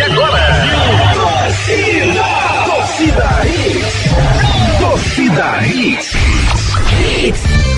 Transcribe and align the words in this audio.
E 0.00 0.02
agora? 0.02 0.40
Torcida! 1.12 2.24
Torcida 2.64 3.44
Hits! 3.44 4.14
Torcida 4.80 5.62
Hits! 5.66 6.19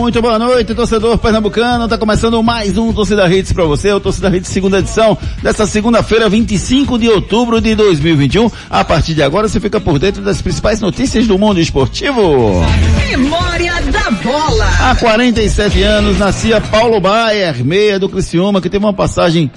Muito 0.00 0.22
boa 0.22 0.38
noite, 0.38 0.74
torcedor 0.74 1.18
pernambucano. 1.18 1.86
Tá 1.86 1.98
começando 1.98 2.42
mais 2.42 2.78
um 2.78 2.90
Torcida 2.90 3.28
Hits 3.30 3.52
para 3.52 3.66
você, 3.66 3.92
o 3.92 4.00
Torcida 4.00 4.34
Hits 4.34 4.48
segunda 4.48 4.78
edição 4.78 5.16
dessa 5.42 5.66
segunda-feira, 5.66 6.26
25 6.26 6.98
de 6.98 7.06
outubro 7.06 7.60
de 7.60 7.74
2021. 7.74 8.50
A 8.70 8.82
partir 8.82 9.12
de 9.12 9.22
agora 9.22 9.46
você 9.46 9.60
fica 9.60 9.78
por 9.78 9.98
dentro 9.98 10.22
das 10.22 10.40
principais 10.40 10.80
notícias 10.80 11.26
do 11.26 11.38
mundo 11.38 11.60
esportivo. 11.60 12.64
Memória 13.10 13.74
da 13.92 14.10
bola. 14.10 14.66
Há 14.80 14.96
47 14.96 15.82
anos 15.82 16.18
nascia 16.18 16.62
Paulo 16.62 16.98
Baier, 16.98 17.62
meia 17.62 17.98
do 17.98 18.08
Criciúma, 18.08 18.62
que 18.62 18.70
teve 18.70 18.82
uma 18.82 18.94
passagem 18.94 19.50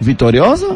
vitoriosa 0.00 0.74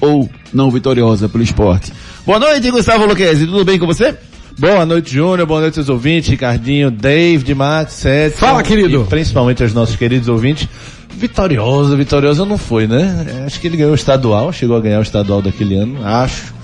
ou 0.00 0.28
não 0.52 0.72
vitoriosa 0.72 1.28
pelo 1.28 1.44
esporte. 1.44 1.92
Boa 2.26 2.40
noite, 2.40 2.68
Gustavo 2.68 3.06
Luquezzi, 3.06 3.46
tudo 3.46 3.64
bem 3.64 3.78
com 3.78 3.86
você? 3.86 4.16
Boa 4.58 4.84
noite, 4.84 5.14
Júnior. 5.14 5.46
Boa 5.46 5.60
noite 5.60 5.78
aos 5.78 5.88
ouvintes, 5.88 6.28
Ricardinho, 6.28 6.90
David, 6.90 7.54
Max, 7.54 7.94
Seth. 7.94 8.34
Fala, 8.34 8.62
querido. 8.62 9.02
E 9.02 9.04
principalmente 9.04 9.62
aos 9.62 9.72
nossos 9.72 9.96
queridos 9.96 10.28
ouvintes. 10.28 10.68
Vitoriosa, 11.16 11.96
vitoriosa 11.96 12.44
não 12.44 12.56
foi, 12.56 12.86
né? 12.86 13.44
Acho 13.46 13.60
que 13.60 13.66
ele 13.66 13.76
ganhou 13.76 13.92
o 13.92 13.94
estadual, 13.94 14.52
chegou 14.52 14.76
a 14.76 14.80
ganhar 14.80 14.98
o 14.98 15.02
estadual 15.02 15.42
daquele 15.42 15.76
ano, 15.76 16.04
acho. 16.04 16.54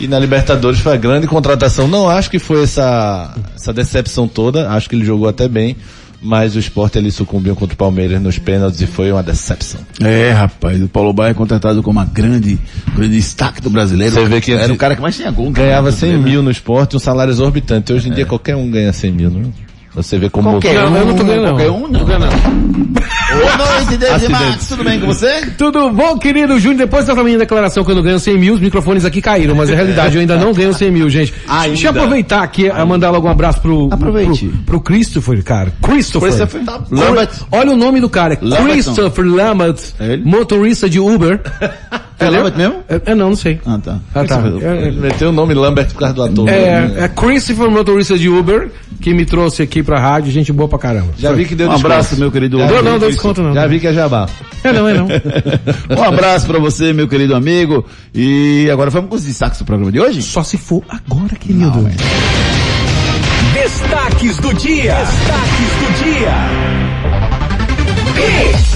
E 0.00 0.08
na 0.08 0.18
Libertadores 0.18 0.80
foi 0.80 0.92
a 0.92 0.96
grande 0.96 1.26
contratação. 1.26 1.86
Não 1.86 2.08
acho 2.08 2.30
que 2.30 2.38
foi 2.38 2.62
essa, 2.62 3.34
essa 3.54 3.72
decepção 3.72 4.26
toda, 4.26 4.70
acho 4.70 4.88
que 4.88 4.96
ele 4.96 5.04
jogou 5.04 5.28
até 5.28 5.48
bem. 5.48 5.76
Mas 6.24 6.56
o 6.56 6.58
esporte 6.58 6.96
ali 6.96 7.12
sucumbiu 7.12 7.54
contra 7.54 7.74
o 7.74 7.76
Palmeiras 7.76 8.20
nos 8.20 8.38
pênaltis 8.38 8.80
e 8.80 8.86
foi 8.86 9.12
uma 9.12 9.22
decepção. 9.22 9.80
É, 10.00 10.30
rapaz, 10.30 10.82
o 10.82 10.88
Paulo 10.88 11.12
Baier 11.12 11.32
é 11.32 11.34
contratado 11.34 11.82
como 11.82 11.98
uma 11.98 12.06
grande, 12.06 12.58
grande 12.96 13.16
destaque 13.16 13.60
do 13.60 13.68
brasileiro. 13.68 14.14
Você 14.14 14.24
vê 14.24 14.40
que 14.40 14.52
era 14.52 14.72
o 14.72 14.76
cara 14.76 14.96
que 14.96 15.02
mais 15.02 15.14
tinha 15.14 15.30
gol. 15.30 15.50
Ganhava 15.50 15.92
100 15.92 16.18
mil 16.18 16.42
no 16.42 16.50
esporte, 16.50 16.96
um 16.96 16.98
salário 16.98 17.30
exorbitante. 17.30 17.92
Hoje 17.92 18.08
em 18.08 18.12
dia 18.12 18.24
qualquer 18.24 18.56
um 18.56 18.70
ganha 18.70 18.92
100 18.92 19.12
mil, 19.12 19.30
né? 19.30 19.44
Você 19.94 20.18
vê 20.18 20.28
como... 20.28 20.50
Qualquer 20.50 20.82
um, 20.84 20.96
eu 20.96 21.06
não 21.06 21.14
tô 21.14 21.24
ganhando, 21.24 21.42
não. 21.44 21.50
Qualquer 21.56 21.70
um, 21.70 21.88
não. 21.88 22.04
Boa 22.04 23.56
noite, 23.56 23.96
David. 23.96 24.28
Max, 24.32 24.68
tudo 24.68 24.84
bem 24.84 25.00
com 25.00 25.06
você? 25.06 25.46
Tudo 25.56 25.90
bom, 25.90 26.18
querido 26.18 26.58
Júnior? 26.58 26.78
Depois 26.78 27.06
da 27.06 27.14
minha 27.22 27.38
declaração 27.38 27.84
que 27.84 27.90
eu 27.90 27.94
não 27.94 28.02
ganho 28.02 28.18
100 28.18 28.38
mil, 28.38 28.54
os 28.54 28.60
microfones 28.60 29.04
aqui 29.04 29.20
caíram, 29.20 29.54
mas 29.54 29.70
é 29.70 29.74
realidade, 29.74 30.16
eu 30.16 30.20
ainda 30.20 30.36
não 30.36 30.52
ganho 30.52 30.74
100 30.74 30.90
mil, 30.90 31.08
gente. 31.08 31.32
Ainda. 31.48 31.68
Deixa 31.68 31.86
eu 31.86 31.90
aproveitar 31.90 32.42
aqui 32.42 32.68
a 32.68 32.84
mandar 32.84 33.10
logo 33.10 33.26
um 33.26 33.30
abraço 33.30 33.60
pro, 33.60 33.88
Aproveite. 33.92 34.46
pro, 34.48 34.58
pro 34.64 34.80
Christopher, 34.80 35.42
cara. 35.44 35.72
Christopher. 35.82 36.28
Christopher 36.32 36.62
Lambert. 36.90 37.30
Olha 37.52 37.72
o 37.72 37.76
nome 37.76 38.00
do 38.00 38.08
cara, 38.08 38.36
Lambertson. 38.40 38.94
Christopher 38.94 39.24
Lambert, 39.26 39.78
É 40.00 40.12
ele? 40.14 40.24
motorista 40.24 40.88
de 40.88 40.98
Uber. 40.98 41.40
É 42.16 42.30
Lambert 42.30 42.56
mesmo? 42.56 42.76
É, 42.88 43.00
é, 43.06 43.14
não, 43.14 43.30
não 43.30 43.36
sei. 43.36 43.60
Ah, 43.66 43.76
tá. 43.84 43.98
Ah, 44.14 44.24
tá. 44.24 44.40
É, 44.62 44.86
Ele 44.86 45.00
meteu 45.00 45.30
o 45.30 45.32
nome 45.32 45.52
Lambert 45.52 45.88
por 45.92 45.98
causa 45.98 46.14
do 46.14 46.22
ator. 46.22 46.48
é, 46.48 46.92
é 46.96 47.08
Christopher, 47.08 47.68
motorista 47.68 48.16
de 48.16 48.28
Uber, 48.28 48.70
que 49.00 49.12
me 49.14 49.24
trouxe 49.26 49.62
aqui 49.62 49.82
pra 49.82 50.00
rádio, 50.00 50.30
gente 50.32 50.52
boa 50.52 50.68
pra 50.68 50.78
caramba. 50.78 51.12
Já 51.18 51.32
vi 51.32 51.44
que 51.44 51.54
deu 51.54 51.66
Um 51.68 51.72
desconto. 51.74 51.92
abraço, 51.92 52.16
meu 52.16 52.30
querido. 52.32 52.58
Já 52.58 52.66
Não, 52.66 52.82
não, 52.82 52.96
isso- 52.96 53.06
desconto 53.08 53.42
não. 53.42 53.52
Já 53.54 53.66
vi 53.66 53.80
que 53.80 53.86
é 53.86 53.92
jabá. 53.92 54.28
É 54.62 54.72
não, 54.72 54.88
é 54.88 54.94
não. 54.94 55.06
Um 55.98 56.02
abraço 56.02 56.46
pra 56.46 56.58
você, 56.58 56.92
meu 56.92 57.06
querido 57.06 57.34
amigo. 57.34 57.84
E 58.14 58.68
agora 58.72 58.90
vamos 58.90 59.10
com 59.10 59.16
os 59.16 59.24
destaques 59.24 59.58
do 59.58 59.64
programa 59.64 59.92
de 59.92 60.00
hoje? 60.00 60.22
Só 60.22 60.42
se 60.42 60.56
for 60.56 60.82
agora, 60.88 61.34
querido. 61.36 61.88
Destaques 63.52 64.36
do 64.38 64.52
dia! 64.54 64.94
Destaques 64.96 65.70
do 65.80 66.04
dia! 66.04 66.32
Hits! 68.16 68.73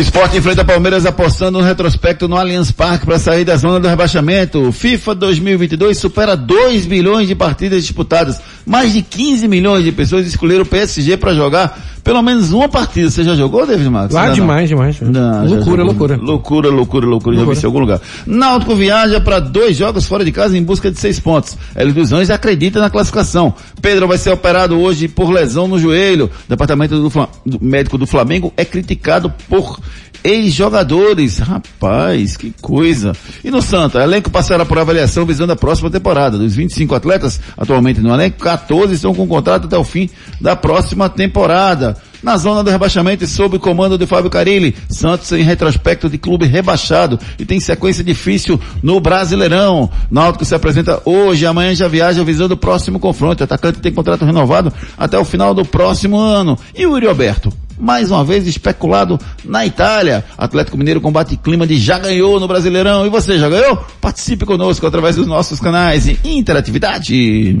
Esporte 0.00 0.36
enfrenta 0.36 0.64
Palmeiras 0.64 1.04
apostando 1.04 1.58
no 1.58 1.64
retrospecto 1.64 2.28
no 2.28 2.36
Allianz 2.36 2.70
Parque 2.70 3.04
para 3.04 3.18
sair 3.18 3.44
da 3.44 3.56
zona 3.56 3.80
do 3.80 3.88
rebaixamento. 3.88 4.70
FIFA 4.70 5.12
2022 5.16 5.98
supera 5.98 6.36
2 6.36 6.86
milhões 6.86 7.26
de 7.26 7.34
partidas 7.34 7.82
disputadas. 7.82 8.40
Mais 8.64 8.92
de 8.92 9.02
15 9.02 9.48
milhões 9.48 9.82
de 9.82 9.90
pessoas 9.90 10.24
escolheram 10.24 10.62
o 10.62 10.66
PSG 10.66 11.16
para 11.16 11.34
jogar 11.34 11.87
pelo 12.08 12.22
menos 12.22 12.50
uma 12.52 12.68
partida. 12.68 13.10
Você 13.10 13.22
já 13.22 13.34
jogou, 13.34 13.66
David 13.66 13.90
Marcos? 13.90 14.14
Lá 14.14 14.22
Ainda 14.22 14.30
não? 14.30 14.40
demais, 14.40 14.68
demais. 14.68 15.00
Não, 15.00 15.46
loucura, 15.46 15.84
loucura. 15.84 16.16
Loucura, 16.16 16.68
loucura, 16.70 17.06
loucura. 17.06 17.36
Já 17.36 17.44
vi 17.44 17.52
isso 17.52 17.64
em 17.64 17.68
algum 17.68 17.78
lugar. 17.80 18.00
Náutico 18.26 18.74
viaja 18.74 19.20
para 19.20 19.38
dois 19.40 19.76
jogos 19.76 20.06
fora 20.06 20.24
de 20.24 20.32
casa 20.32 20.56
em 20.56 20.62
busca 20.62 20.90
de 20.90 20.98
seis 20.98 21.20
pontos. 21.20 21.56
Hélio 21.74 21.92
dos 21.92 22.10
Anjos 22.12 22.30
acredita 22.30 22.80
na 22.80 22.88
classificação. 22.88 23.52
Pedro 23.82 24.08
vai 24.08 24.16
ser 24.16 24.30
operado 24.30 24.78
hoje 24.80 25.06
por 25.08 25.30
lesão 25.30 25.68
no 25.68 25.78
joelho. 25.78 26.30
Departamento 26.48 26.98
do, 27.00 27.10
Fla- 27.10 27.28
do 27.44 27.58
médico 27.62 27.98
do 27.98 28.06
Flamengo 28.06 28.52
é 28.56 28.64
criticado 28.64 29.30
por 29.48 29.78
ex-jogadores. 30.24 31.38
Rapaz, 31.38 32.36
que 32.36 32.52
coisa. 32.60 33.12
E 33.44 33.50
no 33.50 33.60
Santa, 33.60 34.02
elenco 34.02 34.30
passará 34.30 34.64
por 34.64 34.78
avaliação 34.78 35.26
visando 35.26 35.52
a 35.52 35.56
próxima 35.56 35.90
temporada. 35.90 36.38
Dos 36.38 36.54
25 36.54 36.94
atletas 36.94 37.40
atualmente 37.56 38.00
no 38.00 38.12
elenco, 38.14 38.38
14 38.38 38.94
estão 38.94 39.14
com 39.14 39.26
contrato 39.26 39.66
até 39.66 39.76
o 39.76 39.84
fim 39.84 40.08
da 40.40 40.56
próxima 40.56 41.08
temporada. 41.08 41.96
Na 42.22 42.36
zona 42.36 42.64
do 42.64 42.70
rebaixamento 42.70 43.26
sob 43.26 43.56
o 43.56 43.60
comando 43.60 43.96
de 43.96 44.06
Fábio 44.06 44.30
Carilli, 44.30 44.74
Santos 44.88 45.30
em 45.32 45.42
retrospecto 45.42 46.08
de 46.08 46.18
clube 46.18 46.46
rebaixado 46.46 47.18
e 47.38 47.44
tem 47.44 47.60
sequência 47.60 48.02
difícil 48.02 48.60
no 48.82 49.00
Brasileirão. 49.00 49.90
Náutico 50.10 50.44
se 50.44 50.54
apresenta 50.54 51.00
hoje, 51.04 51.46
amanhã 51.46 51.74
já 51.74 51.86
viaja 51.86 52.24
visando 52.24 52.54
o 52.54 52.56
próximo 52.56 52.98
confronto. 52.98 53.40
O 53.40 53.44
atacante 53.44 53.80
tem 53.80 53.92
contrato 53.92 54.24
renovado 54.24 54.72
até 54.96 55.18
o 55.18 55.24
final 55.24 55.54
do 55.54 55.64
próximo 55.64 56.18
ano. 56.18 56.58
E 56.74 56.86
o 56.86 56.94
Yuri 56.94 57.06
Alberto? 57.06 57.52
Mais 57.78 58.10
uma 58.10 58.24
vez 58.24 58.46
especulado 58.46 59.20
na 59.44 59.64
Itália. 59.64 60.24
Atlético 60.36 60.76
Mineiro 60.76 61.00
combate 61.00 61.36
clima 61.36 61.66
de 61.66 61.78
já 61.78 61.98
ganhou 61.98 62.40
no 62.40 62.48
Brasileirão. 62.48 63.06
E 63.06 63.08
você 63.08 63.38
já 63.38 63.48
ganhou? 63.48 63.84
Participe 64.00 64.44
conosco 64.44 64.84
através 64.84 65.14
dos 65.14 65.26
nossos 65.26 65.60
canais 65.60 66.04
de 66.04 66.18
interatividade. 66.24 67.60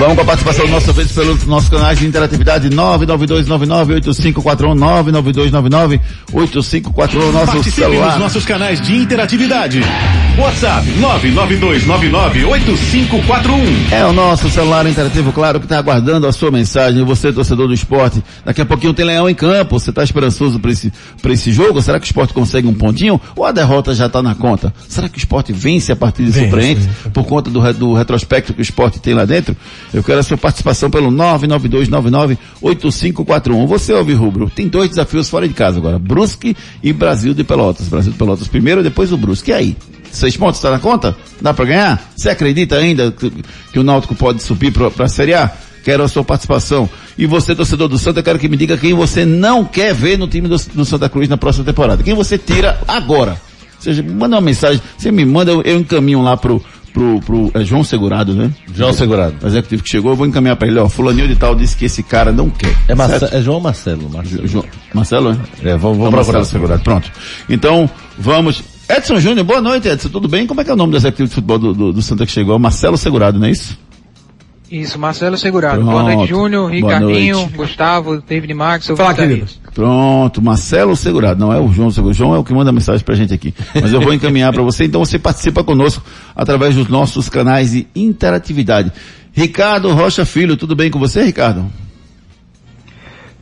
Vamos 0.00 0.14
com 0.14 0.22
a 0.22 0.24
participação 0.24 0.64
do 0.64 0.70
nosso 0.70 0.90
vez 0.94 1.12
pelos 1.12 1.44
nossos 1.44 1.68
canais 1.68 1.98
de 1.98 2.06
interatividade 2.06 2.70
992998541 2.70 4.74
992998541 5.92 7.30
nosso 7.30 7.46
Participe 7.46 7.76
celular. 7.76 8.12
nos 8.12 8.18
nossos 8.18 8.46
canais 8.46 8.80
de 8.80 8.96
interatividade. 8.96 9.82
WhatsApp 10.38 10.86
992998541. 11.84 13.92
É 13.92 14.06
o 14.06 14.12
nosso 14.14 14.48
celular 14.48 14.86
interativo, 14.86 15.34
claro, 15.34 15.60
que 15.60 15.66
está 15.66 15.76
aguardando 15.76 16.26
a 16.26 16.32
sua 16.32 16.50
mensagem. 16.50 17.04
Você, 17.04 17.30
torcedor 17.30 17.68
do 17.68 17.74
esporte, 17.74 18.24
daqui 18.42 18.62
a 18.62 18.64
pouquinho 18.64 18.94
tem 18.94 19.04
Leão 19.04 19.28
em 19.28 19.34
campo. 19.34 19.78
Você 19.78 19.90
está 19.90 20.02
esperançoso 20.02 20.58
para 20.58 20.70
esse, 20.70 20.90
pra 21.20 21.34
esse 21.34 21.52
jogo? 21.52 21.82
Será 21.82 22.00
que 22.00 22.06
o 22.06 22.08
esporte 22.08 22.32
consegue 22.32 22.66
um 22.66 22.72
pontinho? 22.72 23.20
Ou 23.36 23.44
a 23.44 23.52
derrota 23.52 23.94
já 23.94 24.06
está 24.06 24.22
na 24.22 24.34
conta? 24.34 24.72
Será 24.88 25.10
que 25.10 25.18
o 25.18 25.20
esporte 25.20 25.52
vence 25.52 25.92
a 25.92 25.96
partida 25.96 26.30
de 26.30 26.32
Vence, 26.32 26.48
surpreendente 26.48 26.88
por 27.12 27.26
conta 27.26 27.50
do, 27.50 27.60
do 27.74 27.92
retrospecto 27.92 28.54
que 28.54 28.60
o 28.60 28.62
esporte 28.62 28.98
tem 28.98 29.12
lá 29.12 29.26
dentro? 29.26 29.54
Eu 29.92 30.04
quero 30.04 30.20
a 30.20 30.22
sua 30.22 30.36
participação 30.36 30.88
pelo 30.90 31.10
992998541. 31.10 33.66
Você, 33.66 33.92
ouve 33.92 34.14
Rubro, 34.14 34.48
tem 34.48 34.68
dois 34.68 34.90
desafios 34.90 35.28
fora 35.28 35.48
de 35.48 35.54
casa 35.54 35.78
agora. 35.78 35.98
Brusque 35.98 36.56
e 36.82 36.92
Brasil 36.92 37.34
de 37.34 37.42
Pelotas. 37.42 37.88
Brasil 37.88 38.12
de 38.12 38.18
Pelotas 38.18 38.46
primeiro, 38.46 38.80
depois 38.82 39.12
o 39.12 39.16
Brusque. 39.16 39.50
E 39.50 39.54
aí? 39.54 39.76
Seis 40.12 40.36
pontos 40.36 40.58
está 40.58 40.70
na 40.70 40.78
conta? 40.78 41.16
Dá 41.40 41.54
para 41.54 41.64
ganhar? 41.64 42.12
Você 42.16 42.28
acredita 42.28 42.76
ainda 42.76 43.10
que, 43.12 43.32
que 43.72 43.78
o 43.78 43.82
Náutico 43.82 44.14
pode 44.14 44.42
subir 44.42 44.72
para 44.72 45.04
a 45.04 45.08
Série 45.08 45.34
A? 45.34 45.50
Quero 45.84 46.02
a 46.02 46.08
sua 46.08 46.24
participação. 46.24 46.88
E 47.16 47.26
você, 47.26 47.54
torcedor 47.54 47.88
do 47.88 47.98
Santa, 47.98 48.22
quero 48.22 48.38
que 48.38 48.48
me 48.48 48.56
diga 48.56 48.76
quem 48.76 48.92
você 48.92 49.24
não 49.24 49.64
quer 49.64 49.94
ver 49.94 50.18
no 50.18 50.28
time 50.28 50.48
do, 50.48 50.56
do 50.56 50.84
Santa 50.84 51.08
Cruz 51.08 51.28
na 51.28 51.36
próxima 51.36 51.64
temporada. 51.64 52.02
Quem 52.02 52.14
você 52.14 52.36
tira 52.36 52.80
agora? 52.86 53.40
Ou 53.76 53.82
seja, 53.82 54.02
manda 54.02 54.36
uma 54.36 54.42
mensagem, 54.42 54.80
você 54.98 55.10
me 55.10 55.24
manda, 55.24 55.52
eu, 55.52 55.62
eu 55.62 55.78
encaminho 55.78 56.20
lá 56.20 56.36
pro, 56.36 56.62
pro, 56.92 57.20
pro 57.20 57.50
é 57.54 57.64
João 57.64 57.82
Segurado, 57.84 58.34
né? 58.34 58.50
João 58.74 58.92
Segurado. 58.92 59.34
O 59.42 59.46
executivo 59.46 59.82
que 59.82 59.88
chegou, 59.88 60.12
eu 60.12 60.16
vou 60.16 60.26
encaminhar 60.26 60.56
para 60.56 60.68
ele, 60.68 60.78
ó, 60.78 60.88
fulaninho 60.88 61.28
de 61.28 61.36
tal 61.36 61.54
disse 61.54 61.76
que 61.76 61.84
esse 61.84 62.02
cara 62.02 62.32
não 62.32 62.50
quer. 62.50 62.74
É, 62.88 62.94
Marce- 62.94 63.28
é 63.34 63.40
João 63.42 63.60
Marcelo. 63.60 64.08
Marcelo. 64.10 64.46
Jo- 64.48 64.64
Marcelo, 64.94 65.32
né? 65.32 65.38
É, 65.62 65.76
vamos, 65.76 65.98
vamos 65.98 66.10
procurar. 66.10 66.38
Marcelo 66.38 66.44
Segurado, 66.44 66.82
pronto. 66.82 67.10
Então, 67.48 67.88
vamos. 68.18 68.62
Edson 68.88 69.20
Júnior, 69.20 69.46
boa 69.46 69.60
noite, 69.60 69.86
Edson, 69.88 70.08
tudo 70.08 70.26
bem? 70.28 70.46
Como 70.46 70.60
é 70.60 70.64
que 70.64 70.70
é 70.70 70.72
o 70.72 70.76
nome 70.76 70.90
do 70.90 70.96
executivo 70.96 71.28
de 71.28 71.34
futebol 71.36 71.58
do, 71.58 71.72
do, 71.72 71.92
do 71.92 72.02
Santa 72.02 72.26
que 72.26 72.32
chegou? 72.32 72.58
Marcelo 72.58 72.96
Segurado, 72.98 73.38
não 73.38 73.46
é 73.46 73.50
isso? 73.52 73.78
Isso, 74.70 74.98
Marcelo 74.98 75.36
Segurado. 75.36 75.82
Pronto. 75.82 75.90
Boa 75.90 76.02
noite, 76.14 76.28
Júnior, 76.28 76.70
Ricardinho, 76.70 77.38
noite. 77.38 77.56
Gustavo, 77.56 78.22
David 78.22 78.54
Max, 78.54 78.86
Fala, 78.86 79.14
querido. 79.14 79.46
Pronto, 79.74 80.40
Marcelo 80.40 80.94
Segurado, 80.94 81.40
não 81.40 81.52
é 81.52 81.58
o 81.58 81.72
João 81.72 81.90
Segurado. 81.90 82.10
O 82.10 82.14
João 82.14 82.34
é 82.36 82.38
o 82.38 82.44
que 82.44 82.54
manda 82.54 82.70
mensagem 82.70 83.04
pra 83.04 83.16
gente 83.16 83.34
aqui. 83.34 83.52
Mas 83.74 83.92
eu 83.92 84.00
vou 84.00 84.14
encaminhar 84.14 84.52
para 84.52 84.62
você, 84.62 84.84
então 84.84 85.04
você 85.04 85.18
participa 85.18 85.64
conosco 85.64 86.04
através 86.36 86.76
dos 86.76 86.88
nossos 86.88 87.28
canais 87.28 87.72
de 87.72 87.88
interatividade. 87.96 88.92
Ricardo 89.32 89.92
Rocha 89.92 90.24
Filho, 90.24 90.56
tudo 90.56 90.76
bem 90.76 90.90
com 90.90 91.00
você, 91.00 91.24
Ricardo? 91.24 91.66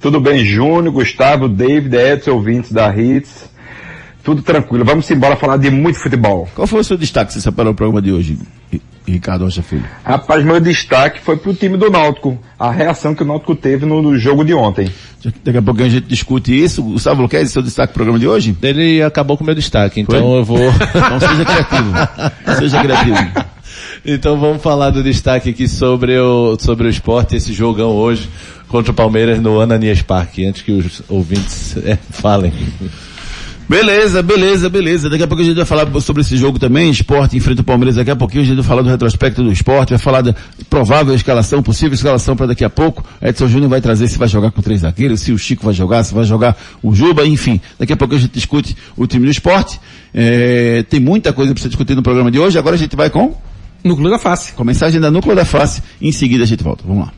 Tudo 0.01 0.21
bem, 0.21 0.45
Júnior, 0.45 0.93
Gustavo, 0.93 1.49
David, 1.49 1.95
Edson, 1.95 2.31
ouvintes 2.31 2.73
da 2.73 2.95
Hits. 2.95 3.51
Tudo 4.23 4.43
tranquilo. 4.43 4.85
Vamos 4.85 5.11
embora 5.11 5.37
falar 5.37 5.57
de 5.57 5.71
muito 5.71 5.99
futebol. 5.99 6.49
Qual 6.55 6.67
foi 6.67 6.81
o 6.81 6.85
seu 6.85 6.97
destaque 6.97 7.29
que 7.29 7.35
você 7.35 7.41
separou 7.41 7.73
o 7.73 7.75
programa 7.75 8.03
de 8.03 8.13
hoje, 8.13 8.39
Ri- 8.71 8.83
Ricardo 9.07 9.45
Rocha 9.45 9.63
Filho? 9.63 9.85
Rapaz, 10.05 10.45
meu 10.45 10.61
destaque 10.61 11.21
foi 11.21 11.37
pro 11.37 11.55
time 11.55 11.77
do 11.79 11.91
Náutico. 11.91 12.39
A 12.59 12.71
reação 12.71 13.15
que 13.15 13.23
o 13.23 13.27
Náutico 13.27 13.55
teve 13.55 13.87
no, 13.87 14.03
no 14.03 14.19
jogo 14.19 14.45
de 14.45 14.53
ontem. 14.53 14.91
Daqui 15.45 15.59
a 15.59 15.63
pouquinho 15.63 15.87
a 15.87 15.91
gente 15.91 16.07
discute 16.07 16.53
isso. 16.63 16.83
Gustavo 16.83 17.23
Luquez, 17.23 17.51
seu 17.51 17.63
destaque 17.63 17.93
do 17.93 17.95
programa 17.95 18.19
de 18.19 18.29
hoje? 18.29 18.55
Ele 18.63 19.03
acabou 19.03 19.37
com 19.37 19.45
o 19.45 19.47
meu 19.47 19.55
destaque, 19.55 20.01
então 20.01 20.21
Foi? 20.21 20.39
eu 20.39 20.45
vou. 20.45 20.59
Então 20.95 21.21
seja 21.21 21.45
criativo. 21.45 21.93
seja 22.59 22.83
criativo. 22.83 23.49
Então 24.05 24.39
vamos 24.39 24.63
falar 24.63 24.91
do 24.91 25.03
destaque 25.03 25.51
aqui 25.51 25.67
sobre 25.69 26.17
o, 26.19 26.57
sobre 26.59 26.87
o 26.87 26.91
esporte, 26.91 27.37
esse 27.37 27.53
jogão 27.53 27.91
hoje 27.91 28.29
contra 28.69 28.93
o 28.93 28.95
Palmeiras 28.95 29.41
no 29.41 29.61
Ananias 29.61 30.01
Parque, 30.03 30.47
antes 30.47 30.63
que 30.63 30.73
os 30.73 31.03
ouvintes 31.09 31.77
é, 31.85 31.99
falem. 32.11 32.53
Beleza, 33.69 34.23
beleza, 34.23 34.71
beleza. 34.71 35.11
Daqui 35.11 35.23
a 35.23 35.27
pouco 35.27 35.43
a 35.43 35.45
gente 35.45 35.57
vai 35.57 35.67
falar 35.67 35.87
sobre 36.01 36.23
esse 36.23 36.39
jogo 36.39 36.59
também. 36.59 36.91
Esporte 36.91 37.37
enfrenta 37.37 37.61
o 37.61 37.65
Palmeiras. 37.65 37.97
Daqui 37.97 38.11
a 38.11 38.17
pouquinho 38.17 38.43
a 38.43 38.47
gente 38.47 38.57
vai 38.57 38.65
falar 38.65 38.81
do 38.81 38.89
retrospecto 38.89 39.43
do 39.43 39.53
esporte, 39.53 39.91
vai 39.91 39.99
falar 39.99 40.23
da 40.23 40.35
provável 40.71 41.15
escalação, 41.15 41.63
possível 41.63 41.93
escalação 41.93 42.35
para 42.35 42.47
daqui 42.47 42.65
a 42.65 42.71
pouco. 42.71 43.05
Edson 43.21 43.47
Júnior 43.47 43.69
vai 43.69 43.83
trazer 43.83 44.09
se 44.09 44.17
vai 44.17 44.27
jogar 44.27 44.53
com 44.53 44.63
três 44.63 44.81
zagueiros, 44.81 45.21
se 45.21 45.33
o 45.33 45.39
Chico 45.39 45.67
vai 45.67 45.75
jogar, 45.75 46.03
se 46.03 46.15
vai 46.15 46.25
jogar 46.25 46.57
o 46.83 46.95
Juba, 46.95 47.27
enfim. 47.27 47.61
Daqui 47.79 47.93
a 47.93 47.97
pouco 47.97 48.15
a 48.15 48.19
gente 48.19 48.33
discute 48.33 48.75
o 48.97 49.07
time 49.07 49.27
do 49.27 49.31
esporte. 49.31 49.79
É, 50.15 50.83
tem 50.89 50.99
muita 50.99 51.35
coisa 51.35 51.53
para 51.53 51.69
discutir 51.69 51.95
no 51.95 52.03
programa 52.03 52.31
de 52.31 52.39
hoje. 52.39 52.59
Agora 52.59 52.75
a 52.75 52.79
gente 52.79 52.97
vai 52.97 53.11
com, 53.11 53.37
Núcleo 53.85 54.11
da 54.11 54.19
face. 54.19 54.55
com 54.55 54.63
a 54.63 54.65
mensagem 54.65 54.99
da 54.99 55.11
Núcleo 55.11 55.37
da 55.37 55.45
Face. 55.45 55.83
Em 56.01 56.11
seguida 56.11 56.45
a 56.45 56.47
gente 56.47 56.63
volta. 56.65 56.85
Vamos 56.87 57.05
lá. 57.05 57.18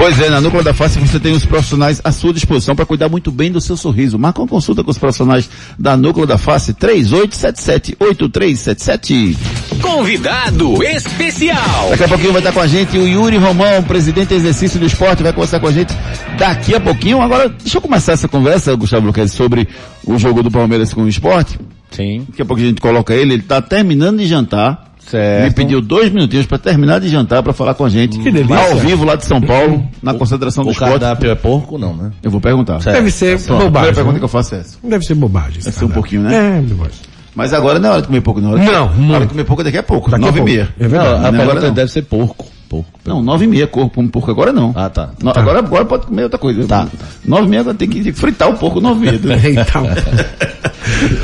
Pois 0.00 0.18
é, 0.18 0.30
na 0.30 0.40
Núcleo 0.40 0.64
da 0.64 0.72
Face 0.72 0.98
você 0.98 1.20
tem 1.20 1.34
os 1.34 1.44
profissionais 1.44 2.00
à 2.02 2.10
sua 2.10 2.32
disposição 2.32 2.74
para 2.74 2.86
cuidar 2.86 3.10
muito 3.10 3.30
bem 3.30 3.52
do 3.52 3.60
seu 3.60 3.76
sorriso. 3.76 4.18
Marca 4.18 4.40
uma 4.40 4.48
consulta 4.48 4.82
com 4.82 4.90
os 4.90 4.96
profissionais 4.96 5.50
da 5.78 5.94
Núcleo 5.94 6.26
da 6.26 6.38
Face 6.38 6.72
3877-8377. 6.72 9.36
Convidado 9.82 10.82
especial. 10.82 11.90
Daqui 11.90 12.04
a 12.04 12.08
pouquinho 12.08 12.32
vai 12.32 12.40
estar 12.40 12.52
com 12.52 12.60
a 12.60 12.66
gente 12.66 12.96
o 12.96 13.06
Yuri 13.06 13.36
Romão, 13.36 13.82
presidente 13.82 14.28
de 14.28 14.36
exercício 14.36 14.80
do 14.80 14.86
esporte, 14.86 15.22
vai 15.22 15.34
conversar 15.34 15.60
com 15.60 15.66
a 15.66 15.72
gente 15.72 15.94
daqui 16.38 16.74
a 16.74 16.80
pouquinho. 16.80 17.20
Agora, 17.20 17.50
deixa 17.50 17.76
eu 17.76 17.82
começar 17.82 18.12
essa 18.12 18.26
conversa, 18.26 18.74
Gustavo 18.74 19.06
Luquez, 19.06 19.32
sobre 19.32 19.68
o 20.06 20.16
jogo 20.16 20.42
do 20.42 20.50
Palmeiras 20.50 20.94
com 20.94 21.02
o 21.02 21.08
esporte. 21.10 21.58
Sim. 21.90 22.24
Daqui 22.26 22.40
a 22.40 22.46
pouco 22.46 22.62
a 22.62 22.64
gente 22.64 22.80
coloca 22.80 23.12
ele, 23.12 23.34
ele 23.34 23.42
está 23.42 23.60
terminando 23.60 24.20
de 24.20 24.26
jantar. 24.26 24.89
Certo. 25.10 25.44
Me 25.44 25.50
pediu 25.52 25.80
dois 25.80 26.10
minutinhos 26.12 26.46
para 26.46 26.58
terminar 26.58 27.00
de 27.00 27.08
jantar 27.08 27.42
para 27.42 27.52
falar 27.52 27.74
com 27.74 27.84
a 27.84 27.88
gente. 27.88 28.18
Que 28.18 28.30
delícia. 28.30 28.56
Ao 28.56 28.76
vivo 28.76 29.04
lá 29.04 29.16
de 29.16 29.24
São 29.24 29.40
Paulo, 29.40 29.84
na 30.02 30.14
concentração 30.14 30.62
do 30.64 30.68
O 30.70 30.72
esporte. 30.72 30.90
cardápio 30.92 31.30
é 31.30 31.34
porco, 31.34 31.76
não, 31.78 31.94
né? 31.96 32.10
Eu 32.22 32.30
vou 32.30 32.40
perguntar. 32.40 32.80
Certo. 32.80 32.96
Deve 32.96 33.10
ser 33.10 33.38
Pronto, 33.38 33.42
a 33.42 33.46
primeira 33.56 33.70
bobagem. 33.70 33.94
pergunta 33.94 34.12
né? 34.14 34.18
que 34.20 34.24
eu 34.24 34.28
faço 34.28 34.54
é 34.54 34.58
essa. 34.58 34.78
Deve 34.82 35.04
ser 35.04 35.14
bobagem. 35.14 35.60
Deve 35.62 35.76
ser 35.76 35.84
um 35.84 35.88
pouquinho, 35.88 36.22
né? 36.22 36.58
É, 36.58 36.60
bobagem. 36.60 36.94
Mas 37.34 37.52
agora 37.52 37.78
não 37.78 37.88
é 37.88 37.92
hora 37.92 38.00
de 38.02 38.08
comer 38.08 38.20
pouco, 38.20 38.40
não. 38.40 38.50
Não, 38.50 38.58
A 38.58 38.82
hora 38.82 38.92
não. 38.96 39.20
de 39.20 39.26
comer 39.28 39.44
pouco 39.44 39.62
daqui 39.64 39.78
a 39.78 39.82
pouco. 39.82 40.10
Daqui 40.10 40.24
nove 40.24 40.40
e 40.40 40.42
meia. 40.42 40.68
É 40.78 40.88
verdade. 40.88 41.10
Não, 41.10 41.16
a 41.16 41.20
Não, 41.20 41.28
agora 41.28 41.44
pergunta 41.46 41.66
não. 41.68 41.74
deve 41.74 41.92
ser 41.92 42.02
porco. 42.02 42.46
Porco. 42.68 42.88
Não, 43.04 43.20
nove 43.22 43.44
e 43.46 43.48
meia, 43.48 43.66
corpo, 43.66 44.00
um 44.00 44.06
porco 44.06 44.30
agora 44.30 44.52
não. 44.52 44.72
Ah, 44.76 44.88
tá. 44.88 45.10
No- 45.20 45.30
Agora, 45.34 45.58
agora 45.58 45.84
pode 45.84 46.06
comer 46.06 46.22
outra 46.24 46.38
coisa. 46.38 46.64
Tá. 46.68 46.86
Nove 47.24 47.46
e 47.46 47.48
meia 47.48 47.60
agora 47.62 47.76
tem 47.76 47.88
que 47.88 48.12
fritar 48.12 48.48
o 48.48 48.54
porco 48.54 48.80
nove 48.80 49.06
e 49.08 49.18
meia. 49.26 49.40
Então, 49.62 49.86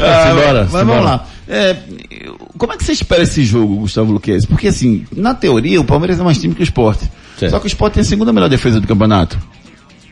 Ah, 0.00 0.28
Simbora, 0.28 0.52
mas 0.60 0.66
simbora. 0.70 0.84
vamos 0.84 1.04
lá. 1.04 1.24
É, 1.48 1.76
como 2.58 2.72
é 2.72 2.76
que 2.76 2.84
você 2.84 2.92
espera 2.92 3.22
esse 3.22 3.44
jogo, 3.44 3.76
Gustavo 3.76 4.12
Luquez? 4.12 4.44
Porque 4.44 4.68
assim, 4.68 5.06
na 5.14 5.34
teoria, 5.34 5.80
o 5.80 5.84
Palmeiras 5.84 6.18
é 6.18 6.22
mais 6.22 6.38
time 6.38 6.54
que 6.54 6.62
o 6.62 6.64
esporte. 6.64 7.08
Certo. 7.38 7.52
Só 7.52 7.58
que 7.58 7.66
o 7.66 7.68
esporte 7.68 7.94
tem 7.94 8.00
a 8.00 8.04
segunda 8.04 8.32
melhor 8.32 8.48
defesa 8.48 8.80
do 8.80 8.86
campeonato. 8.86 9.38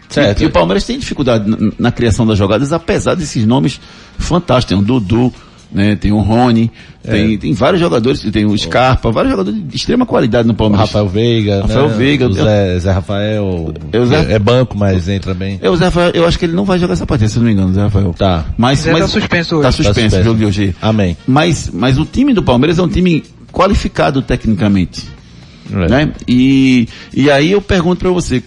Certo. 0.09 0.43
E 0.43 0.47
o 0.47 0.51
Palmeiras 0.51 0.85
tem 0.85 0.99
dificuldade 0.99 1.49
na, 1.49 1.73
na 1.79 1.93
criação 1.93 2.27
das 2.27 2.39
jogadas, 2.39 2.73
apesar 2.73 3.15
desses 3.15 3.45
nomes 3.45 3.81
fantásticos. 4.19 4.77
Tem 4.77 4.79
o 4.79 4.83
Dudu, 4.83 5.33
né? 5.73 5.97
Tem 5.97 6.13
o 6.13 6.19
Rony, 6.21 6.71
É. 7.05 7.11
tem, 7.11 7.39
tem 7.39 7.53
vários 7.53 7.81
jogadores, 7.81 8.21
tem 8.31 8.45
o 8.45 8.57
Scarpa, 8.57 9.11
vários 9.11 9.33
jogadores 9.33 9.61
de 9.69 9.77
extrema 9.77 10.07
qualidade 10.07 10.47
no 10.47 10.55
Palmeiras. 10.55 10.89
Rafael 10.89 11.09
Veiga, 11.09 11.63
Rafael 11.63 11.89
né? 11.89 11.95
Veiga, 11.97 12.29
o 12.29 12.33
Zé, 12.33 12.79
Zé 12.79 12.93
Rafael, 12.93 13.75
Eu, 13.93 14.07
Zé- 14.07 14.33
é 14.33 14.39
banco, 14.39 14.77
mas 14.77 15.09
entra 15.09 15.35
bem. 15.35 15.59
É, 15.63 15.69
o 15.71 15.77
Zé 15.77 15.87
Rafael, 15.87 16.11
eu 16.15 16.27
acho 16.27 16.39
que 16.39 16.45
ele 16.45 16.55
não 16.55 16.65
vai 16.65 16.79
jogar 16.79 16.93
essa 16.95 17.07
partida, 17.07 17.29
se 17.29 17.37
eu 17.37 17.41
não 17.41 17.47
me 17.49 17.53
engano, 17.53 17.71
o 17.71 17.75
Zé 17.75 17.83
Rafael. 17.83 18.15
Tá. 18.17 18.45
Mas, 18.57 18.81
Zé 18.81 18.93
mas 18.93 19.03
tá 19.03 19.09
suspenso 19.09 19.61
Tá 19.61 19.69
hoje. 19.69 19.77
suspenso, 19.77 19.95
Tá 19.95 20.01
suspenso. 20.03 20.21
o 20.21 20.25
jogo 20.25 20.39
de 20.39 20.45
hoje. 20.47 20.77
Amém. 20.81 21.17
Mas, 21.27 21.71
mas 21.73 21.99
o 21.99 22.05
time 22.05 22.33
do 22.33 22.43
Palmeiras 22.43 22.79
é 22.79 22.83
um 22.83 22.89
time 22.89 23.23
qualificado 23.53 24.23
tecnicamente. 24.23 25.03
É. 25.73 25.89
Né? 25.89 26.13
E, 26.29 26.87
e 27.15 27.31
aí 27.31 27.53
eu 27.53 27.61
pergunto 27.63 28.01
pra 28.01 28.11
você, 28.11 28.43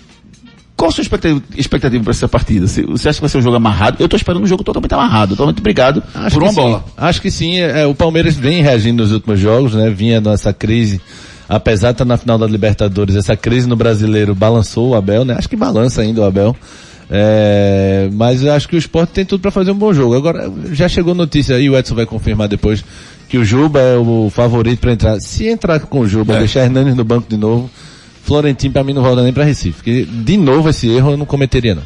qual 0.77 0.89
a 0.89 0.93
sua 0.93 1.01
expectativa, 1.01 1.41
expectativa 1.57 2.03
para 2.03 2.11
essa 2.11 2.27
partida? 2.29 2.67
Você, 2.67 2.83
você 2.83 3.09
acha 3.09 3.17
que 3.17 3.21
vai 3.21 3.29
ser 3.29 3.39
um 3.39 3.41
jogo 3.41 3.57
amarrado? 3.57 3.97
Eu 3.99 4.07
tô 4.07 4.15
esperando 4.15 4.43
um 4.43 4.47
jogo 4.47 4.63
totalmente 4.63 4.93
amarrado, 4.93 5.31
totalmente 5.35 5.61
brigado 5.61 6.03
por 6.31 6.43
uma 6.43 6.53
bola. 6.53 6.79
Sim. 6.85 6.93
Acho 6.95 7.21
que 7.21 7.31
sim. 7.31 7.57
É, 7.59 7.85
o 7.85 7.95
Palmeiras 7.95 8.35
vem 8.35 8.61
reagindo 8.61 9.01
nos 9.03 9.11
últimos 9.11 9.39
jogos, 9.39 9.73
né? 9.73 9.89
Vinha 9.89 10.21
nessa 10.21 10.53
crise 10.53 11.01
apesar 11.49 11.89
de 11.89 11.95
estar 11.95 12.05
na 12.05 12.17
final 12.17 12.37
da 12.37 12.45
Libertadores, 12.45 13.15
essa 13.15 13.35
crise 13.35 13.67
no 13.67 13.75
brasileiro 13.75 14.35
balançou 14.35 14.89
o 14.89 14.95
Abel, 14.95 15.23
né? 15.23 15.35
Acho 15.37 15.47
que 15.47 15.55
balança 15.55 16.01
ainda 16.01 16.21
o 16.21 16.25
Abel. 16.25 16.55
É, 17.09 18.09
mas 18.11 18.43
eu 18.43 18.51
acho 18.51 18.67
que 18.67 18.75
o 18.75 18.77
esporte 18.77 19.11
tem 19.11 19.23
tudo 19.25 19.39
para 19.41 19.51
fazer 19.51 19.71
um 19.71 19.75
bom 19.75 19.93
jogo. 19.93 20.13
Agora, 20.15 20.51
já 20.73 20.89
chegou 20.89 21.15
notícia 21.15 21.55
aí, 21.55 21.69
o 21.69 21.77
Edson 21.77 21.95
vai 21.95 22.05
confirmar 22.05 22.49
depois, 22.49 22.83
que 23.29 23.37
o 23.37 23.45
Juba 23.45 23.79
é 23.79 23.97
o 23.97 24.29
favorito 24.29 24.79
para 24.79 24.91
entrar. 24.91 25.19
Se 25.21 25.47
entrar 25.47 25.79
com 25.79 26.01
o 26.01 26.07
Juba, 26.07 26.35
É. 26.35 26.39
deixar 26.39 26.63
Hernanes 26.63 26.95
no 26.95 27.03
banco 27.05 27.29
de 27.29 27.37
novo, 27.37 27.69
Florentino 28.27 28.73
para 28.73 28.83
mim 28.83 28.93
não 28.93 29.01
volta 29.01 29.23
nem 29.23 29.31
para 29.33 29.43
Recife. 29.45 29.77
Porque, 29.77 30.03
de 30.05 30.37
novo, 30.37 30.69
esse 30.69 30.87
erro 30.89 31.11
eu 31.11 31.17
não 31.17 31.25
cometeria 31.25 31.73
não. 31.75 31.83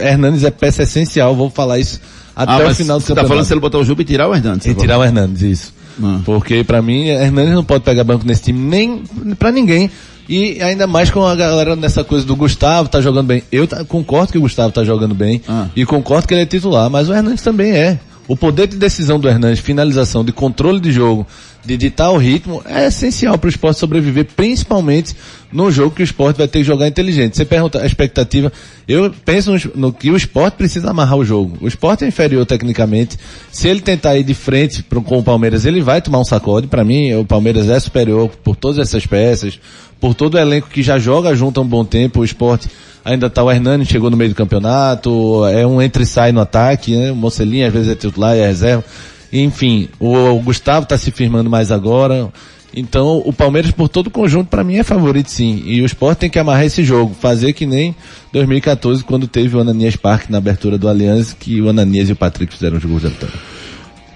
Hernandes 0.00 0.44
é 0.44 0.50
peça 0.50 0.82
essencial, 0.82 1.34
vou 1.34 1.50
falar 1.50 1.78
isso 1.78 2.00
até 2.34 2.52
Ah, 2.52 2.68
o 2.68 2.74
final 2.74 2.98
do 2.98 3.02
você 3.02 3.08
tá 3.08 3.14
campeonato. 3.22 3.28
falando 3.28 3.44
se 3.44 3.52
ele 3.52 3.60
botar 3.60 3.78
o 3.78 3.84
Juba 3.84 4.02
e 4.02 4.04
tirar 4.04 4.28
o 4.28 4.34
Hernandes. 4.34 4.66
E 4.66 4.74
tirar 4.74 4.98
o 4.98 5.04
Hernandes, 5.04 5.42
isso. 5.42 5.74
Ah. 6.02 6.20
Porque 6.24 6.62
pra 6.62 6.80
mim, 6.80 7.06
Hernandes 7.08 7.54
não 7.54 7.64
pode 7.64 7.82
pegar 7.82 8.04
banco 8.04 8.24
nesse 8.26 8.42
time 8.42 8.58
nem 8.58 9.02
pra 9.38 9.50
ninguém. 9.50 9.90
E 10.28 10.60
ainda 10.62 10.86
mais 10.86 11.10
com 11.10 11.24
a 11.26 11.34
galera 11.34 11.74
nessa 11.74 12.04
coisa 12.04 12.24
do 12.26 12.36
Gustavo 12.36 12.88
tá 12.88 13.00
jogando 13.00 13.26
bem. 13.26 13.42
Eu 13.50 13.66
tá- 13.66 13.82
concordo 13.84 14.30
que 14.30 14.38
o 14.38 14.42
Gustavo 14.42 14.70
tá 14.72 14.84
jogando 14.84 15.14
bem 15.14 15.40
Ah. 15.48 15.66
e 15.74 15.84
concordo 15.86 16.28
que 16.28 16.34
ele 16.34 16.42
é 16.42 16.46
titular, 16.46 16.88
mas 16.90 17.08
o 17.08 17.14
Hernandes 17.14 17.42
também 17.42 17.72
é. 17.72 17.98
O 18.28 18.36
poder 18.36 18.66
de 18.68 18.76
decisão 18.76 19.18
do 19.18 19.26
Hernandes, 19.26 19.58
finalização, 19.58 20.22
de 20.22 20.30
controle 20.32 20.78
de 20.80 20.92
jogo, 20.92 21.26
de 21.64 21.76
ditar 21.76 22.10
o 22.10 22.16
ritmo, 22.16 22.62
é 22.64 22.86
essencial 22.86 23.36
para 23.36 23.46
o 23.46 23.50
esporte 23.50 23.78
sobreviver, 23.78 24.26
principalmente 24.36 25.14
num 25.52 25.70
jogo 25.70 25.94
que 25.94 26.02
o 26.02 26.04
esporte 26.04 26.36
vai 26.38 26.48
ter 26.48 26.60
que 26.60 26.64
jogar 26.64 26.86
inteligente. 26.86 27.36
Você 27.36 27.44
pergunta 27.44 27.82
a 27.82 27.86
expectativa, 27.86 28.52
eu 28.86 29.12
penso 29.24 29.52
no, 29.74 29.92
que 29.92 30.10
o 30.10 30.16
esporte 30.16 30.54
precisa 30.54 30.90
amarrar 30.90 31.16
o 31.18 31.24
jogo. 31.24 31.58
O 31.60 31.68
esporte 31.68 32.04
é 32.04 32.08
inferior 32.08 32.44
tecnicamente. 32.46 33.18
Se 33.50 33.68
ele 33.68 33.80
tentar 33.80 34.16
ir 34.16 34.24
de 34.24 34.34
frente 34.34 34.82
com 34.82 35.18
o 35.18 35.22
Palmeiras, 35.22 35.64
ele 35.64 35.80
vai 35.80 36.00
tomar 36.00 36.20
um 36.20 36.24
sacode. 36.24 36.66
Para 36.66 36.84
mim, 36.84 37.14
o 37.14 37.24
Palmeiras 37.24 37.68
é 37.68 37.78
superior 37.80 38.30
por 38.42 38.56
todas 38.56 38.78
essas 38.78 39.06
peças, 39.06 39.58
por 40.00 40.14
todo 40.14 40.34
o 40.34 40.38
elenco 40.38 40.68
que 40.68 40.82
já 40.82 40.98
joga 40.98 41.34
junto 41.34 41.60
há 41.60 41.62
um 41.62 41.66
bom 41.66 41.84
tempo. 41.84 42.20
O 42.20 42.24
esporte 42.24 42.68
ainda 43.04 43.28
tá 43.30 43.42
o 43.42 43.50
Hernani, 43.50 43.84
chegou 43.84 44.10
no 44.10 44.16
meio 44.16 44.30
do 44.30 44.36
campeonato, 44.36 45.44
é 45.46 45.66
um 45.66 45.80
entre 45.80 46.02
e 46.02 46.06
sai 46.06 46.30
no 46.30 46.40
ataque, 46.40 46.96
né? 46.96 47.10
O 47.10 47.16
Mocelinho 47.16 47.66
às 47.66 47.72
vezes 47.72 47.88
é 47.90 47.94
titular 47.94 48.36
e 48.36 48.40
é 48.40 48.46
reserva. 48.46 48.84
Enfim, 49.32 49.88
o, 49.98 50.40
Gustavo 50.40 50.86
tá 50.86 50.96
se 50.96 51.10
firmando 51.10 51.50
mais 51.50 51.70
agora. 51.70 52.30
Então, 52.74 53.22
o 53.24 53.32
Palmeiras, 53.32 53.70
por 53.70 53.88
todo 53.88 54.08
o 54.08 54.10
conjunto, 54.10 54.48
para 54.48 54.62
mim 54.62 54.76
é 54.76 54.84
favorito 54.84 55.30
sim. 55.30 55.62
E 55.64 55.80
o 55.80 55.86
Sport 55.86 56.18
tem 56.18 56.30
que 56.30 56.38
amarrar 56.38 56.64
esse 56.64 56.84
jogo. 56.84 57.14
Fazer 57.18 57.52
que 57.52 57.66
nem 57.66 57.94
2014, 58.32 59.02
quando 59.04 59.26
teve 59.26 59.56
o 59.56 59.60
Ananias 59.60 59.96
Parque 59.96 60.30
na 60.30 60.38
abertura 60.38 60.76
do 60.76 60.88
Aliança, 60.88 61.34
que 61.38 61.60
o 61.60 61.68
Ananias 61.68 62.08
e 62.08 62.12
o 62.12 62.16
Patrick 62.16 62.52
fizeram 62.52 62.76
os 62.76 62.84
gols 62.84 63.02
da 63.02 63.08
vitória. 63.08 63.34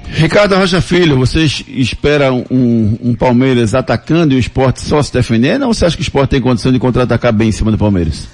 Ricardo 0.09 0.55
Rocha 0.57 0.81
Filho, 0.81 1.17
vocês 1.17 1.65
esperam 1.69 2.45
um, 2.51 2.99
um 3.03 3.15
Palmeiras 3.15 3.75
atacando 3.75 4.35
e 4.35 4.37
o 4.37 4.39
esporte 4.39 4.83
só 4.83 5.03
se 5.03 5.13
defendendo 5.13 5.63
ou 5.63 5.73
você 5.73 5.87
acha 5.87 5.97
que 5.97 6.03
o 6.03 6.05
esporte 6.05 6.31
tem 6.31 6.41
condição 6.41 6.71
de 6.71 6.79
contra-atacar 6.79 7.33
bem 7.33 7.49
em 7.49 7.53
cima 7.53 7.71
do 7.71 7.79
Palmeiras? 7.79 8.29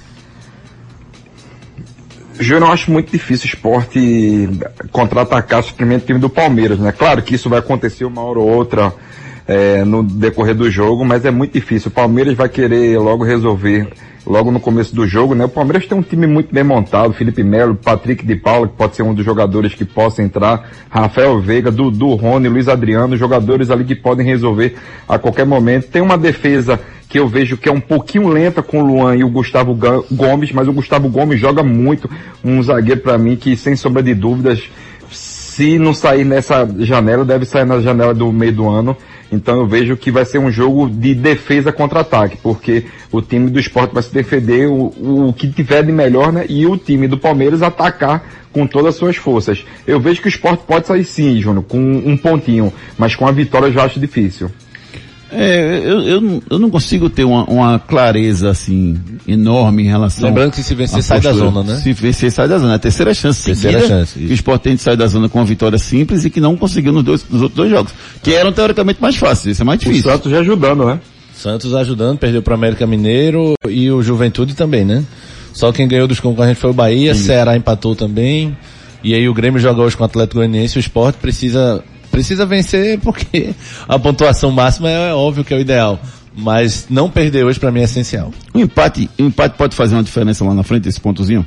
Júnior, 2.40 2.68
eu 2.68 2.72
acho 2.72 2.90
muito 2.90 3.10
difícil 3.10 3.46
o 3.46 3.48
esporte 3.48 4.48
contra-atacar 4.92 5.62
simplesmente 5.62 6.04
o 6.04 6.06
time 6.06 6.18
do 6.18 6.30
Palmeiras, 6.30 6.78
né? 6.78 6.92
Claro 6.92 7.22
que 7.22 7.34
isso 7.34 7.48
vai 7.48 7.58
acontecer 7.58 8.04
uma 8.04 8.22
hora 8.22 8.38
ou 8.38 8.48
outra 8.48 8.92
é, 9.46 9.84
no 9.84 10.02
decorrer 10.02 10.54
do 10.54 10.70
jogo, 10.70 11.04
mas 11.04 11.24
é 11.24 11.30
muito 11.30 11.52
difícil. 11.52 11.88
O 11.88 11.92
Palmeiras 11.92 12.34
vai 12.34 12.48
querer 12.48 12.98
logo 12.98 13.24
resolver 13.24 13.88
logo 14.28 14.50
no 14.50 14.60
começo 14.60 14.94
do 14.94 15.06
jogo, 15.06 15.34
né? 15.34 15.46
O 15.46 15.48
Palmeiras 15.48 15.86
tem 15.86 15.96
um 15.96 16.02
time 16.02 16.26
muito 16.26 16.54
bem 16.54 16.62
montado, 16.62 17.14
Felipe 17.14 17.42
Melo, 17.42 17.74
Patrick 17.74 18.26
de 18.26 18.36
Paula, 18.36 18.68
que 18.68 18.74
pode 18.74 18.94
ser 18.94 19.02
um 19.02 19.14
dos 19.14 19.24
jogadores 19.24 19.74
que 19.74 19.86
possa 19.86 20.22
entrar, 20.22 20.70
Rafael 20.90 21.40
Veiga, 21.40 21.70
Dudu, 21.70 22.14
Rony, 22.14 22.46
Luiz 22.46 22.68
Adriano, 22.68 23.16
jogadores 23.16 23.70
ali 23.70 23.84
que 23.84 23.94
podem 23.94 24.26
resolver 24.26 24.76
a 25.08 25.18
qualquer 25.18 25.46
momento. 25.46 25.88
Tem 25.88 26.02
uma 26.02 26.18
defesa 26.18 26.78
que 27.08 27.18
eu 27.18 27.26
vejo 27.26 27.56
que 27.56 27.70
é 27.70 27.72
um 27.72 27.80
pouquinho 27.80 28.28
lenta 28.28 28.62
com 28.62 28.82
o 28.82 28.86
Luan 28.86 29.16
e 29.16 29.24
o 29.24 29.30
Gustavo 29.30 29.74
Gomes, 30.12 30.52
mas 30.52 30.68
o 30.68 30.74
Gustavo 30.74 31.08
Gomes 31.08 31.40
joga 31.40 31.62
muito, 31.62 32.08
um 32.44 32.62
zagueiro 32.62 33.00
para 33.00 33.16
mim 33.16 33.34
que 33.34 33.56
sem 33.56 33.74
sombra 33.76 34.02
de 34.02 34.14
dúvidas, 34.14 34.62
se 35.10 35.78
não 35.78 35.94
sair 35.94 36.24
nessa 36.24 36.68
janela, 36.80 37.24
deve 37.24 37.46
sair 37.46 37.64
na 37.64 37.80
janela 37.80 38.12
do 38.12 38.30
meio 38.30 38.52
do 38.52 38.68
ano. 38.68 38.94
Então 39.30 39.58
eu 39.58 39.66
vejo 39.66 39.96
que 39.96 40.10
vai 40.10 40.24
ser 40.24 40.38
um 40.38 40.50
jogo 40.50 40.88
de 40.88 41.14
defesa 41.14 41.70
contra 41.70 42.00
ataque, 42.00 42.38
porque 42.42 42.86
o 43.12 43.20
time 43.20 43.50
do 43.50 43.60
esporte 43.60 43.92
vai 43.92 44.02
se 44.02 44.12
defender 44.12 44.68
o, 44.68 44.86
o 45.28 45.34
que 45.36 45.48
tiver 45.48 45.82
de 45.82 45.92
melhor, 45.92 46.32
né? 46.32 46.46
E 46.48 46.66
o 46.66 46.76
time 46.76 47.06
do 47.06 47.18
Palmeiras 47.18 47.62
atacar 47.62 48.24
com 48.52 48.66
todas 48.66 48.94
as 48.94 48.96
suas 48.96 49.16
forças. 49.16 49.64
Eu 49.86 50.00
vejo 50.00 50.20
que 50.22 50.28
o 50.28 50.30
esporte 50.30 50.64
pode 50.66 50.86
sair 50.86 51.04
sim, 51.04 51.40
Júnior, 51.40 51.64
com 51.64 51.78
um 51.78 52.16
pontinho, 52.16 52.72
mas 52.96 53.14
com 53.14 53.26
a 53.26 53.32
vitória 53.32 53.66
eu 53.66 53.72
já 53.72 53.84
acho 53.84 54.00
difícil. 54.00 54.50
É, 55.30 55.80
eu, 55.84 56.00
eu, 56.02 56.20
não- 56.20 56.42
eu 56.50 56.58
não 56.58 56.70
consigo 56.70 57.10
ter 57.10 57.24
uma, 57.24 57.44
uma 57.44 57.78
clareza 57.78 58.48
assim 58.50 58.96
enorme 59.26 59.82
em 59.82 59.86
relação. 59.86 60.24
Lembrando 60.28 60.52
que 60.52 60.62
se 60.62 60.74
vencer, 60.74 61.02
sai 61.02 61.20
da 61.20 61.32
zona, 61.32 61.62
né? 61.62 61.76
Se 61.76 61.92
vencer, 61.92 62.32
sai 62.32 62.48
da 62.48 62.58
zona. 62.58 62.72
É 62.72 62.76
a 62.76 62.78
terceira 62.78 63.12
chance 63.12 63.44
Terceira 63.44 63.78
seguida 63.80 63.94
chance, 64.00 64.14
que 64.18 64.24
isso. 64.24 64.30
o 64.32 64.34
Sport 64.34 64.62
tem 64.62 64.74
de 64.74 64.80
sair 64.82 64.96
da 64.96 65.06
zona 65.06 65.28
com 65.28 65.38
uma 65.38 65.44
vitória 65.44 65.76
simples 65.78 66.24
e 66.24 66.30
que 66.30 66.40
não 66.40 66.56
conseguiu 66.56 66.92
nos, 66.92 67.04
dois, 67.04 67.24
nos 67.28 67.42
outros 67.42 67.56
dois 67.56 67.70
jogos. 67.70 67.92
Que 68.22 68.32
eram 68.34 68.52
teoricamente 68.52 69.02
mais 69.02 69.16
fáceis. 69.16 69.52
Isso 69.56 69.62
é 69.62 69.64
mais 69.64 69.80
O 69.80 69.84
difícil. 69.84 70.10
Santos 70.10 70.30
já 70.30 70.40
ajudando, 70.40 70.86
né? 70.86 70.98
Santos 71.34 71.74
ajudando, 71.74 72.18
perdeu 72.18 72.42
para 72.42 72.54
América 72.54 72.86
Mineiro 72.86 73.52
e 73.68 73.90
o 73.90 74.02
Juventude 74.02 74.54
também, 74.54 74.84
né? 74.84 75.04
Só 75.52 75.70
quem 75.72 75.86
ganhou 75.86 76.08
dos 76.08 76.20
concorrentes 76.20 76.60
foi 76.60 76.70
o 76.70 76.74
Bahia, 76.74 77.14
Ceará 77.14 77.56
empatou 77.56 77.94
também. 77.94 78.56
E 79.04 79.14
aí 79.14 79.28
o 79.28 79.34
Grêmio 79.34 79.60
joga 79.60 79.82
hoje 79.82 79.96
com 79.96 80.02
o 80.02 80.06
Atlético 80.06 80.36
Goianiense, 80.36 80.78
o 80.78 80.80
Sport 80.80 81.16
precisa 81.16 81.82
precisa 82.10 82.44
vencer 82.46 82.98
porque 83.00 83.54
a 83.88 83.98
pontuação 83.98 84.50
máxima 84.50 84.90
é, 84.90 85.12
óbvio 85.12 85.44
que 85.44 85.54
é 85.54 85.56
o 85.56 85.60
ideal, 85.60 85.98
mas 86.34 86.86
não 86.88 87.10
perder 87.10 87.44
hoje 87.44 87.58
para 87.58 87.70
mim 87.70 87.80
é 87.80 87.84
essencial. 87.84 88.32
Um 88.54 88.60
empate, 88.60 89.10
um 89.18 89.26
empate 89.26 89.56
pode 89.56 89.74
fazer 89.74 89.94
uma 89.94 90.02
diferença 90.02 90.44
lá 90.44 90.54
na 90.54 90.62
frente, 90.62 90.88
esse 90.88 91.00
pontozinho? 91.00 91.44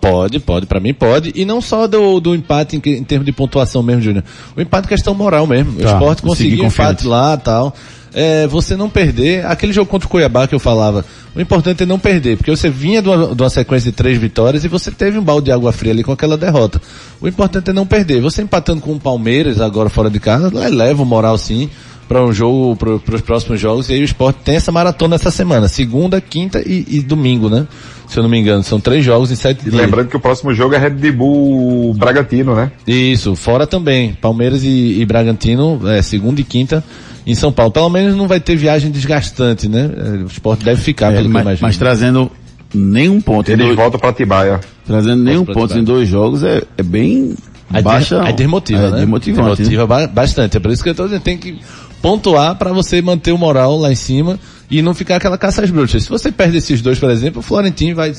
Pode, 0.00 0.40
pode, 0.40 0.66
para 0.66 0.80
mim 0.80 0.92
pode. 0.92 1.32
E 1.34 1.44
não 1.44 1.60
só 1.60 1.86
do, 1.86 2.18
do 2.18 2.34
empate 2.34 2.76
em, 2.76 2.90
em 2.90 3.04
termos 3.04 3.26
de 3.26 3.32
pontuação 3.32 3.82
mesmo, 3.82 4.02
Júnior. 4.02 4.24
O 4.56 4.60
empate 4.60 4.86
é 4.86 4.88
questão 4.88 5.14
moral 5.14 5.46
mesmo. 5.46 5.72
Tá, 5.74 5.84
o 5.84 5.92
esporte 5.92 6.22
conseguir 6.22 6.56
conseguiu 6.56 6.66
empate 6.66 7.06
lá 7.06 7.36
tal. 7.36 7.74
É, 8.14 8.46
você 8.46 8.76
não 8.76 8.90
perder, 8.90 9.46
aquele 9.46 9.72
jogo 9.72 9.90
contra 9.90 10.06
o 10.06 10.10
Cuiabá 10.10 10.46
que 10.46 10.54
eu 10.54 10.58
falava, 10.58 11.02
o 11.34 11.40
importante 11.40 11.82
é 11.82 11.86
não 11.86 11.98
perder, 11.98 12.36
porque 12.36 12.50
você 12.50 12.68
vinha 12.68 13.00
de 13.00 13.08
uma, 13.08 13.34
de 13.34 13.42
uma 13.42 13.48
sequência 13.48 13.90
de 13.90 13.96
três 13.96 14.18
vitórias 14.18 14.64
e 14.64 14.68
você 14.68 14.90
teve 14.90 15.18
um 15.18 15.22
balde 15.22 15.46
de 15.46 15.52
água 15.52 15.72
fria 15.72 15.92
ali 15.92 16.04
com 16.04 16.12
aquela 16.12 16.36
derrota. 16.36 16.78
O 17.22 17.26
importante 17.26 17.70
é 17.70 17.72
não 17.72 17.86
perder. 17.86 18.20
Você 18.20 18.42
empatando 18.42 18.82
com 18.82 18.92
o 18.92 19.00
Palmeiras 19.00 19.60
agora 19.62 19.88
fora 19.88 20.10
de 20.10 20.20
casa, 20.20 20.50
le- 20.52 20.68
leva 20.74 21.02
o 21.02 21.06
moral 21.06 21.38
sim 21.38 21.70
para 22.06 22.22
um 22.22 22.32
jogo, 22.34 22.76
para 22.76 23.14
os 23.14 23.22
próximos 23.22 23.58
jogos, 23.58 23.88
e 23.88 23.94
aí 23.94 24.02
o 24.02 24.04
esporte 24.04 24.40
tem 24.44 24.56
essa 24.56 24.70
maratona 24.70 25.14
essa 25.14 25.30
semana, 25.30 25.66
segunda, 25.66 26.20
quinta 26.20 26.60
e, 26.60 26.84
e 26.86 27.00
domingo, 27.00 27.48
né? 27.48 27.66
Se 28.06 28.18
eu 28.18 28.22
não 28.22 28.28
me 28.28 28.38
engano, 28.38 28.62
são 28.62 28.78
três 28.78 29.02
jogos 29.02 29.30
em 29.30 29.36
sete 29.36 29.60
E 29.60 29.70
dias. 29.70 29.74
lembrando 29.74 30.08
que 30.08 30.16
o 30.18 30.20
próximo 30.20 30.52
jogo 30.52 30.74
é 30.74 30.78
Red 30.78 31.10
Bull 31.12 31.94
Bragantino, 31.94 32.54
né? 32.54 32.70
Isso, 32.86 33.34
fora 33.34 33.66
também. 33.66 34.12
Palmeiras 34.20 34.62
e, 34.62 35.00
e 35.00 35.06
Bragantino, 35.06 35.80
é, 35.88 36.02
segunda 36.02 36.38
e 36.38 36.44
quinta 36.44 36.84
em 37.26 37.34
São 37.34 37.52
Paulo. 37.52 37.70
Pelo 37.72 37.88
menos 37.88 38.16
não 38.16 38.26
vai 38.26 38.40
ter 38.40 38.56
viagem 38.56 38.90
desgastante, 38.90 39.68
né? 39.68 39.90
É, 39.96 40.08
O 40.22 40.26
esporte 40.26 40.64
deve 40.64 40.80
ficar, 40.80 41.12
É, 41.12 41.16
pelo 41.16 41.22
que 41.24 41.28
eu 41.28 41.32
mas, 41.32 41.42
imagino. 41.42 41.66
mas 41.68 41.76
trazendo 41.78 42.30
nenhum 42.74 43.20
ponto. 43.20 43.48
em 43.50 43.52
Eles 43.54 43.66
dois- 43.66 43.76
voltam 43.76 44.00
para 44.00 44.12
Tibaia. 44.12 44.60
trazendo 44.86 45.22
nenhum 45.22 45.44
ponto 45.44 45.58
Atibaia. 45.64 45.80
em 45.80 45.84
dois 45.84 46.08
jogos 46.08 46.42
é, 46.42 46.62
é 46.76 46.82
bem 46.82 47.34
Aí, 47.72 47.82
baixa. 47.82 48.22
aí 48.22 48.32
desmotiva, 48.32 48.82
é, 48.82 48.90
né? 48.90 48.96
Desmotivante. 48.98 49.48
né? 49.48 49.54
Desmotiva 49.56 49.86
ba- 49.86 50.06
bastante. 50.06 50.56
É 50.56 50.60
por 50.60 50.70
isso 50.70 50.82
que 50.82 50.90
eu 50.90 50.94
tô 50.94 51.04
dizendo, 51.04 51.22
tem 51.22 51.36
que 51.38 51.58
pontuar 52.00 52.56
para 52.56 52.72
você 52.72 53.00
manter 53.00 53.32
o 53.32 53.38
moral 53.38 53.76
lá 53.78 53.92
em 53.92 53.94
cima 53.94 54.38
e 54.70 54.82
não 54.82 54.92
ficar 54.94 55.16
aquela 55.16 55.38
caça 55.38 55.62
às 55.62 55.70
bruxas. 55.70 56.02
Se 56.04 56.08
você 56.08 56.32
perde 56.32 56.56
esses 56.56 56.80
dois, 56.82 56.98
por 56.98 57.10
exemplo, 57.10 57.40
o 57.40 57.42
Florentino 57.42 57.94
vai, 57.94 58.12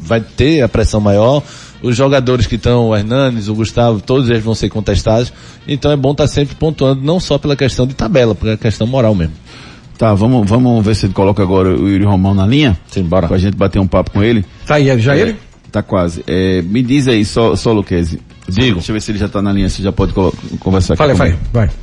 vai 0.00 0.20
ter 0.20 0.62
a 0.62 0.68
pressão 0.68 1.00
maior, 1.00 1.42
os 1.82 1.96
jogadores 1.96 2.46
que 2.46 2.56
estão, 2.56 2.88
o 2.88 2.96
Hernanes, 2.96 3.48
o 3.48 3.54
Gustavo, 3.54 4.00
todos 4.00 4.28
eles 4.28 4.42
vão 4.42 4.54
ser 4.54 4.68
contestados, 4.68 5.32
então 5.66 5.90
é 5.90 5.96
bom 5.96 6.12
estar 6.12 6.26
sempre 6.26 6.54
pontuando, 6.54 7.02
não 7.02 7.20
só 7.20 7.38
pela 7.38 7.56
questão 7.56 7.86
de 7.86 7.94
tabela, 7.94 8.34
pela 8.34 8.56
questão 8.56 8.86
moral 8.86 9.14
mesmo. 9.14 9.34
Tá, 9.98 10.12
vamos, 10.12 10.48
vamos 10.48 10.84
ver 10.84 10.94
se 10.94 11.06
ele 11.06 11.14
coloca 11.14 11.42
agora 11.42 11.70
o 11.70 11.88
Yuri 11.88 12.04
Romão 12.04 12.34
na 12.34 12.46
linha. 12.46 12.78
Sim, 12.88 13.02
bora. 13.04 13.26
Pra 13.28 13.38
gente 13.38 13.56
bater 13.56 13.78
um 13.78 13.86
papo 13.86 14.10
com 14.10 14.22
ele. 14.22 14.44
Tá 14.66 14.74
aí, 14.74 15.00
já 15.00 15.16
ele? 15.16 15.36
Tá 15.72 15.82
quase. 15.82 16.22
É, 16.26 16.60
me 16.62 16.82
diz 16.82 17.08
aí, 17.08 17.24
só, 17.24 17.56
só 17.56 17.72
Luquezzi. 17.72 18.20
Digo. 18.46 18.74
Deixa 18.74 18.92
eu 18.92 18.94
ver 18.94 19.00
se 19.00 19.10
ele 19.10 19.18
já 19.18 19.28
tá 19.28 19.40
na 19.40 19.52
linha, 19.52 19.68
se 19.70 19.82
já 19.82 19.92
pode 19.92 20.12
conversar 20.60 20.94
aqui 20.94 20.98
Fala, 20.98 21.14
comigo. 21.14 21.38
vai, 21.52 21.66
vai. 21.66 21.74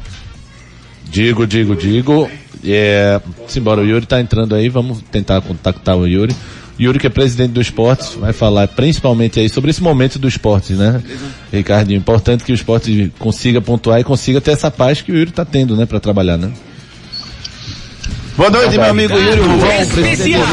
Digo, 1.09 1.45
digo, 1.45 1.75
digo. 1.75 2.29
É, 2.63 3.19
simbora, 3.47 3.81
o 3.81 3.85
Yuri 3.85 4.05
tá 4.05 4.21
entrando 4.21 4.55
aí, 4.55 4.69
vamos 4.69 5.01
tentar 5.11 5.41
contactar 5.41 5.97
o 5.97 6.07
Yuri. 6.07 6.35
Yuri, 6.79 6.97
que 6.99 7.05
é 7.07 7.09
presidente 7.09 7.51
do 7.51 7.61
esporte, 7.61 8.17
vai 8.17 8.33
falar 8.33 8.67
principalmente 8.67 9.39
aí 9.39 9.47
sobre 9.47 9.69
esse 9.69 9.81
momento 9.83 10.17
do 10.17 10.27
esporte, 10.27 10.73
né? 10.73 11.01
Ricardinho, 11.51 11.97
importante 11.99 12.43
que 12.43 12.51
o 12.51 12.55
esporte 12.55 13.11
consiga 13.19 13.61
pontuar 13.61 13.99
e 13.99 14.03
consiga 14.03 14.41
ter 14.41 14.51
essa 14.51 14.71
paz 14.71 15.01
que 15.01 15.11
o 15.11 15.15
Yuri 15.15 15.31
tá 15.31 15.45
tendo, 15.45 15.75
né, 15.77 15.85
para 15.85 15.99
trabalhar, 15.99 16.37
né? 16.37 16.51
Boa 18.35 18.49
noite, 18.49 18.75
meu 18.77 18.89
amigo 18.89 19.13
Yuri 19.15 19.39
Romão, 19.41 19.59
presidente 19.67 20.31
Especial. 20.31 20.43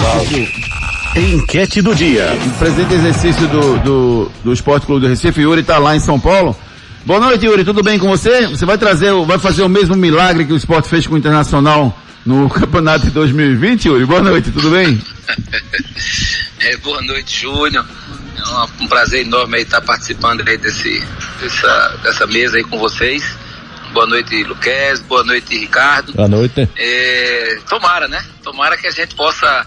Enquete 1.16 1.82
do 1.82 1.94
dia. 1.94 2.36
presidente 2.58 2.88
de 2.88 2.94
exercício 2.96 3.48
do, 3.48 3.78
do, 3.78 4.30
do 4.44 4.52
Esporte 4.52 4.86
Clube 4.86 5.00
do 5.00 5.08
Recife, 5.08 5.40
Yuri 5.40 5.62
tá 5.62 5.78
lá 5.78 5.96
em 5.96 6.00
São 6.00 6.20
Paulo. 6.20 6.54
Boa 7.06 7.18
noite, 7.18 7.46
Yuri, 7.46 7.64
tudo 7.64 7.82
bem 7.82 7.98
com 7.98 8.08
você? 8.08 8.46
Você 8.46 8.66
vai 8.66 8.76
trazer, 8.76 9.10
o- 9.10 9.24
vai 9.24 9.38
fazer 9.38 9.62
o 9.62 9.68
mesmo 9.68 9.96
milagre 9.96 10.44
que 10.44 10.52
o 10.52 10.56
esporte 10.56 10.88
fez 10.88 11.06
com 11.06 11.14
o 11.14 11.18
Internacional 11.18 11.96
no 12.24 12.48
campeonato 12.48 13.06
de 13.06 13.10
2020, 13.10 13.86
Yuri? 13.86 14.06
Boa 14.06 14.20
noite, 14.20 14.50
tudo 14.50 14.70
bem? 14.70 15.00
É, 16.62 16.76
boa 16.76 17.00
noite, 17.00 17.40
Júnior. 17.40 17.86
É 18.36 18.82
um 18.82 18.86
prazer 18.86 19.26
enorme 19.26 19.56
aí 19.56 19.62
estar 19.62 19.80
participando 19.80 20.46
aí 20.46 20.58
desse, 20.58 21.02
dessa, 21.40 21.98
dessa 22.02 22.26
mesa 22.26 22.58
aí 22.58 22.62
com 22.62 22.78
vocês. 22.78 23.24
Boa 23.92 24.06
noite, 24.06 24.44
Luquez. 24.44 25.00
Boa 25.00 25.24
noite, 25.24 25.58
Ricardo. 25.58 26.12
Boa 26.12 26.28
noite. 26.28 26.68
É, 26.76 27.58
tomara, 27.66 28.06
né? 28.08 28.22
Tomara 28.42 28.76
que 28.76 28.86
a 28.86 28.90
gente 28.90 29.14
possa 29.14 29.66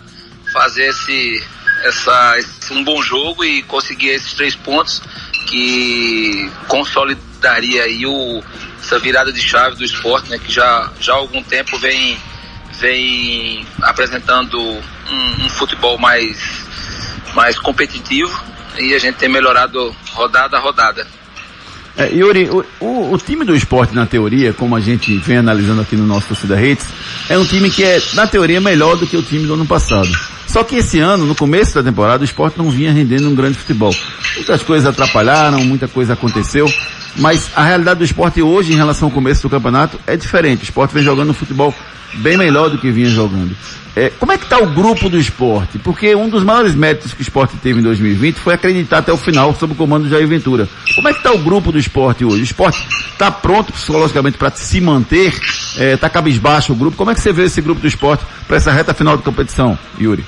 fazer 0.54 0.84
esse, 0.84 1.44
essa, 1.84 2.38
esse 2.38 2.72
um 2.72 2.84
bom 2.84 3.02
jogo 3.02 3.44
e 3.44 3.64
conseguir 3.64 4.10
esses 4.10 4.34
três 4.34 4.56
pontos 4.56 5.02
que 5.48 6.50
consolidaria 6.68 7.84
aí 7.84 8.06
o, 8.06 8.44
essa 8.82 9.00
virada 9.00 9.34
de 9.34 9.42
chave 9.42 9.76
do 9.76 9.84
esporte, 9.84 10.30
né? 10.30 10.38
Que 10.38 10.52
já, 10.52 10.92
já 11.00 11.14
há 11.14 11.18
algum 11.18 11.42
tempo 11.44 11.78
vem, 11.80 12.18
vem 12.80 13.66
apresentando 13.82 14.60
um, 14.60 15.46
um 15.46 15.50
futebol 15.50 15.98
mais, 15.98 16.66
mais 17.34 17.58
competitivo 17.60 18.44
e 18.80 18.94
a 18.94 19.00
gente 19.00 19.16
tem 19.16 19.30
melhorado 19.30 19.96
rodada 20.12 20.58
a 20.58 20.60
rodada. 20.60 21.08
É, 21.96 22.12
Yuri, 22.12 22.50
o, 22.50 23.14
o, 23.14 23.18
time 23.20 23.46
do 23.46 23.56
esporte, 23.56 23.94
na 23.94 24.08
teoria, 24.08 24.52
como 24.52 24.76
a 24.76 24.80
gente 24.80 25.16
vem 25.20 25.38
analisando 25.38 25.82
aqui 25.82 25.96
no 25.96 26.08
nosso 26.08 26.30
Torcida 26.30 26.56
Redes, 26.56 26.88
é 27.30 27.38
um 27.38 27.46
time 27.46 27.70
que 27.70 27.84
é, 27.84 28.02
na 28.16 28.26
teoria, 28.26 28.60
melhor 28.60 28.98
do 28.98 29.06
que 29.06 29.16
o 29.16 29.22
time 29.22 29.46
do 29.46 29.54
ano 29.54 29.66
passado. 29.66 30.10
Só 30.48 30.64
que 30.64 30.78
esse 30.78 31.00
ano, 31.00 31.26
no 31.26 31.36
começo 31.36 31.76
da 31.76 31.84
temporada, 31.84 32.22
o 32.22 32.26
esporte 32.26 32.58
não 32.58 32.70
vinha 32.72 32.92
rendendo 32.92 33.30
um 33.30 33.36
grande 33.36 33.60
futebol. 33.60 33.96
Muitas 34.36 34.64
coisas 34.64 34.88
atrapalharam, 34.88 35.64
muita 35.64 35.88
coisa 35.88 36.14
aconteceu, 36.14 36.72
mas 37.18 37.52
a 37.56 37.64
realidade 37.64 38.00
do 38.00 38.06
esporte 38.06 38.42
hoje, 38.42 38.74
em 38.74 38.76
relação 38.76 39.10
ao 39.10 39.14
começo 39.14 39.44
do 39.44 39.50
campeonato, 39.50 40.00
é 40.08 40.18
diferente. 40.18 40.62
O 40.62 40.64
esporte 40.64 40.96
vem 40.96 41.04
jogando 41.04 41.30
um 41.30 41.34
futebol 41.34 41.74
bem 42.16 42.38
melhor 42.38 42.70
do 42.70 42.78
que 42.78 42.92
vinha 42.92 43.10
jogando. 43.10 43.56
É, 43.96 44.10
como 44.10 44.32
é 44.32 44.38
que 44.40 44.46
está 44.46 44.58
o 44.58 44.66
grupo 44.66 45.08
do 45.08 45.20
esporte? 45.20 45.78
Porque 45.78 46.16
um 46.16 46.28
dos 46.28 46.44
maiores 46.44 46.74
méritos 46.74 47.14
que 47.14 47.22
o 47.22 47.22
esporte 47.22 47.56
teve 47.58 47.80
em 47.80 47.84
2020 47.84 48.38
foi 48.38 48.56
acreditar 48.56 49.00
até 49.00 49.14
o 49.14 49.18
final 49.18 49.56
sob 49.56 49.74
o 49.74 49.76
comando 49.76 50.06
do 50.06 50.10
Jair 50.10 50.28
Ventura. 50.28 50.68
Como 50.96 51.08
é 51.08 51.14
que 51.14 51.20
está 51.20 51.32
o 51.32 51.38
grupo 51.38 51.72
do 51.72 51.78
esporte 51.78 52.26
hoje? 52.26 52.42
O 52.42 52.44
esporte 52.44 52.84
está 53.12 53.30
pronto 53.30 53.72
psicologicamente 53.72 54.38
para 54.38 54.50
se 54.52 54.82
manter? 54.82 55.40
Está 55.78 56.10
cabisbaixo 56.10 56.74
o 56.74 56.76
grupo? 56.76 56.98
Como 56.98 57.12
é 57.12 57.14
que 57.14 57.22
você 57.22 57.32
vê 57.32 57.44
esse 57.44 57.62
grupo 57.62 57.82
do 57.82 57.88
esporte 57.88 58.26
para 58.48 58.58
essa 58.58 58.72
reta 58.72 58.96
final 58.96 59.16
de 59.16 59.22
competição, 59.22 59.78
Yuri? 60.02 60.26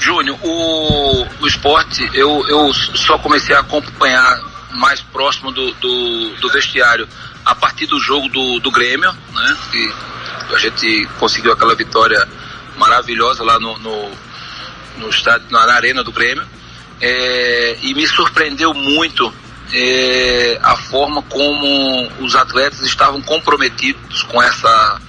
Júnior, 0.00 0.36
o, 0.42 1.26
o 1.40 1.46
esporte, 1.46 2.08
eu, 2.12 2.44
eu 2.48 2.72
só 2.74 3.18
comecei 3.18 3.54
a 3.54 3.60
acompanhar 3.60 4.40
mais 4.74 5.00
próximo 5.00 5.52
do, 5.52 5.72
do, 5.74 6.30
do 6.40 6.48
vestiário 6.50 7.08
a 7.44 7.54
partir 7.54 7.86
do 7.86 7.98
jogo 8.00 8.28
do, 8.28 8.58
do 8.60 8.70
Grêmio, 8.70 9.10
né? 9.12 9.56
A 10.52 10.58
gente 10.58 11.08
conseguiu 11.18 11.52
aquela 11.52 11.74
vitória 11.74 12.26
maravilhosa 12.76 13.42
lá 13.42 13.58
no, 13.58 13.78
no, 13.78 14.10
no 14.98 15.08
estádio, 15.08 15.46
na 15.50 15.60
arena 15.74 16.02
do 16.02 16.12
Grêmio. 16.12 16.46
É, 17.00 17.78
e 17.82 17.94
me 17.94 18.06
surpreendeu 18.06 18.72
muito 18.72 19.32
é, 19.72 20.58
a 20.62 20.76
forma 20.76 21.22
como 21.22 22.08
os 22.20 22.34
atletas 22.34 22.80
estavam 22.80 23.20
comprometidos 23.20 24.22
com 24.24 24.42
essa 24.42 25.00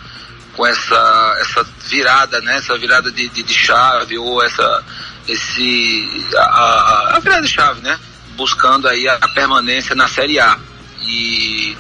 com 0.54 0.66
essa 0.66 1.38
essa 1.40 1.64
virada, 1.86 2.42
né? 2.42 2.58
Essa 2.58 2.78
virada 2.78 3.12
de, 3.12 3.30
de, 3.30 3.44
de 3.44 3.54
chave 3.54 4.18
ou 4.18 4.44
essa 4.44 4.84
esse 5.28 6.28
a, 6.36 7.16
a, 7.16 7.20
virada 7.20 7.44
de 7.44 7.48
chave, 7.48 7.82
né? 7.82 8.00
Buscando 8.36 8.88
aí 8.88 9.08
a, 9.08 9.16
a 9.22 9.28
permanência 9.30 9.96
na 9.96 10.08
Série 10.08 10.40
A. 10.40 10.58
E 11.02 11.78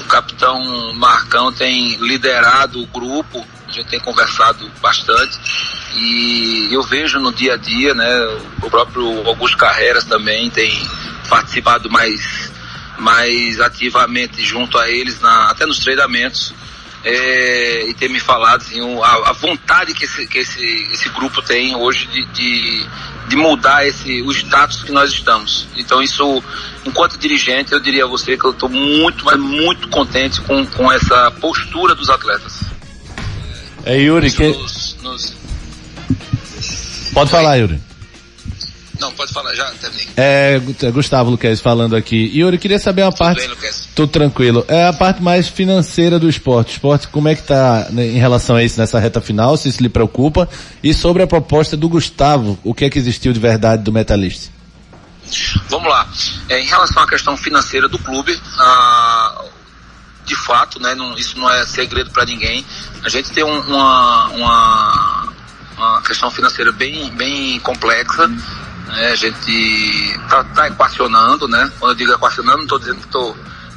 o 0.00 0.04
capitão 0.04 0.92
Marcão 0.94 1.52
tem 1.52 1.96
liderado 1.96 2.82
o 2.82 2.86
grupo, 2.86 3.46
a 3.68 3.72
gente 3.72 3.88
tem 3.88 4.00
conversado 4.00 4.70
bastante 4.80 5.38
e 5.96 6.68
eu 6.72 6.82
vejo 6.82 7.18
no 7.18 7.32
dia 7.32 7.54
a 7.54 7.56
dia, 7.56 7.94
né, 7.94 8.26
o 8.62 8.70
próprio 8.70 9.26
Augusto 9.26 9.56
Carreras 9.56 10.04
também 10.04 10.50
tem 10.50 10.70
participado 11.28 11.90
mais, 11.90 12.52
mais 12.98 13.60
ativamente 13.60 14.42
junto 14.42 14.78
a 14.78 14.90
eles, 14.90 15.20
na, 15.20 15.50
até 15.50 15.66
nos 15.66 15.78
treinamentos, 15.78 16.52
é, 17.04 17.88
e 17.88 17.94
tem 17.94 18.08
me 18.08 18.18
falado 18.18 18.62
assim, 18.62 18.80
a, 19.02 19.30
a 19.30 19.32
vontade 19.32 19.92
que, 19.92 20.04
esse, 20.04 20.26
que 20.26 20.38
esse, 20.38 20.64
esse 20.92 21.08
grupo 21.10 21.42
tem 21.42 21.76
hoje 21.76 22.06
de, 22.06 22.24
de, 22.26 22.86
de 23.28 23.36
mudar 23.36 23.86
esse, 23.86 24.22
o 24.22 24.30
status 24.32 24.82
que 24.82 24.92
nós 24.92 25.10
estamos. 25.10 25.66
Então 25.76 26.02
isso, 26.02 26.42
enquanto 26.84 27.18
dirigente, 27.18 27.72
eu 27.72 27.80
diria 27.80 28.04
a 28.04 28.08
você 28.08 28.36
que 28.36 28.44
eu 28.44 28.50
estou 28.50 28.68
muito, 28.68 29.24
mas 29.24 29.38
muito 29.38 29.88
contente 29.88 30.40
com, 30.42 30.64
com 30.66 30.90
essa 30.92 31.30
postura 31.40 31.94
dos 31.94 32.10
atletas. 32.10 32.60
É 33.84 33.98
Yuri, 33.98 34.26
Isso 34.28 34.36
que... 34.36 34.48
nos- 34.48 34.96
nos- 35.02 35.34
pode 37.12 37.30
falar, 37.30 37.56
Yuri. 37.56 37.80
Não, 39.04 39.12
pode 39.12 39.32
falar, 39.32 39.54
já 39.54 39.66
terminei. 39.72 40.08
É, 40.16 40.58
Gu- 40.58 40.92
Gustavo 40.92 41.30
Luquez 41.30 41.60
falando 41.60 41.94
aqui. 41.94 42.30
Yuri, 42.34 42.56
queria 42.58 42.78
saber 42.78 43.02
uma 43.02 43.12
parte. 43.12 43.38
bem, 43.40 43.48
Luquez? 43.48 43.88
Tudo 43.94 44.08
tranquilo. 44.10 44.64
É 44.66 44.86
a 44.86 44.92
parte 44.92 45.22
mais 45.22 45.46
financeira 45.48 46.18
do 46.18 46.28
esporte. 46.28 46.70
O 46.70 46.72
esporte, 46.72 47.08
como 47.08 47.28
é 47.28 47.34
que 47.34 47.42
tá 47.42 47.88
né, 47.90 48.06
em 48.06 48.18
relação 48.18 48.56
a 48.56 48.62
isso 48.64 48.80
nessa 48.80 48.98
reta 48.98 49.20
final, 49.20 49.56
se 49.58 49.68
isso 49.68 49.82
lhe 49.82 49.88
preocupa? 49.90 50.48
E 50.82 50.94
sobre 50.94 51.22
a 51.22 51.26
proposta 51.26 51.76
do 51.76 51.88
Gustavo, 51.88 52.58
o 52.64 52.72
que 52.72 52.84
é 52.86 52.90
que 52.90 52.98
existiu 52.98 53.32
de 53.32 53.38
verdade 53.40 53.82
do 53.82 53.92
Metalista? 53.92 54.52
Vamos 55.68 55.88
lá. 55.88 56.08
É, 56.48 56.60
em 56.60 56.66
relação 56.66 57.02
à 57.02 57.06
questão 57.08 57.36
financeira 57.36 57.88
do 57.88 57.98
clube, 57.98 58.38
ah, 58.58 59.44
de 60.24 60.34
fato, 60.36 60.80
né, 60.80 60.94
não- 60.94 61.16
isso 61.18 61.38
não 61.38 61.50
é 61.50 61.64
segredo 61.66 62.10
para 62.10 62.24
ninguém. 62.24 62.64
A 63.04 63.08
gente 63.08 63.30
tem 63.32 63.44
um- 63.44 63.60
uma, 63.60 64.28
uma, 64.30 65.28
uma 65.76 66.02
questão 66.02 66.30
financeira 66.30 66.72
bem, 66.72 67.10
bem 67.10 67.58
complexa. 67.60 68.30
Né, 68.94 69.10
a 69.12 69.16
gente 69.16 69.50
está 69.50 70.68
equacionando, 70.68 71.48
né? 71.48 71.70
Quando 71.78 71.92
eu 71.92 71.96
digo 71.96 72.12
equacionando, 72.12 72.58
não 72.58 72.64
estou 72.64 72.78
dizendo 72.78 73.00
que, 73.00 73.08
tô, 73.08 73.34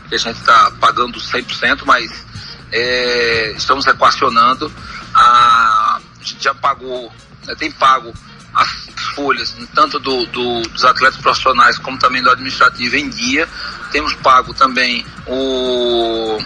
que 0.09 0.15
a 0.15 0.17
gente 0.17 0.37
está 0.39 0.71
pagando 0.79 1.19
100%, 1.19 1.81
mas 1.85 2.25
é, 2.71 3.53
estamos 3.57 3.85
equacionando. 3.87 4.71
A, 5.13 5.99
a 6.19 6.23
gente 6.23 6.43
já 6.43 6.53
pagou, 6.53 7.11
né, 7.45 7.55
tem 7.55 7.71
pago 7.71 8.13
as 8.53 8.69
folhas, 9.15 9.55
tanto 9.75 9.99
do, 9.99 10.25
do- 10.27 10.61
dos 10.69 10.83
atletas 10.83 11.19
profissionais 11.19 11.77
como 11.77 11.97
também 11.99 12.21
do 12.23 12.29
administrativo 12.31 12.95
em 12.95 13.09
dia. 13.09 13.47
Temos 13.91 14.13
pago 14.15 14.53
também 14.53 15.05
o, 15.27 16.37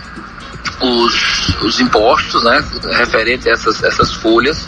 os, 0.81 1.49
os 1.61 1.79
impostos, 1.79 2.43
né, 2.43 2.63
referente 2.97 3.49
a 3.49 3.53
essas, 3.53 3.81
essas 3.83 4.13
folhas. 4.13 4.67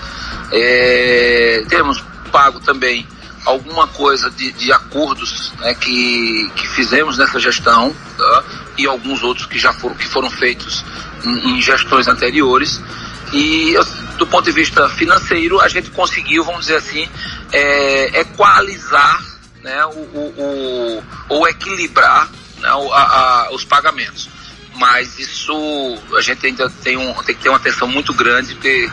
É, 0.51 1.63
temos 1.69 2.03
pago 2.31 2.59
também 2.59 3.07
alguma 3.45 3.88
coisa 3.88 4.29
de, 4.32 4.51
de 4.53 4.71
acordos 4.71 5.51
né, 5.60 5.73
que, 5.75 6.49
que 6.56 6.67
fizemos 6.69 7.17
nessa 7.17 7.39
gestão 7.39 7.95
tá? 8.17 8.43
e 8.77 8.86
alguns 8.88 9.21
outros 9.23 9.45
que 9.47 9.60
já 9.60 9.73
foram, 9.73 9.95
que 9.95 10.08
foram 10.08 10.29
feitos 10.29 10.84
em, 11.25 11.58
em 11.58 11.62
gestões 11.62 12.08
anteriores. 12.08 12.82
E 13.34 13.73
do 14.17 14.27
ponto 14.27 14.45
de 14.45 14.51
vista 14.51 14.88
financeiro, 14.89 15.60
a 15.60 15.67
gente 15.67 15.89
conseguiu, 15.91 16.43
vamos 16.43 16.62
dizer 16.62 16.75
assim, 16.75 17.08
é, 17.51 18.19
equalizar 18.21 19.23
né, 19.63 19.86
o, 19.86 19.89
o, 19.89 20.34
o- 20.38 21.03
ou 21.29 21.47
equilibrar 21.47 22.29
né, 22.60 22.69
a- 22.69 23.47
a- 23.47 23.49
os 23.53 23.63
pagamentos. 23.65 24.29
Mas 24.75 25.17
isso 25.19 25.53
a 26.17 26.21
gente 26.21 26.45
ainda 26.45 26.69
tem, 26.84 26.97
um, 26.97 27.13
tem 27.23 27.36
que 27.36 27.41
ter 27.43 27.49
uma 27.49 27.58
atenção 27.58 27.88
muito 27.88 28.13
grande, 28.13 28.53
porque 28.56 28.89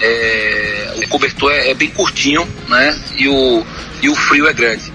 é, 0.00 0.94
o 0.96 1.08
cobertor 1.08 1.52
é, 1.52 1.70
é 1.70 1.74
bem 1.74 1.90
curtinho 1.90 2.46
né, 2.68 3.00
e, 3.16 3.28
o, 3.28 3.66
e 4.02 4.08
o 4.08 4.14
frio 4.14 4.48
é 4.48 4.52
grande. 4.52 4.92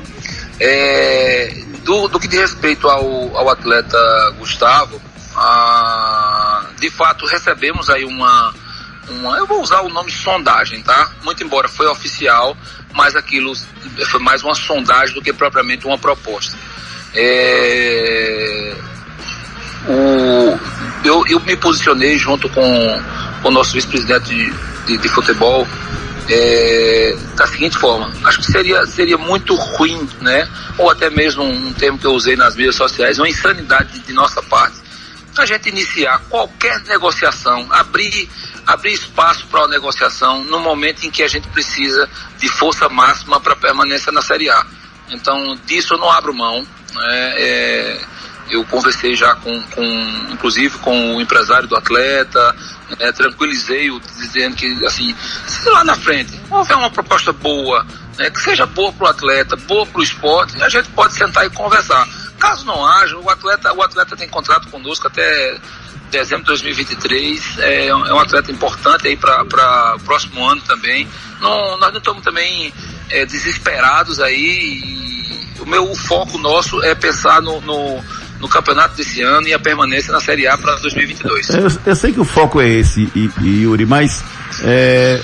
É, 0.59 1.53
do, 1.83 2.07
do 2.07 2.19
que 2.19 2.27
diz 2.27 2.39
respeito 2.39 2.87
ao, 2.87 3.37
ao 3.37 3.49
atleta 3.49 3.97
Gustavo, 4.37 5.01
ah, 5.35 6.65
de 6.79 6.89
fato 6.89 7.25
recebemos 7.25 7.89
aí 7.89 8.05
uma, 8.05 8.53
uma, 9.09 9.37
eu 9.37 9.45
vou 9.45 9.61
usar 9.61 9.81
o 9.81 9.89
nome 9.89 10.11
sondagem, 10.11 10.81
tá? 10.81 11.11
Muito 11.23 11.43
embora 11.43 11.67
foi 11.67 11.87
oficial, 11.87 12.57
mas 12.93 13.15
aquilo 13.15 13.53
foi 14.09 14.19
mais 14.21 14.43
uma 14.43 14.55
sondagem 14.55 15.13
do 15.13 15.21
que 15.21 15.33
propriamente 15.33 15.85
uma 15.85 15.97
proposta. 15.97 16.57
É, 17.13 18.75
o, 19.87 20.59
eu, 21.05 21.27
eu 21.27 21.39
me 21.41 21.55
posicionei 21.55 22.17
junto 22.17 22.49
com, 22.49 23.03
com 23.41 23.49
o 23.49 23.51
nosso 23.51 23.73
vice-presidente 23.73 24.33
de, 24.33 24.53
de, 24.85 24.97
de 24.97 25.09
futebol 25.09 25.67
é, 26.29 27.15
da 27.35 27.45
seguinte 27.47 27.77
forma, 27.77 28.11
acho 28.25 28.39
que 28.39 28.45
seria, 28.45 28.85
seria 28.87 29.17
muito 29.17 29.55
ruim, 29.55 30.09
né? 30.21 30.47
Ou 30.77 30.89
até 30.89 31.09
mesmo 31.09 31.43
um 31.43 31.73
termo 31.73 31.97
que 31.97 32.05
eu 32.05 32.13
usei 32.13 32.35
nas 32.35 32.55
mídias 32.55 32.75
sociais, 32.75 33.19
uma 33.19 33.29
insanidade 33.29 33.99
de, 33.99 34.13
nossa 34.13 34.41
parte, 34.43 34.75
a 35.37 35.45
gente 35.45 35.69
iniciar 35.69 36.19
qualquer 36.29 36.81
negociação, 36.83 37.67
abrir, 37.69 38.29
abrir 38.65 38.93
espaço 38.93 39.45
para 39.47 39.63
a 39.63 39.67
negociação 39.67 40.43
no 40.45 40.59
momento 40.59 41.05
em 41.05 41.11
que 41.11 41.21
a 41.21 41.27
gente 41.27 41.47
precisa 41.49 42.09
de 42.37 42.47
força 42.47 42.87
máxima 42.87 43.39
para 43.39 43.55
permanência 43.55 44.11
na 44.11 44.21
Série 44.21 44.49
A. 44.49 44.65
Então, 45.09 45.55
disso 45.65 45.93
eu 45.93 45.97
não 45.97 46.09
abro 46.09 46.33
mão. 46.33 46.65
né? 46.93 47.33
É, 47.37 48.01
eu 48.49 48.63
conversei 48.65 49.15
já 49.15 49.35
com, 49.35 49.61
com 49.61 49.83
inclusive 50.31 50.77
com 50.79 51.15
o 51.15 51.21
empresário 51.21 51.67
do 51.67 51.75
atleta, 51.75 52.55
né, 52.99 53.11
tranquilizei-o 53.11 53.99
dizendo 53.99 54.55
que 54.55 54.85
assim, 54.85 55.15
se 55.47 55.69
lá 55.69 55.83
na 55.83 55.95
frente 55.95 56.31
houver 56.49 56.77
uma 56.77 56.89
proposta 56.89 57.33
boa, 57.33 57.85
né, 58.17 58.29
que 58.29 58.39
seja 58.39 58.65
boa 58.65 58.91
para 58.93 59.07
o 59.07 59.09
atleta, 59.09 59.55
boa 59.55 59.85
para 59.85 59.99
o 59.99 60.03
esporte, 60.03 60.61
a 60.61 60.69
gente 60.69 60.89
pode 60.89 61.13
sentar 61.13 61.45
e 61.45 61.49
conversar. 61.49 62.07
Caso 62.39 62.65
não 62.65 62.85
haja, 62.85 63.17
o 63.17 63.29
atleta, 63.29 63.73
o 63.73 63.81
atleta 63.81 64.15
tem 64.15 64.27
contrato 64.27 64.67
conosco 64.67 65.07
até 65.07 65.57
dezembro 66.11 66.43
de 66.43 66.49
2023, 66.49 67.59
é, 67.59 67.87
é 67.87 67.95
um 67.95 68.19
atleta 68.19 68.51
importante 68.51 69.07
aí 69.07 69.17
para 69.17 69.95
o 69.95 69.99
próximo 70.01 70.45
ano 70.45 70.61
também. 70.61 71.07
Não, 71.41 71.77
nós 71.77 71.91
não 71.91 71.97
estamos 71.97 72.23
também 72.23 72.73
é, 73.09 73.25
desesperados 73.25 74.19
aí. 74.19 75.05
E 75.57 75.61
o 75.61 75.65
meu 75.65 75.89
o 75.89 75.95
foco 75.95 76.37
nosso 76.37 76.81
é 76.83 76.93
pensar 76.93 77.41
no, 77.41 77.59
no 77.61 78.03
no 78.45 78.49
campeonato 78.49 78.95
desse 78.95 79.21
ano 79.23 79.47
e 79.47 79.53
a 79.53 79.59
permanência 79.59 80.13
na 80.13 80.19
Série 80.19 80.47
A 80.47 80.55
para 80.57 80.75
2022. 80.75 81.49
Eu, 81.49 81.67
eu, 81.85 81.95
sei 81.95 82.13
que 82.13 82.19
o 82.19 82.23
foco 82.23 82.61
é 82.61 82.69
esse, 82.69 83.09
e, 83.15 83.29
Yuri, 83.41 83.85
mas 83.85 84.23
é, 84.61 85.19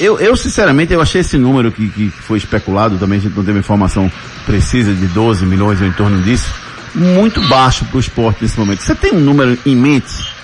eu, 0.00 0.18
eu, 0.18 0.36
sinceramente 0.36 0.92
eu 0.92 1.00
achei 1.00 1.20
esse 1.20 1.38
número 1.38 1.70
que, 1.70 1.88
que 1.88 2.10
foi 2.10 2.38
especulado, 2.38 2.98
também 2.98 3.18
a 3.18 3.22
gente 3.22 3.36
não 3.36 3.44
teve 3.44 3.58
informação 3.58 4.10
precisa 4.44 4.92
de 4.92 5.06
12 5.06 5.46
milhões 5.46 5.80
ou 5.80 5.86
em 5.86 5.92
torno 5.92 6.20
disso, 6.22 6.52
muito 6.92 7.40
baixo 7.48 7.84
para 7.84 7.96
o 7.96 8.00
esporte 8.00 8.42
nesse 8.42 8.58
momento. 8.58 8.82
Você 8.82 8.96
tem 8.96 9.12
um 9.12 9.20
número 9.20 9.56
em 9.64 9.76
mente 9.76 10.39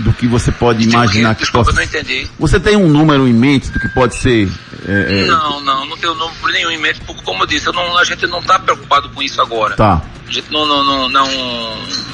do 0.00 0.12
que 0.12 0.26
você 0.26 0.50
pode 0.50 0.84
imaginar 0.84 1.34
que 1.34 1.42
Desculpa, 1.42 1.66
possa... 1.66 1.76
não 1.76 1.84
entendi. 1.84 2.26
Você 2.38 2.58
tem 2.58 2.76
um 2.76 2.88
número 2.88 3.28
em 3.28 3.32
mente 3.32 3.70
do 3.70 3.78
que 3.78 3.88
pode 3.88 4.14
ser... 4.14 4.50
É, 4.86 5.22
é... 5.22 5.26
Não, 5.26 5.60
não, 5.60 5.86
não 5.86 5.96
tenho 5.96 6.14
número 6.14 6.52
nenhum 6.52 6.70
em 6.70 6.78
mente, 6.78 7.00
porque 7.06 7.22
como 7.22 7.42
eu 7.42 7.46
disse, 7.46 7.66
não, 7.72 7.98
a 7.98 8.04
gente 8.04 8.26
não 8.26 8.40
está 8.40 8.58
preocupado 8.58 9.08
com 9.10 9.22
isso 9.22 9.40
agora. 9.40 9.76
Tá. 9.76 10.02
A 10.26 10.32
gente 10.32 10.50
não, 10.50 10.66
não, 10.66 10.84
não, 10.84 11.08
não 11.08 11.28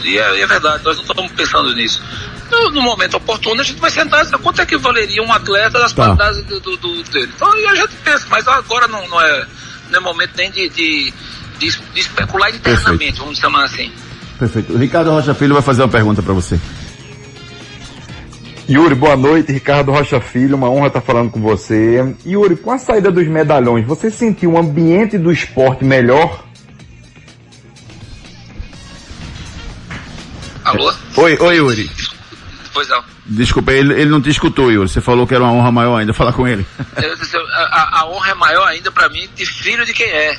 e 0.02 0.18
é, 0.18 0.40
é, 0.40 0.46
verdade, 0.46 0.82
nós 0.84 0.96
não 0.96 1.04
estamos 1.04 1.32
pensando 1.32 1.74
nisso. 1.74 2.02
No, 2.50 2.70
no, 2.70 2.80
momento 2.80 3.16
oportuno 3.16 3.60
a 3.60 3.64
gente 3.64 3.80
vai 3.80 3.90
sentar 3.90 4.20
e 4.20 4.24
dizer 4.24 4.38
quanto 4.38 4.62
é 4.62 4.66
que 4.66 4.76
valeria 4.76 5.22
um 5.22 5.32
atleta 5.32 5.78
das 5.78 5.92
tá. 5.92 6.04
qualidades 6.04 6.42
do, 6.44 6.60
do, 6.60 6.76
do, 6.76 7.02
dele. 7.04 7.32
Então 7.34 7.52
a 7.52 7.74
gente 7.74 7.94
pensa, 8.04 8.26
mas 8.30 8.46
agora 8.48 8.88
não, 8.88 9.06
não, 9.08 9.20
é, 9.20 9.46
não 9.90 9.98
é 9.98 10.00
momento 10.00 10.30
nem 10.36 10.50
de, 10.50 10.68
de, 10.68 11.12
de, 11.58 11.70
de 11.92 12.00
especular 12.00 12.54
internamente, 12.54 12.98
Perfeito. 12.98 13.18
vamos 13.18 13.38
chamar 13.38 13.64
assim. 13.64 13.92
Perfeito. 14.38 14.72
O 14.72 14.78
Ricardo 14.78 15.10
Rocha 15.10 15.34
Filho 15.34 15.54
vai 15.54 15.62
fazer 15.62 15.82
uma 15.82 15.88
pergunta 15.88 16.22
para 16.22 16.32
você. 16.32 16.58
Yuri, 18.68 18.96
boa 18.96 19.16
noite. 19.16 19.52
Ricardo 19.52 19.92
Rocha 19.92 20.20
Filho, 20.20 20.56
uma 20.56 20.68
honra 20.68 20.88
estar 20.88 21.00
falando 21.00 21.30
com 21.30 21.40
você. 21.40 22.16
Yuri, 22.26 22.56
com 22.56 22.72
a 22.72 22.78
saída 22.78 23.12
dos 23.12 23.26
medalhões, 23.28 23.86
você 23.86 24.10
sentiu 24.10 24.52
um 24.52 24.58
ambiente 24.58 25.16
do 25.16 25.30
esporte 25.30 25.84
melhor? 25.84 26.44
Alô? 30.64 30.92
Oi, 31.16 31.38
oi, 31.38 31.56
Yuri. 31.56 31.88
Pois 32.74 32.88
não. 32.88 33.04
Desculpa, 33.24 33.72
ele, 33.72 33.94
ele 33.94 34.10
não 34.10 34.20
te 34.20 34.30
escutou, 34.30 34.70
Yuri. 34.70 34.88
Você 34.88 35.00
falou 35.00 35.28
que 35.28 35.34
era 35.34 35.44
uma 35.44 35.52
honra 35.52 35.70
maior 35.70 35.96
ainda 35.96 36.12
falar 36.12 36.32
com 36.32 36.46
ele. 36.46 36.66
Disse, 37.20 37.36
a, 37.36 38.00
a, 38.00 38.08
honra 38.08 38.30
é 38.30 38.34
maior 38.34 38.66
ainda 38.66 38.90
para 38.90 39.08
mim 39.08 39.28
de 39.36 39.46
filho 39.46 39.86
de 39.86 39.92
quem 39.92 40.06
é. 40.06 40.32
é 40.32 40.38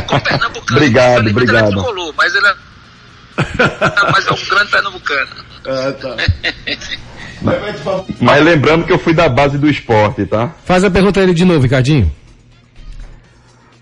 com 0.08 0.18
pernambucano. 0.20 0.78
Obrigado, 0.78 1.28
obrigado. 1.28 1.70
Tricolor, 1.70 2.14
mas 2.16 2.34
ele 2.34 2.46
é, 2.46 2.54
mas 4.12 4.26
é 4.26 4.32
um 4.32 4.48
grande 4.48 4.70
pernambucano. 4.70 5.30
Ah, 5.66 5.92
tá. 5.92 6.16
Mas 8.20 8.44
lembrando 8.44 8.84
que 8.84 8.92
eu 8.92 8.98
fui 8.98 9.14
da 9.14 9.28
base 9.28 9.58
do 9.58 9.68
esporte, 9.68 10.26
tá? 10.26 10.52
Faz 10.64 10.82
a 10.82 10.90
pergunta 10.90 11.20
a 11.20 11.22
ele 11.22 11.34
de 11.34 11.44
novo, 11.44 11.60
Ricardinho. 11.60 12.10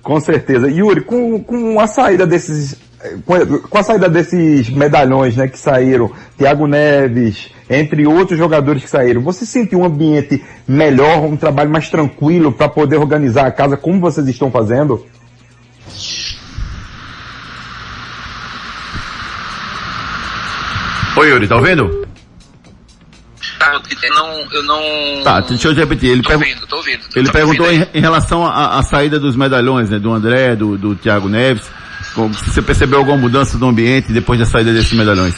Com 0.02 0.20
certeza. 0.20 0.70
Yuri, 0.70 1.00
com, 1.00 1.42
com 1.42 1.80
a 1.80 1.86
saída 1.86 2.26
desses. 2.26 2.76
Com 3.70 3.78
a 3.78 3.82
saída 3.82 4.08
desses 4.08 4.68
medalhões 4.68 5.36
né, 5.36 5.46
que 5.46 5.58
saíram, 5.58 6.10
Thiago 6.36 6.66
Neves, 6.66 7.50
entre 7.70 8.06
outros 8.06 8.38
jogadores 8.38 8.82
que 8.82 8.90
saíram, 8.90 9.20
você 9.20 9.46
sentiu 9.46 9.80
um 9.80 9.84
ambiente 9.84 10.44
melhor, 10.66 11.24
um 11.24 11.36
trabalho 11.36 11.70
mais 11.70 11.88
tranquilo 11.88 12.50
para 12.52 12.68
poder 12.68 12.96
organizar 12.96 13.46
a 13.46 13.52
casa 13.52 13.76
como 13.76 14.00
vocês 14.00 14.26
estão 14.28 14.50
fazendo? 14.50 15.04
Oi, 21.16 21.30
Yuri, 21.30 21.48
tá 21.48 21.56
ouvindo? 21.56 22.06
Tá, 23.58 23.80
eu 24.02 24.14
não, 24.14 24.52
eu 24.52 24.62
não. 24.64 25.22
Tá, 25.24 25.40
deixa 25.40 25.68
eu 25.68 25.74
repetir. 25.74 26.10
Ele, 26.10 26.22
tô 26.22 26.32
ouvindo, 26.32 26.66
tô 26.66 26.76
ouvindo, 26.76 27.04
ele 27.14 27.32
perguntou 27.32 27.72
em, 27.72 27.86
em, 27.94 28.00
relação 28.00 28.46
à 28.46 28.82
saída 28.82 29.18
dos 29.18 29.34
medalhões, 29.34 29.88
né? 29.88 29.98
Do 29.98 30.12
André, 30.12 30.54
do, 30.54 30.76
do 30.76 30.94
Thiago 30.94 31.28
Neves. 31.28 31.64
Você 32.14 32.60
percebeu 32.62 32.98
alguma 32.98 33.16
mudança 33.16 33.58
do 33.58 33.66
ambiente 33.66 34.12
depois 34.12 34.38
da 34.38 34.46
saída 34.46 34.72
desses 34.72 34.92
medalhões? 34.92 35.34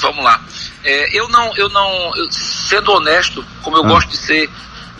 Vamos 0.00 0.24
lá. 0.24 0.40
É, 0.84 1.18
eu 1.18 1.28
não, 1.28 1.54
eu 1.56 1.68
não, 1.68 2.16
eu, 2.16 2.30
sendo 2.30 2.92
honesto, 2.92 3.44
como 3.62 3.76
eu 3.76 3.84
ah. 3.84 3.88
gosto 3.88 4.08
de 4.10 4.16
ser, 4.16 4.48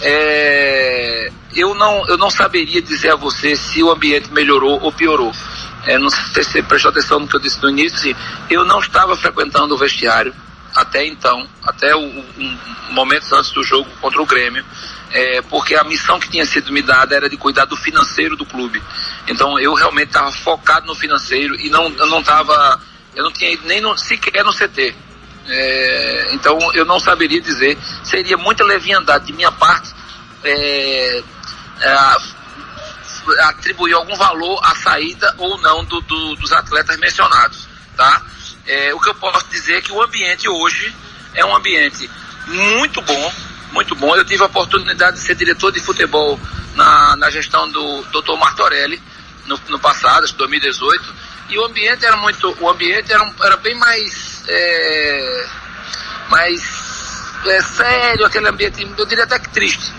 é, 0.01 1.31
eu 1.55 1.75
não, 1.75 2.07
eu 2.09 2.19
não 2.19 2.31
saberia 2.31 2.83
dizer 2.83 3.13
a 3.13 3.17
você 3.17 3.57
se 3.57 3.83
o 3.83 3.91
ambiente 3.91 4.33
melhorou 4.33 4.79
ou 4.83 4.93
piorou. 4.93 5.33
É, 5.87 5.99
não 5.99 6.11
sei 6.11 6.43
se 6.43 6.53
você 6.53 6.63
prestou 6.63 6.91
atenção 6.91 7.21
no 7.21 7.29
que 7.29 7.37
eu 7.37 7.41
disse 7.41 7.63
no 7.63 7.71
início, 7.71 8.17
eu 8.51 8.65
não 8.65 8.81
estava 8.81 9.17
frequentando 9.17 9.75
o 9.75 9.79
vestiário 9.79 10.35
até 10.75 11.07
então, 11.07 11.49
até 11.65 11.95
o, 11.97 12.01
um, 12.01 12.59
momentos 12.91 13.33
antes 13.33 13.51
do 13.53 13.63
jogo 13.63 13.89
contra 14.01 14.21
o 14.21 14.27
Grêmio, 14.27 14.65
é, 15.11 15.41
porque 15.43 15.75
a 15.75 15.85
missão 15.85 16.21
que 16.21 16.29
tinha 16.29 16.45
sido 16.45 16.73
me 16.73 16.83
dada 16.83 17.15
era 17.15 17.31
de 17.31 17.37
cuidar 17.37 17.65
do 17.65 17.77
financeiro 17.77 18.37
do 18.37 18.45
clube. 18.45 18.83
Então 19.27 19.59
eu 19.59 19.73
realmente 19.75 20.09
estava 20.09 20.31
focado 20.33 20.87
no 20.87 20.95
financeiro 20.95 21.55
e 21.59 21.71
não, 21.71 21.89
eu 21.89 22.07
não 22.07 22.21
estava, 22.21 22.81
eu 23.15 23.25
não 23.25 23.33
tinha 23.33 23.53
ido 23.53 23.67
nem 23.67 23.81
no, 23.81 23.97
sequer 23.97 24.45
no 24.45 24.53
CT. 24.53 24.95
É, 25.49 26.31
então 26.33 26.59
eu 26.75 26.85
não 26.85 26.99
saberia 26.99 27.41
dizer, 27.41 27.79
seria 28.03 28.37
muita 28.37 28.65
leviandade 28.65 29.27
de 29.27 29.33
minha 29.33 29.53
parte 29.53 29.95
é, 30.45 31.23
atribuir 33.41 33.95
algum 33.95 34.17
valor 34.17 34.61
à 34.65 34.75
saída 34.77 35.35
ou 35.39 35.59
não 35.59 35.85
do, 35.85 36.01
do, 36.01 36.37
dos 36.37 36.53
atletas 36.53 36.97
mencionados, 36.99 37.69
tá? 37.97 38.23
É, 38.67 38.95
o 38.95 39.01
que 39.01 39.09
eu 39.09 39.15
posso 39.15 39.47
dizer 39.49 39.75
é 39.77 39.81
que 39.81 39.93
o 39.93 40.03
ambiente 40.03 40.49
hoje 40.49 40.95
é 41.35 41.45
um 41.45 41.55
ambiente 41.55 42.11
muito 42.47 43.01
bom, 43.03 43.35
muito 43.73 43.95
bom. 43.95 44.15
Eu 44.17 44.25
tive 44.25 44.43
a 44.43 44.47
oportunidade 44.47 45.17
de 45.17 45.23
ser 45.23 45.35
diretor 45.35 45.71
de 45.71 45.81
futebol 45.81 46.39
na, 46.75 47.17
na 47.17 47.31
gestão 47.31 47.69
do 47.71 48.03
Dr. 48.05 48.37
Martorelli 48.39 49.01
no, 49.47 49.61
no 49.69 49.79
passado, 49.79 50.27
em 50.27 50.33
2018, 50.35 51.15
e 51.49 51.59
o 51.59 51.65
ambiente 51.65 52.05
era 52.05 52.17
muito, 52.17 52.57
o 52.61 52.69
ambiente 52.69 53.13
era, 53.13 53.33
era 53.43 53.57
bem 53.57 53.75
mais, 53.77 54.43
é, 54.49 55.49
mais 56.29 56.63
é, 57.47 57.63
sério, 57.63 58.27
aquele 58.27 58.49
ambiente, 58.49 58.83
eu 58.99 59.07
diria 59.07 59.25
até 59.25 59.39
que 59.39 59.49
triste. 59.51 59.93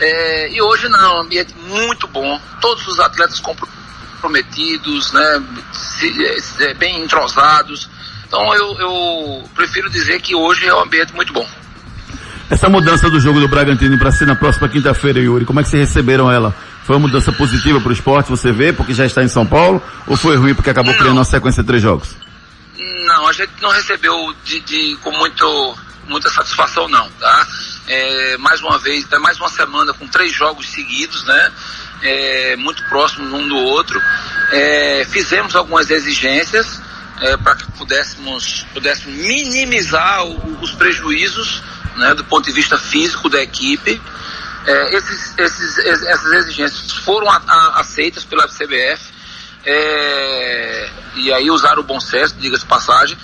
É, 0.00 0.52
e 0.52 0.62
hoje 0.62 0.88
não, 0.88 1.16
um 1.16 1.20
ambiente 1.20 1.54
muito 1.66 2.06
bom, 2.06 2.40
todos 2.60 2.86
os 2.86 3.00
atletas 3.00 3.40
comprometidos, 3.40 5.12
né, 5.12 5.42
se, 5.72 6.64
é, 6.64 6.74
bem 6.74 7.02
entrosados. 7.02 7.88
Então 8.26 8.54
eu, 8.54 8.78
eu 8.78 9.50
prefiro 9.54 9.90
dizer 9.90 10.20
que 10.20 10.34
hoje 10.34 10.66
é 10.66 10.74
um 10.74 10.82
ambiente 10.82 11.12
muito 11.14 11.32
bom. 11.32 11.48
Essa 12.50 12.68
mudança 12.68 13.10
do 13.10 13.20
jogo 13.20 13.40
do 13.40 13.48
Bragantino 13.48 13.98
para 13.98 14.10
ser 14.10 14.26
na 14.26 14.34
próxima 14.34 14.68
quinta-feira, 14.68 15.20
Yuri, 15.20 15.44
como 15.44 15.60
é 15.60 15.62
que 15.62 15.68
vocês 15.68 15.88
receberam 15.88 16.30
ela? 16.30 16.54
Foi 16.84 16.96
uma 16.96 17.06
mudança 17.06 17.30
positiva 17.30 17.78
para 17.80 17.90
o 17.90 17.92
esporte, 17.92 18.30
você 18.30 18.50
vê, 18.50 18.72
porque 18.72 18.94
já 18.94 19.04
está 19.04 19.22
em 19.22 19.28
São 19.28 19.44
Paulo? 19.44 19.82
Ou 20.06 20.16
foi 20.16 20.36
ruim 20.36 20.54
porque 20.54 20.70
acabou 20.70 20.92
não. 20.92 20.98
criando 20.98 21.18
uma 21.18 21.24
sequência 21.24 21.62
de 21.62 21.66
três 21.66 21.82
jogos? 21.82 22.16
Não, 23.06 23.28
a 23.28 23.32
gente 23.32 23.52
não 23.60 23.70
recebeu 23.70 24.34
de, 24.44 24.60
de 24.60 24.96
com 25.02 25.10
muito, 25.10 25.76
muita 26.08 26.30
satisfação 26.30 26.88
não, 26.88 27.06
tá? 27.20 27.46
É, 27.88 28.36
mais 28.36 28.60
uma 28.60 28.78
vez, 28.78 29.10
é 29.10 29.18
mais 29.18 29.38
uma 29.38 29.48
semana 29.48 29.92
com 29.94 30.06
três 30.06 30.32
jogos 30.32 30.68
seguidos, 30.68 31.24
né? 31.24 31.52
É, 32.02 32.56
muito 32.56 32.84
próximos 32.84 33.32
um 33.32 33.48
do 33.48 33.56
outro. 33.56 34.00
É, 34.52 35.06
fizemos 35.10 35.56
algumas 35.56 35.90
exigências 35.90 36.80
é, 37.20 37.36
para 37.36 37.56
que 37.56 37.70
pudéssemos, 37.72 38.66
pudéssemos 38.72 39.18
minimizar 39.18 40.24
o, 40.24 40.60
os 40.60 40.72
prejuízos 40.72 41.62
né, 41.96 42.14
do 42.14 42.24
ponto 42.24 42.44
de 42.44 42.52
vista 42.52 42.78
físico 42.78 43.28
da 43.28 43.42
equipe. 43.42 44.00
É, 44.66 44.94
esses, 44.94 45.34
esses, 45.38 45.78
essas 45.78 46.32
exigências 46.32 46.92
foram 47.04 47.28
a, 47.30 47.42
a, 47.46 47.80
aceitas 47.80 48.24
pela 48.24 48.46
CBF 48.46 49.12
é, 49.64 50.90
e 51.16 51.32
aí 51.32 51.50
usaram 51.50 51.80
o 51.80 51.84
bom 51.84 51.98
senso, 52.00 52.36
diga-se 52.38 52.66
passagem 52.66 53.16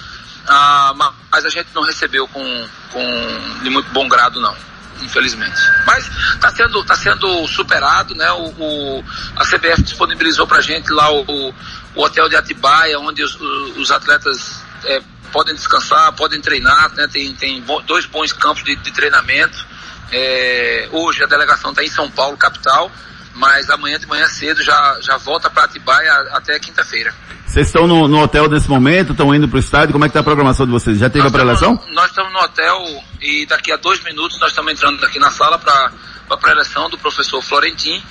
ah, 0.47 0.93
mas 1.31 1.45
a 1.45 1.49
gente 1.49 1.69
não 1.75 1.83
recebeu 1.83 2.29
com, 2.29 2.69
com 2.93 3.61
de 3.63 3.71
muito 3.71 3.91
bom 3.91 4.09
grado 4.09 4.41
não, 4.41 4.55
infelizmente. 5.01 5.61
Mas 5.87 6.07
está 6.35 6.51
sendo, 6.51 6.85
tá 6.85 6.95
sendo 6.95 7.47
superado, 7.47 8.15
né? 8.15 8.31
O, 8.33 8.49
o 8.49 9.05
a 9.37 9.45
CBF 9.45 9.83
disponibilizou 9.83 10.47
para 10.47 10.59
a 10.59 10.63
gente 10.63 10.93
lá 10.93 11.11
o, 11.11 11.51
o, 11.95 12.03
hotel 12.03 12.29
de 12.29 12.37
Atibaia, 12.37 12.99
onde 12.99 13.23
os, 13.23 13.39
os 13.77 13.91
atletas 13.91 14.63
é, 14.85 15.03
podem 15.33 15.55
descansar, 15.55 16.13
podem 16.13 16.41
treinar, 16.41 16.93
né? 16.95 17.09
Tem, 17.09 17.35
tem 17.35 17.65
dois 17.87 18.07
bons 18.07 18.33
campos 18.33 18.63
de, 18.65 18.77
de 18.77 18.93
treinamento. 18.93 19.67
É, 20.13 20.89
hoje 20.93 21.25
a 21.25 21.27
delegação 21.27 21.71
está 21.71 21.83
em 21.83 21.89
São 21.89 22.11
Paulo, 22.11 22.37
capital. 22.37 22.93
Mas 23.35 23.69
amanhã 23.71 23.99
de 23.99 24.07
manhã 24.07 24.27
cedo 24.29 24.63
já, 24.63 24.99
já 25.01 25.17
volta 25.17 25.51
para 25.51 25.65
Atibaia 25.65 26.13
até 26.33 26.59
quinta-feira. 26.59 27.15
Vocês 27.47 27.67
estão 27.67 27.87
no, 27.87 28.09
no 28.09 28.21
hotel 28.21 28.49
nesse 28.49 28.69
momento, 28.69 29.13
estão 29.13 29.35
indo 29.35 29.49
para 29.49 29.57
o 29.57 29.61
estádio, 29.61 29.93
como 29.93 30.05
é 30.05 30.09
que 30.09 30.11
está 30.11 30.21
a 30.21 30.25
programação 30.25 30.67
de 30.67 30.73
vocês? 30.73 30.99
Já 30.99 31.11
teve 31.11 31.29
Nós 31.29 31.35
a 31.35 31.53
estamos- 31.53 31.81
Nós 31.95 32.07
estamos 32.07 32.33
no 32.33 32.39
hotel 32.41 33.05
e 33.21 33.47
daqui 33.47 33.71
a 33.73 33.77
dois 33.77 34.03
minutos 34.03 34.39
nós 34.41 34.51
estamos 34.51 34.73
entrando 34.73 35.05
aqui 35.05 35.19
na 35.19 35.31
sala 35.31 35.59
para 35.59 35.93
a 36.31 36.37
pré-eleição 36.37 36.89
do 36.91 36.99
professor 36.99 37.43
Florentin 37.43 38.03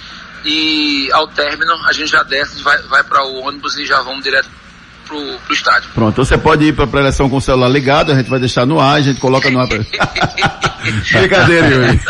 e 0.46 1.10
ao 1.12 1.28
término 1.28 1.74
a 1.86 1.94
gente 1.94 2.12
já 2.12 2.24
desce, 2.24 2.62
vai, 2.62 2.82
vai 2.84 3.04
para 3.04 3.24
o 3.26 3.42
ônibus 3.42 3.78
e 3.78 3.86
já 3.86 4.02
vamos 4.02 4.24
direto 4.24 4.50
pro, 5.14 5.40
pro 5.40 5.54
estádio. 5.54 5.90
Pronto, 5.94 6.24
você 6.26 6.38
pode 6.38 6.66
ir 6.66 6.74
para 6.74 6.86
a 6.86 6.88
pré-eleição 6.88 7.30
com 7.30 7.38
o 7.38 7.42
celular 7.42 7.68
ligado, 7.70 8.12
a 8.12 8.16
gente 8.16 8.30
vai 8.30 8.40
deixar 8.40 8.66
no 8.66 8.80
ar, 8.80 8.96
a 8.96 9.02
gente 9.02 9.20
coloca 9.20 9.50
no 9.50 9.60
ar. 9.60 9.68
pra- 9.68 9.80
Brincadeira, 11.14 11.68
Yuri. 11.68 12.02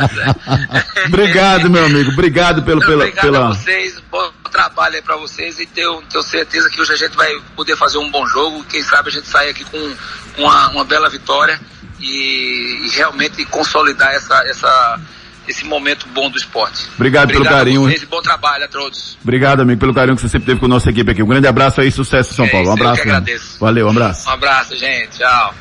Obrigado, 1.07 1.69
meu 1.69 1.85
amigo. 1.85 2.11
Obrigado 2.11 2.63
pelo, 2.63 2.79
pela, 2.81 3.03
Obrigado 3.03 3.21
pela... 3.23 3.45
a 3.45 3.53
vocês, 3.53 4.01
bom 4.11 4.31
trabalho 4.51 4.95
aí 4.95 5.01
pra 5.01 5.15
vocês 5.17 5.59
e 5.59 5.65
tenho, 5.65 6.01
tenho 6.03 6.23
certeza 6.23 6.69
que 6.69 6.79
hoje 6.79 6.93
a 6.93 6.95
gente 6.95 7.15
vai 7.17 7.31
poder 7.55 7.75
fazer 7.75 7.97
um 7.97 8.09
bom 8.11 8.25
jogo. 8.27 8.63
Quem 8.65 8.83
sabe 8.83 9.09
a 9.09 9.11
gente 9.11 9.27
sair 9.27 9.49
aqui 9.49 9.63
com 9.65 9.95
uma, 10.37 10.69
uma 10.69 10.83
bela 10.85 11.09
vitória 11.09 11.59
e, 11.99 12.85
e 12.85 12.89
realmente 12.95 13.43
consolidar 13.45 14.11
essa, 14.13 14.35
essa, 14.47 14.99
esse 15.47 15.65
momento 15.65 16.07
bom 16.13 16.29
do 16.29 16.37
esporte. 16.37 16.87
Obrigado 16.95 17.31
pelo 17.31 17.45
a 17.45 17.49
carinho. 17.49 17.81
vocês 17.83 18.03
e 18.03 18.05
bom 18.05 18.21
trabalho 18.21 18.65
a 18.65 18.67
todos. 18.67 19.17
Obrigado, 19.23 19.61
amigo, 19.61 19.79
pelo 19.79 19.93
carinho 19.93 20.15
que 20.15 20.21
você 20.21 20.29
sempre 20.29 20.45
teve 20.47 20.59
com 20.59 20.65
a 20.65 20.69
nossa 20.69 20.89
equipe 20.89 21.11
aqui. 21.11 21.21
Um 21.23 21.27
grande 21.27 21.47
abraço 21.47 21.81
aí, 21.81 21.91
sucesso 21.91 22.31
em 22.33 22.35
São 22.35 22.45
É 22.45 22.49
Paulo. 22.49 22.69
Um 22.69 22.73
abraço. 22.73 23.01
que 23.01 23.07
meu. 23.07 23.15
agradeço. 23.17 23.57
Valeu, 23.59 23.87
um 23.87 23.89
abraço. 23.89 24.29
Um 24.29 24.31
abraço, 24.33 24.75
gente. 24.77 25.17
Tchau. 25.17 25.53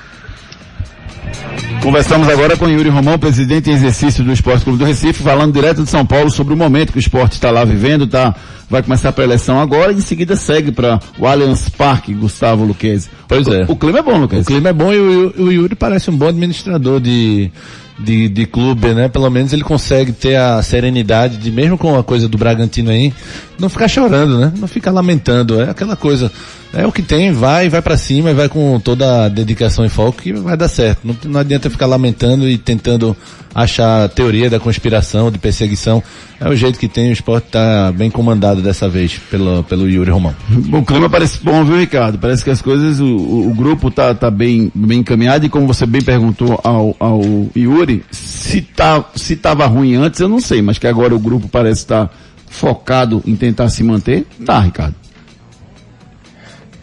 Conversamos 1.83 2.29
agora 2.29 2.57
com 2.57 2.69
Yuri 2.69 2.89
Romão, 2.89 3.19
presidente 3.19 3.69
em 3.71 3.73
exercício 3.75 4.23
do 4.23 4.33
Esporte 4.33 4.63
Clube 4.65 4.79
do 4.79 4.85
Recife, 4.85 5.23
falando 5.23 5.53
direto 5.53 5.83
de 5.83 5.89
São 5.91 6.07
Paulo 6.07 6.31
sobre 6.31 6.55
o 6.55 6.57
momento 6.57 6.93
que 6.93 6.99
o 6.99 7.01
esporte 7.01 7.33
está 7.33 7.51
lá 7.51 7.65
vivendo, 7.65 8.07
tá? 8.07 8.35
Vai 8.71 8.83
começar 8.83 9.09
a 9.09 9.13
pré-eleição 9.13 9.61
agora 9.61 9.93
e 9.93 9.97
em 9.97 10.01
seguida 10.01 10.37
segue 10.37 10.71
para 10.71 11.01
o 11.19 11.27
Allianz 11.27 11.69
Parque, 11.69 12.15
Gustavo 12.15 12.65
Luquezzi. 12.65 13.11
Pois 13.27 13.47
o, 13.47 13.53
é. 13.53 13.65
O 13.69 13.75
clima 13.77 13.99
é 13.99 14.03
bom, 14.03 14.15
O 14.15 14.21
Luquezzi. 14.21 14.45
clima 14.47 14.69
é 14.69 14.73
bom 14.73 14.93
e 14.93 14.99
o, 14.99 15.35
o 15.43 15.53
Yuri 15.53 15.75
parece 15.75 16.09
um 16.11 16.17
bom 16.17 16.29
administrador 16.29 17.01
de, 17.01 17.51
de, 17.99 18.29
de 18.29 18.47
clube, 18.47 18.95
né? 18.95 19.09
Pelo 19.09 19.29
menos 19.31 19.53
ele 19.53 19.63
consegue 19.63 20.13
ter 20.13 20.37
a 20.37 20.63
serenidade 20.63 21.37
de, 21.37 21.51
mesmo 21.51 21.77
com 21.77 21.97
a 21.99 22.03
coisa 22.03 22.29
do 22.29 22.39
Bragantino 22.39 22.91
aí, 22.91 23.13
não 23.59 23.69
ficar 23.69 23.89
chorando, 23.89 24.39
né? 24.39 24.53
Não 24.57 24.67
ficar 24.67 24.91
lamentando. 24.91 25.61
É 25.61 25.71
aquela 25.71 25.97
coisa. 25.97 26.31
É 26.75 26.87
o 26.87 26.93
que 26.93 27.03
tem, 27.03 27.33
vai, 27.33 27.69
vai 27.69 27.83
para 27.83 27.99
cima 27.99 28.31
e 28.31 28.35
vai 28.35 28.49
com 28.49 28.81
toda 28.81 29.27
a 29.27 29.29
dedicação 29.29 29.85
e 29.85 29.91
foco 29.91 30.23
que 30.23 30.33
vai 30.33 30.57
dar 30.57 30.69
certo. 30.69 31.01
Não, 31.05 31.17
não 31.25 31.41
adianta 31.41 31.69
ficar 31.69 31.87
lamentando 31.87 32.49
e 32.49 32.57
tentando 32.57 33.15
achar 33.55 34.09
teoria 34.09 34.49
da 34.49 34.59
conspiração, 34.59 35.31
de 35.31 35.39
perseguição. 35.39 36.03
É 36.45 36.49
o 36.49 36.57
jeito 36.57 36.79
que 36.79 36.89
tem, 36.89 37.11
o 37.11 37.13
esporte 37.13 37.49
tá 37.51 37.93
bem 37.93 38.11
comandado 38.11 38.61
dessa 38.61 38.89
vez 38.89 39.19
pelo, 39.31 39.63
pelo 39.65 39.89
Yuri 39.89 40.11
Romão. 40.11 40.35
O 40.73 40.83
clima 40.85 41.09
parece 41.09 41.39
bom, 41.43 41.65
viu, 41.65 41.79
Ricardo? 41.79 42.19
Parece 42.19 42.43
que 42.43 42.51
as 42.51 42.61
coisas, 42.61 43.01
o, 43.01 43.07
o, 43.07 43.55
grupo 43.55 43.91
tá, 43.91 44.15
tá 44.15 44.31
bem, 44.31 44.71
bem 44.75 45.01
encaminhado 45.01 45.47
e 45.47 45.49
como 45.49 45.67
você 45.67 45.87
bem 45.87 46.03
perguntou 46.03 46.61
ao, 46.65 46.97
ao 46.99 47.21
Yuri, 47.57 48.05
se 48.11 48.61
tá, 48.61 49.05
se 49.15 49.37
tava 49.37 49.67
ruim 49.67 49.95
antes, 49.95 50.21
eu 50.21 50.29
não 50.29 50.41
sei, 50.41 50.61
mas 50.61 50.79
que 50.79 50.87
agora 50.87 51.15
o 51.15 51.19
grupo 51.19 51.49
parece 51.49 51.83
estar 51.83 52.11
focado 52.49 53.23
em 53.27 53.37
tentar 53.37 53.69
se 53.69 53.83
manter, 53.83 54.27
tá, 54.45 54.61
Ricardo. 54.61 54.95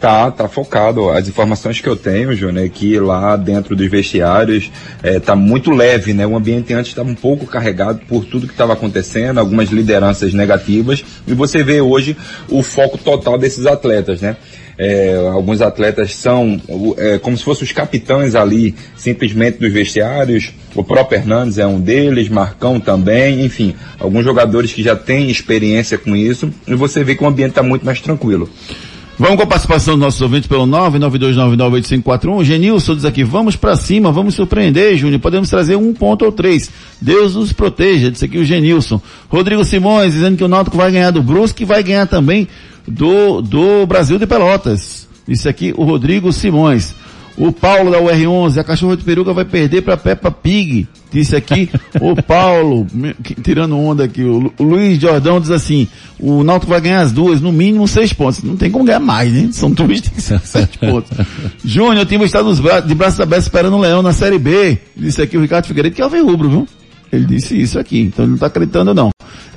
Tá, 0.00 0.30
tá 0.30 0.48
focado. 0.48 1.10
As 1.10 1.28
informações 1.28 1.78
que 1.78 1.86
eu 1.86 1.94
tenho, 1.94 2.34
Júnior, 2.34 2.64
é 2.64 2.68
que 2.70 2.98
lá 2.98 3.36
dentro 3.36 3.76
dos 3.76 3.86
vestiários 3.86 4.72
é, 5.02 5.20
tá 5.20 5.36
muito 5.36 5.70
leve, 5.70 6.14
né? 6.14 6.26
O 6.26 6.34
ambiente 6.34 6.72
antes 6.72 6.90
estava 6.90 7.10
um 7.10 7.14
pouco 7.14 7.46
carregado 7.46 8.00
por 8.08 8.24
tudo 8.24 8.46
que 8.46 8.54
estava 8.54 8.72
acontecendo, 8.72 9.36
algumas 9.36 9.68
lideranças 9.68 10.32
negativas, 10.32 11.04
e 11.26 11.34
você 11.34 11.62
vê 11.62 11.82
hoje 11.82 12.16
o 12.48 12.62
foco 12.62 12.96
total 12.96 13.36
desses 13.36 13.66
atletas, 13.66 14.22
né? 14.22 14.38
É, 14.78 15.14
alguns 15.30 15.60
atletas 15.60 16.14
são 16.14 16.58
é, 16.96 17.18
como 17.18 17.36
se 17.36 17.44
fossem 17.44 17.64
os 17.64 17.72
capitães 17.72 18.34
ali, 18.34 18.74
simplesmente 18.96 19.58
dos 19.58 19.70
vestiários. 19.70 20.54
O 20.74 20.82
próprio 20.82 21.18
Hernandes 21.18 21.58
é 21.58 21.66
um 21.66 21.78
deles, 21.78 22.30
Marcão 22.30 22.80
também, 22.80 23.44
enfim, 23.44 23.74
alguns 23.98 24.24
jogadores 24.24 24.72
que 24.72 24.82
já 24.82 24.96
têm 24.96 25.28
experiência 25.28 25.98
com 25.98 26.16
isso, 26.16 26.50
e 26.66 26.74
você 26.74 27.04
vê 27.04 27.14
que 27.14 27.22
o 27.22 27.26
ambiente 27.26 27.50
está 27.50 27.62
muito 27.62 27.84
mais 27.84 28.00
tranquilo. 28.00 28.48
Vamos 29.20 29.36
com 29.36 29.42
a 29.42 29.46
participação 29.46 29.96
dos 29.96 30.02
nossos 30.02 30.22
ouvintes 30.22 30.48
pelo 30.48 30.66
992998541. 30.66 32.42
Genilson 32.42 32.96
diz 32.96 33.04
aqui, 33.04 33.22
vamos 33.22 33.54
pra 33.54 33.76
cima, 33.76 34.10
vamos 34.10 34.34
surpreender, 34.34 34.96
Júnior. 34.96 35.20
Podemos 35.20 35.50
trazer 35.50 35.76
um 35.76 35.92
ponto 35.92 36.24
ou 36.24 36.32
três. 36.32 36.70
Deus 36.98 37.34
nos 37.34 37.52
proteja, 37.52 38.10
disse 38.10 38.24
aqui 38.24 38.38
o 38.38 38.44
Genilson. 38.46 38.98
Rodrigo 39.28 39.62
Simões 39.62 40.14
dizendo 40.14 40.38
que 40.38 40.42
o 40.42 40.48
Náutico 40.48 40.78
vai 40.78 40.90
ganhar 40.90 41.10
do 41.10 41.22
Brusque 41.22 41.64
e 41.64 41.66
vai 41.66 41.82
ganhar 41.82 42.06
também 42.06 42.48
do, 42.88 43.42
do 43.42 43.84
Brasil 43.84 44.18
de 44.18 44.26
Pelotas. 44.26 45.06
Disse 45.28 45.50
aqui 45.50 45.74
o 45.76 45.84
Rodrigo 45.84 46.32
Simões. 46.32 46.94
O 47.42 47.50
Paulo 47.50 47.90
da 47.90 47.98
UR11, 47.98 48.58
a 48.58 48.64
cachorra 48.64 48.98
de 48.98 49.02
peruca 49.02 49.32
vai 49.32 49.46
perder 49.46 49.80
para 49.80 49.96
Peppa 49.96 50.30
Pig. 50.30 50.86
Disse 51.10 51.34
aqui 51.34 51.70
o 51.98 52.14
Paulo, 52.22 52.86
tirando 53.42 53.78
onda 53.78 54.04
aqui. 54.04 54.22
O, 54.22 54.38
Lu- 54.38 54.54
o 54.58 54.62
Luiz 54.62 55.00
Jordão 55.00 55.40
diz 55.40 55.50
assim, 55.50 55.88
o 56.18 56.44
Náutico 56.44 56.70
vai 56.70 56.82
ganhar 56.82 57.00
as 57.00 57.12
duas, 57.12 57.40
no 57.40 57.50
mínimo 57.50 57.88
seis 57.88 58.12
pontos. 58.12 58.42
Não 58.42 58.56
tem 58.56 58.70
como 58.70 58.84
ganhar 58.84 59.00
mais, 59.00 59.32
né? 59.32 59.48
São 59.52 59.70
duas, 59.70 60.02
tem 60.02 60.12
que 60.12 60.20
ser 60.20 60.38
sete 60.44 60.76
pontos. 60.78 61.10
Júnior, 61.64 62.02
o 62.02 62.06
time 62.06 62.26
está 62.26 62.42
bra 62.42 62.80
de 62.80 62.94
braços 62.94 63.18
abertos 63.20 63.46
esperando 63.46 63.74
o 63.74 63.80
Leão 63.80 64.02
na 64.02 64.12
Série 64.12 64.38
B. 64.38 64.76
Disse 64.94 65.22
aqui 65.22 65.38
o 65.38 65.40
Ricardo 65.40 65.66
Figueiredo 65.66 65.96
que 65.96 66.02
é 66.02 66.06
o 66.06 66.26
Rubro, 66.26 66.50
viu? 66.50 66.68
Ele 67.10 67.24
disse 67.24 67.58
isso 67.58 67.78
aqui, 67.78 68.00
então 68.02 68.24
ele 68.24 68.30
não 68.30 68.36
está 68.36 68.46
acreditando 68.48 68.92
não. 68.92 69.10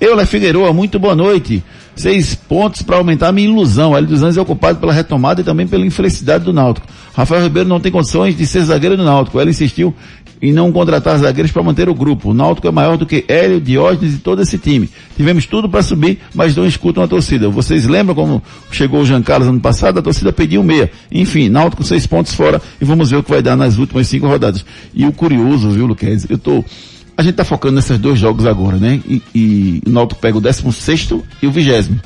Euler 0.04 0.28
Figueroa, 0.28 0.74
muito 0.74 1.00
boa 1.00 1.16
noite. 1.16 1.64
Seis 1.96 2.36
pontos 2.36 2.82
para 2.82 2.98
aumentar 2.98 3.30
a 3.30 3.32
minha 3.32 3.48
ilusão. 3.48 3.96
Hélio 3.96 4.10
dos 4.10 4.22
Anjos 4.22 4.36
é 4.36 4.42
ocupado 4.42 4.78
pela 4.78 4.92
retomada 4.92 5.40
e 5.40 5.46
também 5.46 5.66
pela 5.66 5.86
infelicidade 5.86 6.44
do 6.44 6.52
Náutico. 6.52 6.86
Rafael 7.16 7.42
Ribeiro 7.42 7.70
não 7.70 7.80
tem 7.80 7.90
condições 7.90 8.36
de 8.36 8.46
ser 8.46 8.66
zagueiro 8.66 8.98
do 8.98 9.04
Náutico. 9.06 9.40
Ele 9.40 9.52
insistiu 9.52 9.96
em 10.42 10.52
não 10.52 10.74
contratar 10.74 11.18
zagueiros 11.20 11.54
para 11.54 11.64
manter 11.64 11.88
o 11.88 11.96
grupo. 11.96 12.32
O 12.32 12.34
Náutico 12.34 12.68
é 12.68 12.72
maior 12.72 12.98
do 12.98 13.06
que 13.06 13.24
Hélio, 13.30 13.62
Diógenes 13.62 14.16
e 14.16 14.18
todo 14.18 14.42
esse 14.42 14.58
time. 14.58 14.90
Tivemos 15.16 15.46
tudo 15.46 15.70
para 15.70 15.82
subir, 15.82 16.20
mas 16.36 16.54
não 16.54 16.66
escutam 16.66 17.02
a 17.02 17.08
torcida. 17.08 17.48
Vocês 17.48 17.88
lembram 17.88 18.14
como 18.14 18.44
chegou 18.72 19.00
o 19.00 19.06
Jean 19.06 19.22
Carlos 19.22 19.48
ano 19.48 19.62
passado? 19.62 20.00
A 20.00 20.02
torcida 20.02 20.34
pediu 20.34 20.62
meia. 20.64 20.92
Enfim, 21.10 21.48
Náutico 21.48 21.82
seis 21.82 22.06
pontos 22.06 22.34
fora 22.34 22.62
e 22.82 22.84
vamos 22.84 23.10
ver 23.10 23.16
o 23.16 23.24
que 23.24 23.32
vai 23.32 23.42
dar 23.42 23.56
nas 23.56 23.78
últimas 23.78 24.06
cinco 24.06 24.28
rodadas. 24.28 24.66
E 24.94 25.06
o 25.06 25.14
curioso, 25.14 25.70
viu, 25.70 25.86
Luquez? 25.86 26.28
Eu 26.30 26.38
tô, 26.38 26.66
a 27.16 27.22
gente 27.22 27.36
tá 27.36 27.44
focando 27.44 27.76
nesses 27.76 27.98
dois 27.98 28.20
jogos 28.20 28.46
agora, 28.46 28.78
né? 28.78 29.02
E, 29.06 29.22
e 29.34 29.82
o 29.86 29.90
Náutico 29.90 30.20
pega 30.20 30.38
o 30.38 30.42
16 30.42 31.10
e 31.42 31.48
o 31.48 31.52
20 31.52 32.02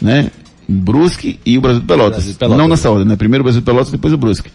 né? 0.00 0.30
Brusque 0.68 1.38
e 1.46 1.56
o 1.56 1.60
Brasil 1.60 1.80
de 1.80 1.86
Pelotas. 1.86 2.16
Brasil 2.16 2.34
Pelotas. 2.34 2.58
Não 2.58 2.68
nessa 2.68 2.90
ordem, 2.90 3.06
né? 3.06 3.16
Primeiro 3.16 3.42
o 3.42 3.44
Brasil 3.44 3.60
de 3.60 3.64
Pelotas, 3.64 3.90
depois 3.90 4.12
o 4.12 4.18
Brusque. 4.18 4.50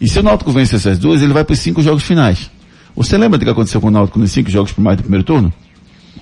E 0.00 0.08
se 0.08 0.18
o 0.18 0.22
Náutico 0.22 0.52
vence 0.52 0.76
essas 0.76 0.98
duas, 0.98 1.22
ele 1.22 1.32
vai 1.32 1.44
para 1.44 1.52
os 1.52 1.58
cinco 1.58 1.82
jogos 1.82 2.04
finais. 2.04 2.50
Você 2.94 3.16
lembra 3.16 3.38
do 3.38 3.44
que 3.44 3.50
aconteceu 3.50 3.80
com 3.80 3.88
o 3.88 3.90
Náutico 3.90 4.18
nos 4.18 4.30
cinco 4.30 4.50
jogos 4.50 4.72
primais 4.72 4.96
do 4.96 5.02
primeiro 5.02 5.24
turno? 5.24 5.52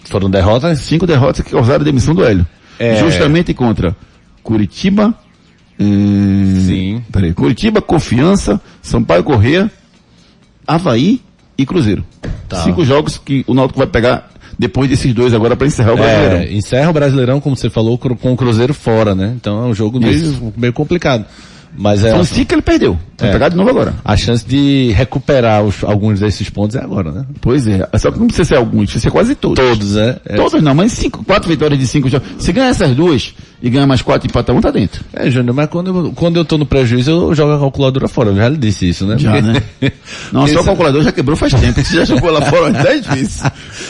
Foram 0.04 0.30
derrotas? 0.30 0.78
Cinco 0.80 1.06
derrotas 1.06 1.44
que 1.44 1.50
causaram 1.50 1.80
a 1.80 1.84
demissão 1.84 2.14
do 2.14 2.24
Hélio. 2.24 2.46
É. 2.78 2.96
Justamente 2.96 3.52
contra 3.52 3.96
Curitiba, 4.42 5.14
hum, 5.78 6.62
Sim. 6.66 7.04
Peraí, 7.10 7.34
Curitiba, 7.34 7.82
Confiança, 7.82 8.60
Sampaio 8.80 9.24
Corrêa, 9.24 9.70
Havaí 10.66 11.20
e 11.58 11.64
Cruzeiro. 11.66 12.04
Tá. 12.48 12.62
Cinco 12.62 12.84
jogos 12.84 13.18
que 13.18 13.44
o 13.46 13.54
Náutico 13.54 13.78
vai 13.78 13.86
pegar 13.88 14.30
depois 14.58 14.88
desses 14.88 15.12
dois 15.12 15.34
agora 15.34 15.56
para 15.56 15.66
encerrar 15.66 15.92
o 15.92 15.96
Brasileirão. 15.96 16.38
É, 16.38 16.52
encerra 16.52 16.90
o 16.90 16.92
Brasileirão, 16.92 17.40
como 17.40 17.56
você 17.56 17.68
falou, 17.68 17.98
com 17.98 18.32
o 18.32 18.36
Cruzeiro 18.36 18.72
fora, 18.72 19.14
né? 19.14 19.34
Então 19.36 19.64
é 19.64 19.66
um 19.68 19.74
jogo 19.74 19.98
meio, 20.00 20.52
meio 20.56 20.72
complicado. 20.72 21.24
Mas 21.78 22.02
é, 22.02 22.10
São 22.10 22.20
os 22.20 22.28
cinco 22.28 22.46
que 22.46 22.54
ele 22.54 22.62
perdeu. 22.62 22.98
Vai 23.18 23.28
É. 23.28 23.32
pegar 23.32 23.48
de 23.50 23.56
novo 23.56 23.68
agora. 23.68 23.94
a 24.02 24.16
chance 24.16 24.42
de 24.46 24.92
recuperar 24.92 25.62
os- 25.62 25.84
alguns 25.84 26.20
desses 26.20 26.48
pontos 26.48 26.74
é 26.74 26.80
agora, 26.82 27.12
né? 27.12 27.26
Pois 27.38 27.66
é. 27.66 27.86
Só 27.98 28.10
que 28.10 28.18
não 28.18 28.26
precisa 28.28 28.48
ser 28.48 28.56
alguns, 28.56 28.84
precisa 28.84 29.02
ser 29.02 29.10
quase 29.10 29.34
todos. 29.34 29.62
Todos, 29.62 29.94
né? 29.94 30.16
É, 30.24 30.36
Todos 30.36 30.62
não, 30.62 30.74
mas 30.74 30.92
cinco, 30.92 31.22
quatro 31.24 31.50
vitórias 31.50 31.78
de 31.78 31.86
cinco 31.86 32.08
jogos. 32.08 32.26
Se 32.38 32.50
ganhar 32.50 32.68
essas 32.70 32.94
duas 32.96 33.34
e 33.62 33.70
ganhar 33.70 33.86
mais 33.86 34.02
quatro 34.02 34.26
e 34.26 34.30
empatar 34.30 34.54
um, 34.54 34.60
tá 34.60 34.70
dentro. 34.70 35.02
É, 35.14 35.30
Júnior, 35.30 35.54
mas 35.54 35.68
quando 35.70 35.88
eu, 35.88 36.12
quando 36.12 36.36
eu 36.36 36.44
tô 36.44 36.58
no 36.58 36.66
prejuízo, 36.66 37.10
eu 37.10 37.34
jogo 37.34 37.52
a 37.54 37.58
calculadora 37.58 38.06
fora. 38.06 38.30
Eu 38.30 38.36
já 38.36 38.48
lhe 38.48 38.56
disse 38.58 38.88
isso, 38.88 39.06
né? 39.06 39.16
Já, 39.18 39.32
Porque- 39.32 39.46
né? 39.48 39.62
Não, 40.32 40.42
só 40.42 40.46
o 40.46 40.54
isso- 40.56 40.64
calculador 40.64 41.02
já 41.02 41.10
quebrou 41.12 41.36
faz 41.36 41.54
tempo. 41.54 41.82
Você 41.82 41.96
já 41.96 42.04
jogou 42.04 42.30
lá 42.30 42.42
fora 42.42 42.70
dez 42.70 43.06
vezes. 43.06 43.40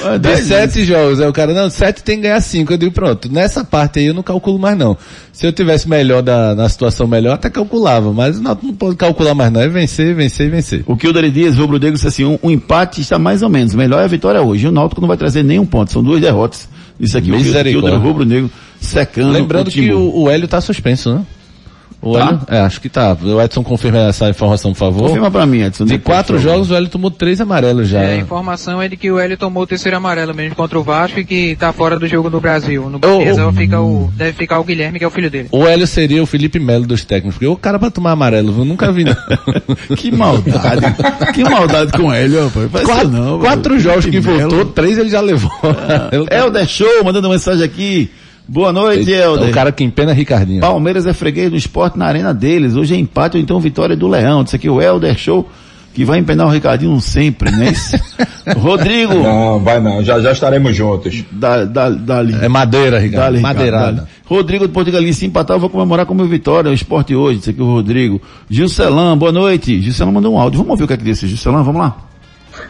Umas 0.02 0.12
De 0.12 0.18
dez 0.20 0.48
vezes. 0.48 0.48
sete 0.72 0.84
jogos, 0.84 1.20
aí 1.20 1.28
o 1.28 1.32
cara, 1.32 1.52
não, 1.52 1.68
sete 1.68 2.02
tem 2.04 2.16
que 2.16 2.22
ganhar 2.22 2.40
cinco. 2.40 2.72
Eu 2.72 2.78
digo, 2.78 2.92
pronto, 2.92 3.30
nessa 3.32 3.64
parte 3.64 3.98
aí 3.98 4.06
eu 4.06 4.14
não 4.14 4.22
calculo 4.22 4.58
mais 4.58 4.78
não. 4.78 4.96
Se 5.32 5.46
eu 5.46 5.52
tivesse 5.52 5.88
melhor 5.88 6.22
da, 6.22 6.54
na 6.54 6.68
situação 6.68 7.06
melhor, 7.06 7.34
até 7.34 7.50
calculava, 7.50 8.12
mas 8.12 8.40
não, 8.40 8.56
não 8.62 8.72
pode 8.74 8.96
calcular 8.96 9.34
mais 9.34 9.52
não, 9.52 9.60
é 9.60 9.68
vencer, 9.68 10.14
vencer 10.14 10.48
vencer. 10.50 10.82
O 10.86 10.96
que 10.96 11.06
o 11.08 11.12
Dani 11.12 11.30
Dias, 11.30 11.56
Rubro 11.56 11.78
Negro, 11.78 11.92
disse 11.94 12.06
assim, 12.06 12.24
um, 12.24 12.38
um 12.42 12.50
empate 12.50 13.00
está 13.00 13.18
mais 13.18 13.42
ou 13.42 13.48
menos. 13.50 13.74
Melhor 13.74 14.00
é 14.00 14.04
a 14.04 14.08
vitória 14.08 14.40
hoje. 14.40 14.64
E 14.64 14.68
o 14.68 14.72
Náutico 14.72 15.00
não 15.00 15.08
vai 15.08 15.16
trazer 15.16 15.42
nenhum 15.42 15.66
ponto. 15.66 15.92
São 15.92 16.02
duas 16.02 16.20
derrotas. 16.20 16.68
Isso 16.98 17.18
aqui, 17.18 17.30
o 17.30 17.34
Misericórdia. 17.36 17.72
Kilder 17.72 17.98
Rubro 18.00 18.24
Negro 18.24 18.50
secando 18.80 19.32
Lembrando 19.32 19.68
o 19.68 19.70
que 19.70 19.92
o, 19.92 20.22
o 20.22 20.30
Hélio 20.30 20.48
tá 20.48 20.60
suspenso, 20.60 21.14
né? 21.14 21.22
O 22.02 22.12
Tá? 22.12 22.26
Hélio, 22.28 22.40
é, 22.48 22.60
acho 22.60 22.80
que 22.80 22.88
tá. 22.88 23.16
O 23.20 23.40
Edson 23.40 23.64
confirma 23.64 23.98
essa 24.00 24.28
informação, 24.28 24.72
por 24.72 24.78
favor. 24.78 25.08
Confirma 25.08 25.30
pra 25.30 25.46
mim, 25.46 25.62
Edson. 25.62 25.86
De 25.86 25.98
quatro 25.98 26.38
jogos, 26.38 26.70
o 26.70 26.74
Hélio 26.76 26.88
tomou 26.90 27.10
três 27.10 27.40
amarelos 27.40 27.88
já. 27.88 28.02
É, 28.02 28.14
a 28.14 28.16
informação 28.18 28.80
é 28.80 28.86
de 28.88 28.96
que 28.96 29.10
o 29.10 29.18
Hélio 29.18 29.36
tomou 29.36 29.62
o 29.62 29.66
terceiro 29.66 29.96
amarelo 29.96 30.34
mesmo 30.34 30.54
contra 30.54 30.78
o 30.78 30.82
Vasco 30.84 31.18
e 31.18 31.24
que 31.24 31.56
tá 31.56 31.72
fora 31.72 31.98
do 31.98 32.06
jogo 32.06 32.28
do 32.28 32.38
Brasil. 32.38 32.88
No 32.90 33.00
Oh, 33.02 33.18
reserva 33.18 33.50
oh. 33.50 33.52
fica 33.52 33.80
o, 33.80 34.10
deve 34.14 34.34
ficar 34.34 34.60
o 34.60 34.64
Guilherme, 34.64 34.98
que 34.98 35.04
é 35.04 35.08
o 35.08 35.10
filho 35.10 35.30
dele. 35.30 35.48
O 35.50 35.66
Hélio 35.66 35.86
seria 35.86 36.22
o 36.22 36.26
Felipe 36.26 36.60
Melo 36.60 36.86
dos 36.86 37.02
técnicos, 37.04 37.36
porque 37.36 37.46
o 37.46 37.56
cara 37.56 37.78
pra 37.78 37.90
tomar 37.90 38.12
amarelo, 38.12 38.54
eu 38.56 38.64
nunca 38.64 38.92
vi 38.92 39.04
não. 39.04 39.16
Que 39.96 40.12
maldade. 40.12 40.82
que 41.32 41.42
maldade 41.44 41.92
com 41.92 42.12
ele, 42.14 42.38
rapaz. 42.38 42.70
Faz 42.70 42.84
quatro 42.84 43.08
não, 43.08 43.40
quatro 43.40 43.80
jogos 43.80 44.04
que 44.04 44.12
Felipe 44.12 44.28
Melo. 44.28 44.50
voltou, 44.50 44.72
três 44.72 44.98
ele 44.98 45.08
já 45.08 45.20
levou. 45.20 45.50
Helder 46.30 46.68
Show, 46.68 47.02
mandando 47.04 47.28
mensagem 47.30 47.64
aqui. 47.64 48.10
Boa 48.48 48.72
noite, 48.72 49.10
Helder. 49.10 49.48
o 49.48 49.52
cara 49.52 49.72
que 49.72 49.82
empena 49.82 50.12
é 50.12 50.14
Ricardinho. 50.14 50.60
Palmeiras 50.60 51.06
é 51.06 51.12
freguês 51.12 51.50
do 51.50 51.56
esporte 51.56 51.98
na 51.98 52.06
arena 52.06 52.32
deles. 52.32 52.76
Hoje 52.76 52.94
é 52.94 52.98
empate 52.98 53.36
ou 53.36 53.42
então 53.42 53.58
vitória 53.58 53.96
do 53.96 54.06
Leão. 54.06 54.42
Isso 54.42 54.54
aqui 54.54 54.68
é 54.68 54.70
o 54.70 54.80
Helder 54.80 55.18
Show, 55.18 55.50
que 55.92 56.04
vai 56.04 56.18
empenar 56.20 56.46
o 56.46 56.50
Ricardinho 56.50 57.00
sempre, 57.00 57.50
né? 57.50 57.72
Rodrigo. 58.56 59.14
Não, 59.14 59.58
vai 59.58 59.80
não, 59.80 60.02
já, 60.04 60.20
já 60.20 60.30
estaremos 60.30 60.76
juntos. 60.76 61.24
Da, 61.32 61.64
da, 61.64 61.90
dali. 61.90 62.36
É 62.40 62.48
madeira, 62.48 63.00
Ricardo. 63.00 63.24
Dali, 63.24 63.36
Ricardo, 63.38 63.56
Madeirada. 63.56 63.92
dali. 63.92 64.08
Rodrigo 64.24 64.68
do 64.68 64.72
Portugalinho, 64.72 65.12
se 65.12 65.26
empatar, 65.26 65.56
eu 65.56 65.60
vou 65.60 65.68
comemorar 65.70 66.06
com 66.06 66.14
o 66.14 66.16
meu 66.16 66.28
vitória. 66.28 66.68
É 66.68 66.72
o 66.72 66.74
esporte 66.74 67.16
hoje. 67.16 67.40
Isso 67.40 67.50
aqui 67.50 67.60
é 67.60 67.64
o 67.64 67.66
Rodrigo. 67.66 68.22
Gilcelan, 68.48 69.18
boa 69.18 69.32
noite. 69.32 69.82
Gilcelan 69.82 70.12
mandou 70.12 70.32
um 70.32 70.38
áudio. 70.38 70.58
Vamos 70.58 70.70
ouvir 70.70 70.84
o 70.84 70.86
que 70.86 70.92
é 70.92 70.96
que 70.96 71.04
disse. 71.04 71.26
Gilcelan, 71.26 71.64
vamos 71.64 71.80
lá. 71.80 71.96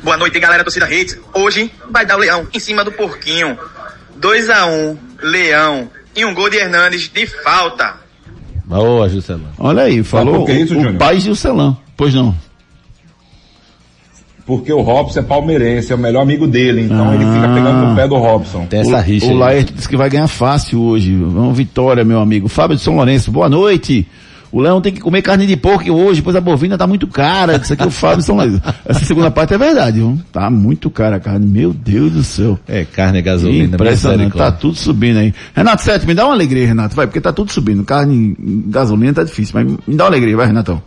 Boa 0.03 0.17
noite, 0.17 0.39
galera 0.41 0.65
do 0.65 0.71
Cida 0.71 0.87
Redes. 0.87 1.19
Hoje 1.35 1.71
vai 1.91 2.07
dar 2.07 2.17
o 2.17 2.21
Leão 2.21 2.47
em 2.53 2.59
cima 2.59 2.83
do 2.83 2.93
Porquinho. 2.93 3.57
2 4.21 4.51
a 4.51 4.67
1 4.67 4.97
Leão. 5.23 5.89
E 6.15 6.25
um 6.25 6.35
gol 6.35 6.49
de 6.49 6.57
Hernandes 6.57 7.11
de 7.13 7.27
falta. 7.27 7.95
Boa, 8.65 9.09
Juscelão. 9.09 9.49
Olha 9.59 9.83
aí, 9.83 10.03
falou 10.03 10.39
por 10.41 10.47
que 10.47 10.53
isso, 10.53 10.73
o, 10.73 10.77
Júnior? 10.77 10.95
o 10.95 10.99
pai 10.99 11.21
Gilcelan. 11.21 11.77
Pois 11.97 12.13
não. 12.15 12.35
Porque 14.47 14.73
o 14.73 14.81
Robson 14.81 15.21
é 15.21 15.23
palmeirense, 15.23 15.91
é 15.93 15.95
o 15.95 15.99
melhor 15.99 16.23
amigo 16.23 16.47
dele, 16.47 16.83
então 16.83 17.13
ele 17.13 17.25
fica 17.25 17.47
Ah. 17.51 17.55
pegando 17.55 17.87
no 17.89 17.97
pé 17.97 18.07
do 18.07 18.17
Robson. 18.17 18.65
Tem 18.67 18.81
essa 18.81 18.97
o, 18.97 19.01
rixa 19.01 19.27
O 19.27 19.31
aí. 19.31 19.37
Laerte 19.37 19.73
disse 19.73 19.89
que 19.89 19.97
vai 19.97 20.09
ganhar 20.09 20.29
fácil 20.29 20.81
hoje. 20.83 21.15
Vamos, 21.17 21.57
vitória, 21.57 22.05
meu 22.05 22.21
amigo. 22.21 22.47
Fábio 22.49 22.77
de 22.77 22.83
São 22.83 22.95
Lourenço, 22.97 23.31
boa 23.33 23.49
noite. 23.49 24.07
O 24.57 24.61
Leão 24.63 24.81
tem 24.81 24.91
que 24.91 25.03
comer 25.03 25.21
carne 25.21 25.47
de 25.47 25.55
porco 25.55 25.93
hoje, 25.93 26.23
pois 26.23 26.35
a 26.35 26.41
bovina 26.41 26.79
tá 26.79 26.87
muito 26.87 27.07
cara. 27.07 27.59
Isso 27.59 27.75
aqui 27.75 27.83
é 27.83 27.87
o 27.87 27.91
Fábio 27.91 28.21
de 28.21 28.25
São. 28.25 28.39
Essa 28.87 29.05
segunda 29.05 29.31
parte 29.31 29.53
é 29.53 29.59
verdade, 29.59 29.99
viu? 29.99 30.19
Tá 30.33 30.49
muito 30.49 30.89
cara 30.89 31.17
a 31.17 31.21
carne. 31.21 31.47
Meu 31.47 31.75
Deus 31.75 32.13
do 32.13 32.25
céu. 32.25 32.59
É, 32.67 32.83
carne, 32.83 33.21
gasolina, 33.21 33.75
Impressionante, 33.75 34.35
tá 34.35 34.51
tudo 34.51 34.79
subindo 34.79 35.19
aí. 35.19 35.35
Renato 35.55 35.83
Sete, 35.83 36.07
me 36.07 36.15
dá 36.15 36.25
uma 36.25 36.33
alegria, 36.33 36.69
Renato, 36.69 36.97
vai, 36.97 37.07
porque 37.07 37.21
tá 37.21 37.35
tudo 37.35 37.53
subindo. 37.53 37.85
Carne, 37.85 38.35
gasolina 38.67 39.13
tá 39.13 39.25
difícil, 39.25 39.53
mas 39.53 39.67
me 39.87 39.95
dá 39.95 40.05
uma 40.05 40.11
alegria, 40.11 40.35
vai, 40.35 40.47
Renatão. 40.47 40.83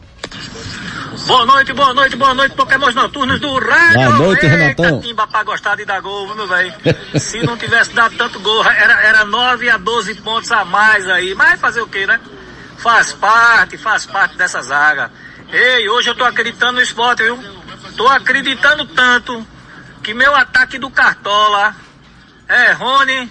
Boa 1.28 1.46
noite, 1.46 1.72
boa 1.72 1.94
noite, 1.94 2.16
boa 2.16 2.34
noite, 2.34 2.56
Pokémons 2.56 2.96
Noturnos 2.96 3.40
do 3.40 3.54
Rádio. 3.54 3.94
Boa 3.94 4.18
noite, 4.18 4.46
Eita, 4.48 4.58
Renatão. 4.58 5.00
Timba 5.00 5.28
pra 5.28 5.44
gostar 5.44 5.76
de 5.76 5.86
dar 5.86 6.02
gol, 6.02 6.36
meu 6.36 6.48
velho? 6.48 6.74
Se 7.20 7.46
não 7.46 7.56
tivesse 7.56 7.94
dado 7.94 8.16
tanto 8.18 8.40
gol, 8.40 8.66
era, 8.66 9.00
era 9.04 9.26
9 9.26 9.70
a 9.70 9.78
12 9.78 10.16
pontos 10.16 10.52
a 10.52 10.66
mais 10.66 11.08
aí. 11.08 11.36
Mas 11.36 11.62
fazer 11.62 11.82
o 11.82 11.88
quê, 11.88 12.08
né? 12.08 12.20
Faz 12.80 13.12
parte, 13.14 13.78
faz 13.78 14.06
parte 14.06 14.38
dessa 14.38 14.62
zaga. 14.62 15.12
Ei, 15.52 15.90
hoje 15.90 16.10
eu 16.10 16.16
tô 16.16 16.24
acreditando 16.24 16.74
no 16.74 16.82
esporte, 16.82 17.24
viu? 17.24 17.38
Tô 17.98 18.08
acreditando 18.08 18.86
tanto 18.86 19.46
que 20.02 20.14
meu 20.14 20.36
ataque 20.36 20.78
do 20.78 20.90
Cartola 20.90 21.76
é 22.48 22.72
Rony, 22.72 23.30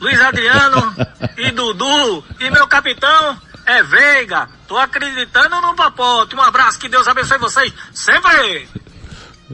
Luiz 0.00 0.20
Adriano 0.20 0.94
e 1.38 1.50
Dudu. 1.50 2.24
E 2.40 2.50
meu 2.50 2.66
capitão 2.66 3.38
é 3.64 3.82
Veiga. 3.82 4.48
Tô 4.68 4.76
acreditando 4.76 5.60
no 5.62 5.74
papote. 5.74 6.36
Um 6.36 6.42
abraço, 6.42 6.78
que 6.78 6.88
Deus 6.88 7.08
abençoe 7.08 7.38
vocês 7.38 7.72
sempre. 7.94 8.68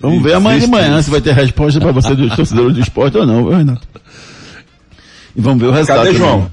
Vamos 0.01 0.23
ver 0.23 0.35
amanhã 0.35 0.59
de 0.59 0.67
manhã 0.67 1.01
se 1.01 1.11
vai 1.11 1.21
ter 1.21 1.33
resposta 1.33 1.81
pra 1.81 1.93
você 1.93 2.15
dos 2.15 2.35
torcedores 2.35 2.75
do 2.75 2.81
esporte 2.81 3.17
ou 3.17 3.25
não, 3.25 3.47
viu, 3.47 3.57
Renato? 3.57 3.87
E 5.37 5.41
vamos 5.41 5.61
ver 5.61 5.69
o 5.69 5.73
resultado. 5.73 5.99
Cadê 5.99 6.19
também. 6.19 6.19
João? 6.19 6.51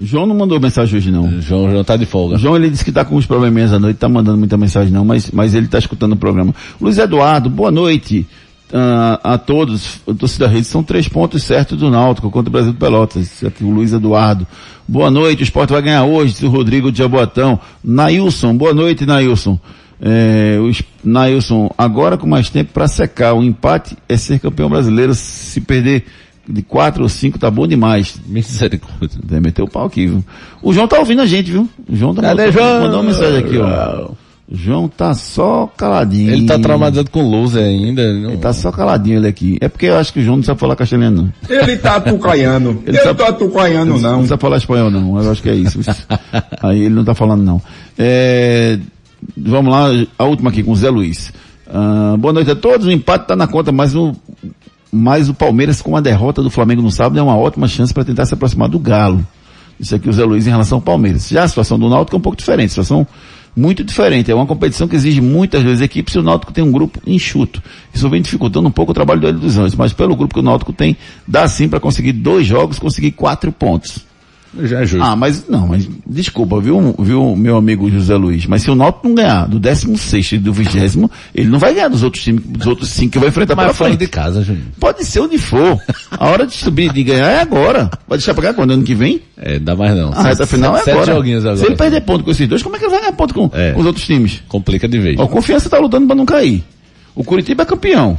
João 0.00 0.26
não 0.26 0.34
mandou 0.34 0.60
mensagem 0.60 0.96
hoje 0.96 1.10
não. 1.10 1.40
João, 1.40 1.70
João 1.70 1.82
tá 1.84 1.96
de 1.96 2.06
folga. 2.06 2.38
João 2.38 2.56
ele 2.56 2.70
disse 2.70 2.84
que 2.84 2.92
tá 2.92 3.04
com 3.04 3.16
uns 3.16 3.26
probleminhas 3.26 3.72
à 3.72 3.78
noite, 3.78 3.96
tá 3.96 4.08
mandando 4.08 4.38
muita 4.38 4.56
mensagem 4.56 4.92
não, 4.92 5.04
mas, 5.04 5.30
mas 5.30 5.54
ele 5.54 5.66
tá 5.66 5.78
escutando 5.78 6.12
o 6.12 6.16
programa. 6.16 6.54
Luiz 6.80 6.98
Eduardo, 6.98 7.50
boa 7.50 7.70
noite 7.70 8.24
ah, 8.72 9.18
a 9.24 9.38
todos, 9.38 10.00
torcida 10.18 10.46
da 10.46 10.52
rede, 10.52 10.66
são 10.66 10.82
três 10.82 11.08
pontos 11.08 11.42
certos 11.42 11.78
do 11.78 11.90
Náutico 11.90 12.30
contra 12.30 12.48
o 12.48 12.52
Brasil 12.52 12.72
do 12.72 12.78
Pelotas. 12.78 13.42
Aqui, 13.44 13.64
o 13.64 13.70
Luiz 13.70 13.92
Eduardo. 13.92 14.46
Boa 14.86 15.10
noite, 15.10 15.42
o 15.42 15.44
esporte 15.44 15.72
vai 15.72 15.82
ganhar 15.82 16.04
hoje, 16.04 16.46
o 16.46 16.48
Rodrigo 16.48 16.92
de 16.92 16.98
Jaboatão. 16.98 17.58
Nailson, 17.82 18.56
boa 18.56 18.72
noite, 18.72 19.04
Nailson. 19.04 19.58
É, 20.00 20.58
o 20.60 20.68
Es- 20.68 20.84
Nailson, 21.02 21.70
agora 21.76 22.16
com 22.16 22.26
mais 22.26 22.48
tempo 22.50 22.72
para 22.72 22.86
secar, 22.86 23.34
o 23.34 23.42
empate 23.42 23.96
é 24.08 24.16
ser 24.16 24.38
campeão 24.38 24.68
brasileiro, 24.70 25.12
se 25.12 25.60
perder 25.60 26.04
de 26.48 26.62
quatro 26.62 27.02
ou 27.02 27.08
cinco 27.08 27.38
tá 27.38 27.50
bom 27.50 27.66
demais. 27.66 28.18
Misericórdia. 28.26 29.18
Deve 29.22 29.40
meter 29.42 29.62
o 29.62 29.68
pau 29.68 29.86
aqui, 29.86 30.06
viu? 30.06 30.24
O 30.62 30.72
João 30.72 30.88
tá 30.88 30.98
ouvindo 30.98 31.20
a 31.22 31.26
gente, 31.26 31.50
viu? 31.52 31.68
O 31.88 31.94
João 31.94 32.14
tá 32.14 32.22
Cadê, 32.22 32.46
mandando, 32.46 32.52
João? 32.58 32.80
mandou 32.80 33.00
uma 33.00 33.10
mensagem 33.10 33.38
aqui, 33.38 33.58
ó. 33.58 34.10
O 34.50 34.56
João 34.56 34.88
tá 34.88 35.12
só 35.12 35.66
caladinho. 35.76 36.32
Ele 36.32 36.46
tá 36.46 36.58
traumatizado 36.58 37.10
com 37.10 37.20
loser 37.20 37.62
ainda. 37.64 38.14
Não... 38.14 38.30
Ele 38.30 38.38
tá 38.38 38.50
só 38.54 38.72
caladinho 38.72 39.18
ele 39.18 39.28
aqui. 39.28 39.58
É 39.60 39.68
porque 39.68 39.84
eu 39.86 39.96
acho 39.98 40.10
que 40.10 40.20
o 40.20 40.22
João 40.22 40.38
não 40.38 40.42
sabe 40.42 40.58
falar 40.58 40.74
castelhano, 40.74 41.30
não. 41.48 41.54
Ele 41.54 41.76
tá 41.76 41.96
atucaiano. 41.96 42.82
Ele, 42.86 42.96
sabe- 42.96 43.18
tá 43.22 43.28
atucaiano, 43.28 43.94
Ele 43.96 44.02
não. 44.02 44.20
Não 44.20 44.26
sabe 44.26 44.40
falar 44.40 44.56
espanhol, 44.56 44.90
não. 44.90 45.22
Eu 45.22 45.30
acho 45.30 45.42
que 45.42 45.50
é 45.50 45.54
isso. 45.54 45.78
Aí 46.62 46.80
ele 46.80 46.94
não 46.94 47.04
tá 47.04 47.14
falando, 47.14 47.42
não. 47.42 47.60
É, 47.98 48.78
vamos 49.36 49.70
lá, 49.70 49.88
a 50.18 50.24
última 50.24 50.48
aqui 50.48 50.62
com 50.62 50.72
o 50.72 50.76
Zé 50.76 50.88
Luiz. 50.88 51.30
Ah, 51.70 52.16
boa 52.18 52.32
noite 52.32 52.50
a 52.50 52.56
todos. 52.56 52.86
O 52.86 52.90
empate 52.90 53.26
tá 53.26 53.36
na 53.36 53.46
conta, 53.46 53.70
mas 53.70 53.94
o, 53.94 54.16
mas 54.92 55.28
o 55.28 55.34
Palmeiras 55.34 55.82
com 55.82 55.96
a 55.96 56.00
derrota 56.00 56.42
do 56.42 56.50
Flamengo 56.50 56.82
no 56.82 56.90
sábado 56.90 57.18
é 57.18 57.22
uma 57.22 57.36
ótima 57.36 57.68
chance 57.68 57.92
para 57.92 58.04
tentar 58.04 58.26
se 58.26 58.34
aproximar 58.34 58.68
do 58.68 58.78
Galo. 58.78 59.26
Isso 59.78 59.94
aqui 59.94 60.08
o 60.08 60.12
Zé 60.12 60.24
Luiz 60.24 60.46
em 60.46 60.50
relação 60.50 60.78
ao 60.78 60.82
Palmeiras. 60.82 61.28
Já 61.28 61.44
a 61.44 61.48
situação 61.48 61.78
do 61.78 61.88
Náutico 61.88 62.16
é 62.16 62.18
um 62.18 62.22
pouco 62.22 62.36
diferente. 62.36 62.70
Situação 62.70 63.06
muito 63.54 63.84
diferente. 63.84 64.30
É 64.30 64.34
uma 64.34 64.46
competição 64.46 64.88
que 64.88 64.96
exige 64.96 65.20
muitas 65.20 65.62
vezes 65.62 65.80
equipes 65.80 66.14
e 66.14 66.18
o 66.18 66.22
Náutico 66.22 66.52
tem 66.52 66.64
um 66.64 66.72
grupo 66.72 67.00
enxuto. 67.06 67.62
Isso 67.92 68.08
vem 68.08 68.22
dificultando 68.22 68.68
um 68.68 68.72
pouco 68.72 68.92
o 68.92 68.94
trabalho 68.94 69.20
do 69.20 69.28
Hélio 69.28 69.40
dos 69.40 69.56
Anjos, 69.56 69.74
mas 69.74 69.92
pelo 69.92 70.16
grupo 70.16 70.34
que 70.34 70.40
o 70.40 70.42
Náutico 70.42 70.72
tem, 70.72 70.96
dá 71.26 71.46
sim 71.46 71.68
para 71.68 71.80
conseguir 71.80 72.12
dois 72.12 72.46
jogos, 72.46 72.78
conseguir 72.78 73.12
quatro 73.12 73.52
pontos. 73.52 74.07
Já 74.62 74.80
é 74.80 74.86
justo. 74.86 75.04
Ah, 75.04 75.14
mas 75.14 75.46
não, 75.48 75.66
mas 75.68 75.88
desculpa, 76.06 76.58
viu, 76.60 76.94
viu, 76.98 77.36
meu 77.36 77.56
amigo 77.56 77.90
José 77.90 78.16
Luiz, 78.16 78.46
mas 78.46 78.62
se 78.62 78.70
o 78.70 78.74
Náutico 78.74 79.06
não 79.06 79.14
ganhar 79.14 79.46
do 79.46 79.58
16 79.60 80.32
e 80.32 80.38
do 80.38 80.52
20 80.52 80.68
ele 81.34 81.48
não 81.48 81.58
vai 81.58 81.74
ganhar 81.74 81.88
dos 81.88 82.02
outros 82.02 82.22
times, 82.24 82.42
dos 82.44 82.66
outros 82.66 82.88
cinco 82.88 83.12
que 83.12 83.18
vai 83.18 83.28
enfrentar 83.28 83.54
pela 83.54 83.68
Mas 83.68 83.76
fora 83.76 83.90
frente. 83.90 84.00
de 84.00 84.06
casa, 84.08 84.42
Juninho. 84.42 84.64
Pode 84.80 85.04
ser 85.04 85.20
onde 85.20 85.36
for. 85.38 85.78
A 86.10 86.28
hora 86.28 86.46
de 86.46 86.54
subir, 86.54 86.92
de 86.92 87.02
ganhar 87.04 87.28
é 87.28 87.40
agora. 87.40 87.90
Vai 88.08 88.16
deixar 88.18 88.32
pra 88.32 88.42
ganhar 88.42 88.54
quando? 88.54 88.70
Ano 88.70 88.82
que 88.84 88.94
vem? 88.94 89.20
É, 89.36 89.58
dá 89.58 89.76
mais 89.76 89.94
não. 89.94 90.12
A 90.12 90.22
reta 90.22 90.46
final 90.46 90.74
é 90.76 90.80
Sete 90.80 90.90
agora. 90.92 91.14
joguinhos 91.14 91.44
agora. 91.44 91.58
Se 91.60 91.66
ele 91.66 91.76
perder 91.76 92.00
ponto 92.00 92.24
com 92.24 92.30
esses 92.30 92.48
dois, 92.48 92.62
como 92.62 92.74
é 92.76 92.78
que 92.78 92.84
ele 92.86 92.90
vai 92.92 93.00
ganhar 93.00 93.12
ponto 93.12 93.34
com, 93.34 93.50
É. 93.52 93.72
com 93.72 93.80
os 93.80 93.86
outros 93.86 94.06
times? 94.06 94.42
Complica 94.48 94.88
de 94.88 94.98
vez. 94.98 95.18
Ó, 95.18 95.24
o 95.24 95.28
Confiança 95.28 95.68
tá 95.68 95.78
lutando 95.78 96.06
pra 96.06 96.16
não 96.16 96.24
cair. 96.24 96.64
O 97.14 97.22
Curitiba 97.22 97.64
é 97.64 97.66
campeão. 97.66 98.18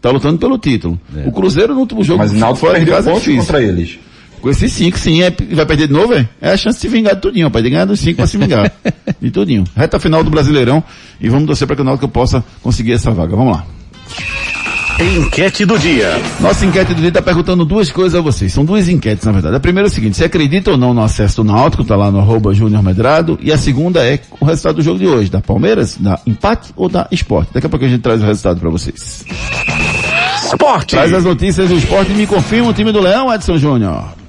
Tá 0.00 0.10
lutando 0.10 0.38
pelo 0.38 0.56
título. 0.58 0.98
É. 1.14 1.28
O 1.28 1.32
Cruzeiro 1.32 1.74
no 1.74 1.80
último 1.80 2.02
jogo 2.02 2.18
Mas 2.20 2.30
o 2.32 2.36
Náutico 2.36 2.70
perdeu 2.70 2.94
casa 2.94 3.10
pontos 3.10 3.24
difícil. 3.24 3.42
contra 3.42 3.62
eles. 3.62 3.98
Com 4.40 4.48
esses 4.48 4.72
cinco, 4.72 4.98
sim, 4.98 5.22
é, 5.22 5.30
vai 5.30 5.66
perder 5.66 5.86
de 5.86 5.92
novo, 5.92 6.14
é? 6.14 6.26
É 6.40 6.52
a 6.52 6.56
chance 6.56 6.78
de 6.78 6.82
se 6.82 6.88
vingar 6.88 7.14
de 7.14 7.20
tudinho, 7.20 7.46
rapaz. 7.46 7.62
De 7.62 7.70
ganhar 7.70 7.84
dos 7.84 8.00
cinco 8.00 8.16
pra 8.16 8.26
se 8.26 8.38
vingar. 8.38 8.72
de 9.20 9.30
tudinho. 9.30 9.64
Reta 9.76 9.98
final 9.98 10.24
do 10.24 10.30
Brasileirão. 10.30 10.82
E 11.20 11.28
vamos 11.28 11.46
torcer 11.46 11.66
para 11.66 11.76
que 11.76 11.82
o 11.82 11.84
Náutico 11.84 12.08
possa 12.08 12.42
conseguir 12.62 12.92
essa 12.92 13.10
vaga. 13.10 13.36
Vamos 13.36 13.56
lá. 13.56 13.66
Enquete 14.98 15.64
do 15.64 15.78
dia. 15.78 16.20
Nossa 16.40 16.66
enquete 16.66 16.92
do 16.92 17.00
dia 17.00 17.08
está 17.08 17.22
perguntando 17.22 17.64
duas 17.64 17.90
coisas 17.90 18.18
a 18.18 18.22
vocês. 18.22 18.52
São 18.52 18.64
duas 18.64 18.88
enquetes, 18.88 19.24
na 19.24 19.32
verdade. 19.32 19.56
A 19.56 19.60
primeira 19.60 19.88
é 19.88 19.90
o 19.90 19.92
seguinte, 19.92 20.16
você 20.16 20.24
acredita 20.24 20.72
ou 20.72 20.76
não 20.76 20.92
no 20.92 21.02
acesso 21.02 21.36
do 21.36 21.44
Náutico? 21.44 21.84
Tá 21.84 21.96
lá 21.96 22.10
no 22.10 22.18
arroba 22.18 22.52
Júnior 22.52 22.82
Medrado. 22.82 23.38
E 23.42 23.50
a 23.50 23.56
segunda 23.56 24.04
é 24.04 24.20
o 24.38 24.44
resultado 24.44 24.76
do 24.76 24.82
jogo 24.82 24.98
de 24.98 25.06
hoje. 25.06 25.30
Da 25.30 25.40
Palmeiras, 25.40 25.96
da 25.98 26.20
empate 26.26 26.72
ou 26.76 26.88
da 26.88 27.08
esporte? 27.10 27.50
Daqui 27.54 27.66
a 27.66 27.70
pouco 27.70 27.84
a 27.84 27.88
gente 27.88 28.02
traz 28.02 28.22
o 28.22 28.26
resultado 28.26 28.60
para 28.60 28.68
vocês. 28.68 29.24
Esporte. 30.44 30.90
Traz 30.96 31.14
as 31.14 31.24
notícias 31.24 31.68
do 31.68 31.76
esporte 31.76 32.12
e 32.12 32.14
me 32.14 32.26
confirma 32.26 32.68
o 32.68 32.74
time 32.74 32.92
do 32.92 33.00
Leão, 33.00 33.32
Edson 33.32 33.56
Júnior. 33.56 34.19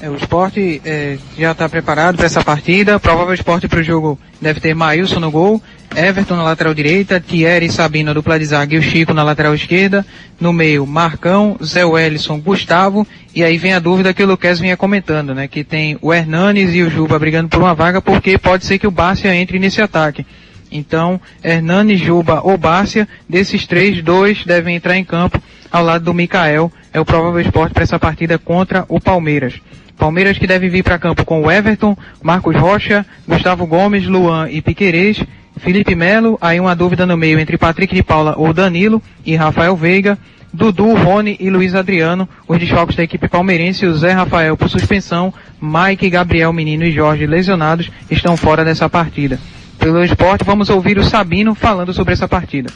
É, 0.00 0.08
o 0.08 0.14
esporte 0.14 0.80
é, 0.84 1.18
já 1.36 1.50
está 1.50 1.68
preparado 1.68 2.16
para 2.16 2.26
essa 2.26 2.44
partida. 2.44 3.00
Provável 3.00 3.34
esporte 3.34 3.66
para 3.66 3.80
o 3.80 3.82
jogo 3.82 4.18
deve 4.40 4.60
ter 4.60 4.72
Maílson 4.72 5.18
no 5.18 5.28
gol, 5.28 5.60
Everton 5.96 6.36
na 6.36 6.44
lateral 6.44 6.72
direita, 6.72 7.20
Thierry 7.20 7.66
e 7.66 7.72
Sabino, 7.72 8.14
dupla 8.14 8.38
de 8.38 8.44
zaga 8.44 8.76
e 8.76 8.78
o 8.78 8.82
Chico 8.82 9.12
na 9.12 9.24
lateral 9.24 9.54
esquerda. 9.54 10.06
No 10.40 10.52
meio, 10.52 10.86
Marcão, 10.86 11.56
Zé 11.62 11.84
Wellison, 11.84 12.40
Gustavo. 12.40 13.04
E 13.34 13.42
aí 13.42 13.58
vem 13.58 13.72
a 13.72 13.80
dúvida 13.80 14.14
que 14.14 14.22
o 14.22 14.26
Luquez 14.26 14.60
vinha 14.60 14.76
comentando, 14.76 15.34
né? 15.34 15.48
Que 15.48 15.64
tem 15.64 15.98
o 16.00 16.14
Hernanes 16.14 16.74
e 16.74 16.82
o 16.82 16.90
Juba 16.90 17.18
brigando 17.18 17.48
por 17.48 17.60
uma 17.60 17.74
vaga, 17.74 18.00
porque 18.00 18.38
pode 18.38 18.64
ser 18.64 18.78
que 18.78 18.86
o 18.86 18.92
Bárcia 18.92 19.34
entre 19.34 19.58
nesse 19.58 19.82
ataque. 19.82 20.24
Então, 20.70 21.20
Hernanes, 21.42 21.98
Juba 22.00 22.40
ou 22.44 22.56
Bárcia, 22.56 23.08
desses 23.28 23.66
três, 23.66 24.00
dois 24.00 24.44
devem 24.44 24.76
entrar 24.76 24.96
em 24.96 25.04
campo 25.04 25.42
ao 25.72 25.84
lado 25.84 26.04
do 26.04 26.14
Mikael. 26.14 26.70
É 26.92 27.00
o 27.00 27.04
provável 27.04 27.40
esporte 27.40 27.74
para 27.74 27.82
essa 27.82 27.98
partida 27.98 28.38
contra 28.38 28.84
o 28.88 29.00
Palmeiras. 29.00 29.54
Palmeiras 29.98 30.38
que 30.38 30.46
deve 30.46 30.68
vir 30.68 30.84
para 30.84 30.98
campo 30.98 31.24
com 31.24 31.50
Everton, 31.50 31.96
Marcos 32.22 32.56
Rocha, 32.56 33.04
Gustavo 33.26 33.66
Gomes, 33.66 34.06
Luan 34.06 34.48
e 34.48 34.62
Piquerez, 34.62 35.22
Felipe 35.58 35.94
Melo, 35.94 36.38
aí 36.40 36.60
uma 36.60 36.74
dúvida 36.74 37.04
no 37.04 37.16
meio 37.16 37.38
entre 37.38 37.58
Patrick 37.58 37.94
de 37.94 38.02
Paula 38.02 38.34
ou 38.36 38.52
Danilo 38.52 39.02
e 39.26 39.34
Rafael 39.34 39.76
Veiga, 39.76 40.16
Dudu, 40.52 40.94
Rony 40.94 41.36
e 41.40 41.50
Luiz 41.50 41.74
Adriano, 41.74 42.28
os 42.46 42.58
desfalques 42.58 42.96
da 42.96 43.02
equipe 43.02 43.28
palmeirense, 43.28 43.84
o 43.86 43.94
Zé 43.94 44.12
Rafael 44.12 44.56
por 44.56 44.70
suspensão, 44.70 45.34
Mike, 45.60 46.08
Gabriel, 46.08 46.52
Menino 46.52 46.84
e 46.84 46.92
Jorge 46.92 47.26
lesionados 47.26 47.90
estão 48.10 48.36
fora 48.36 48.64
dessa 48.64 48.88
partida. 48.88 49.38
Pelo 49.78 50.02
esporte, 50.02 50.44
vamos 50.44 50.70
ouvir 50.70 50.98
o 50.98 51.04
Sabino 51.04 51.54
falando 51.54 51.92
sobre 51.92 52.12
essa 52.12 52.26
partida. 52.26 52.70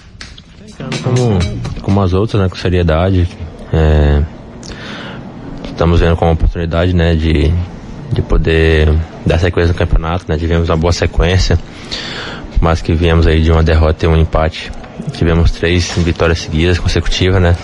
Como, 1.03 1.39
como 1.83 2.03
as 2.03 2.13
outras, 2.13 2.43
né, 2.43 2.49
com 2.49 2.57
seriedade. 2.57 3.29
É, 3.73 4.23
estamos 5.83 5.99
vendo 5.99 6.17
como 6.17 6.31
oportunidade, 6.31 6.95
né, 6.95 7.17
de, 7.17 7.53
de 8.13 8.23
poder 8.23 8.89
dar 9.27 9.39
sequência 9.41 9.73
no 9.73 9.79
campeonato, 9.79 10.25
né, 10.29 10.39
tivemos 10.39 10.69
uma 10.69 10.77
boa 10.77 10.93
sequência, 10.93 11.59
mas 12.61 12.81
que 12.81 12.95
viemos 12.95 13.27
aí 13.27 13.43
de 13.43 13.51
uma 13.51 13.65
derrota 13.65 14.07
e 14.07 14.09
um 14.09 14.17
empate. 14.17 14.71
Tivemos 15.15 15.51
três 15.51 15.93
vitórias 15.99 16.39
seguidas, 16.39 16.79
consecutivas, 16.79 17.43
né, 17.43 17.57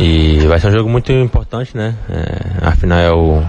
e 0.00 0.40
vai 0.48 0.58
ser 0.58 0.66
um 0.66 0.72
jogo 0.72 0.90
muito 0.90 1.12
importante, 1.12 1.76
né, 1.76 1.94
é, 2.10 2.66
afinal 2.66 2.98
é 2.98 3.12
o, 3.12 3.40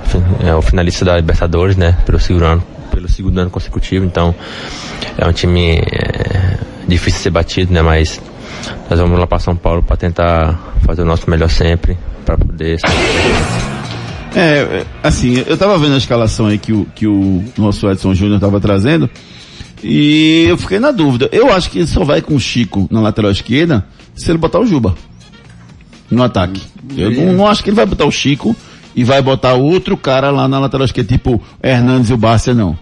é 0.45 0.53
o 0.53 0.61
finalista 0.61 1.03
da 1.03 1.15
Libertadores, 1.15 1.75
né, 1.75 1.97
pelo 2.05 2.19
segundo 2.19 2.45
ano, 2.45 2.63
pelo 2.91 3.09
segundo 3.09 3.39
ano 3.39 3.49
consecutivo, 3.49 4.05
então 4.05 4.35
é 5.17 5.27
um 5.27 5.33
time 5.33 5.77
é, 5.79 6.57
difícil 6.87 7.17
de 7.17 7.23
ser 7.23 7.29
batido, 7.31 7.73
né, 7.73 7.81
mas 7.81 8.21
nós 8.87 8.99
vamos 8.99 9.19
lá 9.19 9.25
para 9.25 9.39
São 9.39 9.55
Paulo 9.55 9.81
para 9.81 9.97
tentar 9.97 10.59
fazer 10.85 11.01
o 11.01 11.05
nosso 11.05 11.27
melhor 11.27 11.49
sempre 11.49 11.97
para 12.23 12.37
poder. 12.37 12.79
É, 14.35 14.85
assim, 15.03 15.43
eu 15.45 15.55
tava 15.55 15.77
vendo 15.77 15.93
a 15.93 15.97
escalação 15.97 16.47
aí 16.47 16.57
que 16.57 16.73
o, 16.73 16.85
que 16.95 17.05
o 17.05 17.43
nosso 17.57 17.89
Edson 17.89 18.15
Júnior 18.15 18.39
tava 18.39 18.59
trazendo 18.59 19.09
e 19.83 20.45
eu 20.47 20.57
fiquei 20.57 20.79
na 20.79 20.91
dúvida. 20.91 21.29
Eu 21.31 21.53
acho 21.53 21.69
que 21.69 21.79
ele 21.79 21.87
só 21.87 22.03
vai 22.03 22.21
com 22.21 22.35
o 22.35 22.39
Chico 22.39 22.87
na 22.89 23.01
lateral 23.01 23.31
esquerda 23.31 23.85
se 24.15 24.31
ele 24.31 24.37
botar 24.37 24.59
o 24.59 24.65
Juba 24.65 24.95
no 26.09 26.23
ataque. 26.23 26.61
Eu 26.95 27.11
não, 27.11 27.33
não 27.33 27.47
acho 27.47 27.63
que 27.63 27.69
ele 27.69 27.75
vai 27.75 27.85
botar 27.85 28.05
o 28.05 28.11
Chico 28.11 28.55
e 28.95 29.03
vai 29.03 29.21
botar 29.21 29.53
outro 29.53 29.97
cara 29.97 30.31
lá 30.31 30.47
na 30.47 30.59
lateral 30.59 30.85
esquerda, 30.85 31.13
tipo 31.13 31.41
Hernandes 31.61 32.09
e 32.09 32.13
o 32.13 32.17
Bárcia, 32.17 32.53
não. 32.53 32.77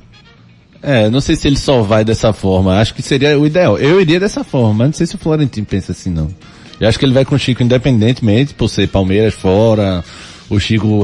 É, 0.84 1.10
não 1.10 1.22
sei 1.22 1.36
se 1.36 1.48
ele 1.48 1.58
só 1.58 1.82
vai 1.82 2.04
dessa 2.04 2.34
forma. 2.34 2.80
Acho 2.80 2.94
que 2.94 3.02
seria 3.02 3.38
o 3.38 3.46
ideal. 3.46 3.78
Eu 3.78 4.02
iria 4.02 4.20
dessa 4.20 4.44
forma, 4.44 4.74
mas 4.74 4.88
não 4.88 4.94
sei 4.94 5.06
se 5.06 5.16
o 5.16 5.18
Florentino 5.18 5.66
pensa 5.66 5.92
assim, 5.92 6.10
não. 6.10 6.30
Eu 6.82 6.90
acho 6.90 6.98
que 6.98 7.06
ele 7.06 7.14
vai 7.14 7.24
com 7.24 7.36
o 7.36 7.40
Chico 7.40 7.62
independentemente, 7.62 8.56
por 8.56 8.68
ser 8.68 8.88
Palmeiras 8.88 9.36
fora, 9.36 10.04
o 10.50 10.60
Chico 10.60 11.04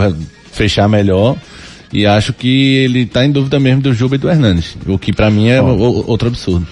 fechar 0.51 0.89
melhor. 0.89 1.37
E 1.93 2.05
acho 2.05 2.33
que 2.33 2.77
ele 2.77 3.05
tá 3.05 3.23
em 3.23 3.31
dúvida 3.31 3.59
mesmo 3.59 3.81
do 3.83 3.93
Juba 3.93 4.15
e 4.15 4.17
do 4.17 4.27
Hernandes. 4.27 4.75
O 4.87 4.97
que 4.97 5.13
para 5.13 5.29
mim 5.29 5.49
é 5.49 5.61
o, 5.61 6.03
outro 6.07 6.29
absurdo. 6.29 6.67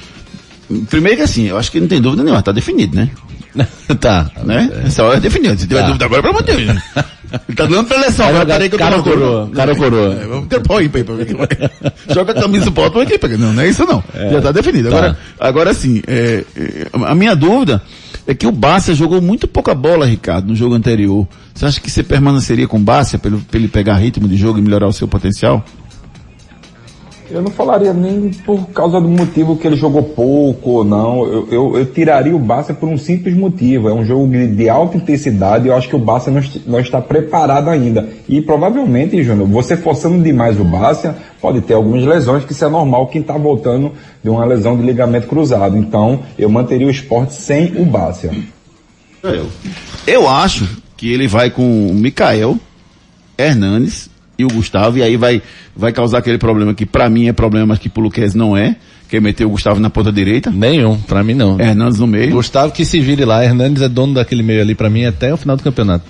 Primeiro 0.90 1.18
que 1.18 1.24
assim, 1.24 1.46
eu 1.46 1.58
acho 1.58 1.72
que 1.72 1.80
não 1.80 1.88
tem 1.88 2.02
dúvida 2.02 2.24
nenhuma, 2.24 2.42
tá 2.42 2.52
definido, 2.52 2.96
né? 2.96 3.10
tá. 4.02 4.30
Né? 4.44 4.70
É. 4.84 4.88
Essa 4.88 5.04
hora 5.04 5.18
é 5.18 5.20
definido. 5.20 5.58
Se 5.58 5.68
tiver 5.68 5.82
Tá. 5.82 5.88
dúvida 5.88 6.06
agora, 6.06 6.24
pelo 6.24 6.34
amor 6.38 6.44
de 6.44 6.66
Deus. 6.66 6.80
Ele 7.48 7.56
tá 7.56 7.66
dando 7.66 7.88
pra 7.88 7.98
eleição. 7.98 8.32
Cara, 8.32 8.46
peraí 8.46 8.70
que 8.70 8.76
eu 8.76 8.80
cara 8.80 9.02
coroa, 9.02 9.50
cara 9.54 9.76
coroa. 9.76 10.14
É, 10.14 10.26
vamos 10.26 10.48
ter 10.48 10.62
pau 10.62 10.78
aí 10.78 10.90
pra 10.90 11.02
ver. 11.02 11.28
Joga 12.10 12.32
a 12.32 12.42
camisa 12.42 12.72
pau 12.72 12.90
pra 12.92 13.02
aqui. 13.04 13.18
Não, 13.38 13.54
não 13.54 13.64
é 13.64 13.70
isso 13.70 13.86
não. 13.86 14.04
Já 14.32 14.42
tá 14.42 14.52
definido. 14.52 14.90
Tá. 14.90 14.98
Agora, 14.98 15.18
agora 15.40 15.74
sim, 15.74 16.02
é, 16.08 16.44
é, 16.56 16.88
a 16.94 17.16
minha 17.16 17.36
dúvida 17.36 17.82
é 18.28 18.34
que 18.34 18.48
o 18.48 18.52
Bárcia 18.52 18.96
jogou 18.96 19.22
muito 19.22 19.48
pouca 19.48 19.76
bola, 19.76 20.06
Ricardo, 20.06 20.48
no 20.48 20.56
jogo 20.56 20.74
anterior. 20.76 21.28
Você 21.54 21.66
acha 21.66 21.80
que 21.80 21.90
você 21.90 22.04
permaneceria 22.04 22.68
com 22.68 22.78
o 22.78 22.82
Bárcia 22.82 23.20
pra 23.20 23.32
ele, 23.32 23.42
pra 23.50 23.60
ele 23.60 23.68
pegar 23.68 23.96
ritmo 23.96 24.28
de 24.28 24.36
jogo 24.36 24.60
e 24.60 24.62
melhorar 24.62 24.88
o 24.88 24.94
seu 24.94 25.08
potencial? 25.08 25.64
Eu 27.30 27.42
não 27.42 27.50
falaria 27.50 27.94
nem 27.94 28.30
por 28.30 28.68
causa 28.68 29.02
do 29.02 29.08
motivo 29.08 29.58
que 29.58 29.66
ele 29.66 29.76
jogou 29.76 30.04
pouco 30.04 30.70
ou 30.70 30.84
não. 30.84 31.26
Eu, 31.26 31.48
eu, 31.50 31.78
eu 31.78 31.86
tiraria 31.86 32.36
o 32.36 32.40
Barça 32.40 32.74
por 32.74 32.88
um 32.88 32.98
simples 32.98 33.36
motivo. 33.36 33.90
É 33.90 33.94
um 33.94 34.06
jogo 34.06 34.28
de, 34.28 34.70
alta 34.70 34.98
intensidade 34.98 35.66
e 35.66 35.70
eu 35.70 35.76
acho 35.76 35.90
que 35.90 35.96
o 35.96 36.00
Barça 36.00 36.30
não, 36.30 36.42
não 36.68 36.80
está 36.80 37.02
preparado 37.02 37.70
ainda. 37.70 38.08
E 38.30 38.42
provavelmente, 38.42 39.24
Júnior, 39.24 39.48
você 39.48 39.76
forçando 39.76 40.22
demais 40.22 40.60
o 40.60 40.64
Barça, 40.64 41.18
pode 41.42 41.62
ter 41.62 41.74
algumas 41.74 42.04
lesões, 42.04 42.46
que 42.46 42.52
isso 42.52 42.66
é 42.66 42.70
normal 42.70 43.08
quem 43.08 43.22
está 43.22 43.38
voltando 43.38 43.92
de 44.24 44.30
uma 44.30 44.46
lesão 44.46 44.78
de 44.78 44.84
ligamento 44.84 45.28
cruzado. 45.28 45.78
Então, 45.78 46.20
eu 46.38 46.50
manteria 46.50 46.88
o 46.88 46.92
esporte 46.92 47.34
sem 47.34 47.76
o 47.82 47.86
Barça. 47.86 48.30
Eu. 49.24 49.48
Eu 50.06 50.30
acho 50.30 50.68
que 50.96 51.12
ele 51.12 51.28
vai 51.28 51.50
com 51.50 51.88
o 51.88 51.94
Mikael, 51.94 52.58
Hernanes 53.38 54.10
e 54.38 54.44
o 54.46 54.48
Gustavo, 54.50 54.98
e 54.98 55.04
aí 55.04 55.16
vai, 55.18 55.42
vai 55.76 55.92
causar 55.92 56.18
aquele 56.20 56.38
problema 56.38 56.74
que 56.74 56.86
pra 56.86 57.10
mim 57.10 57.28
é 57.28 57.34
problema, 57.34 57.68
mas 57.68 57.80
que 57.80 57.88
pro 57.90 58.02
Luquez 58.04 58.34
não 58.34 58.56
é, 58.56 58.76
que 59.08 59.18
é 59.18 59.20
meter 59.22 59.46
o 59.46 59.50
Gustavo 59.50 59.80
na 59.80 59.90
ponta 59.90 60.12
direita. 60.12 60.50
Nenhum, 60.52 60.98
pra 60.98 61.24
mim 61.24 61.34
não. 61.34 61.60
Hernandes 61.60 62.00
no 62.00 62.08
meio. 62.08 62.32
Gustavo 62.32 62.72
que 62.74 62.84
se 62.86 63.00
vire 63.00 63.24
lá. 63.24 63.44
Hernandes 63.46 63.82
é 63.82 63.88
dono 63.90 64.14
daquele 64.16 64.44
meio 64.44 64.62
ali 64.62 64.74
pra 64.76 64.90
mim 64.90 65.06
até 65.06 65.34
o 65.34 65.38
final 65.38 65.56
do 65.56 65.64
campeonato. 65.64 66.04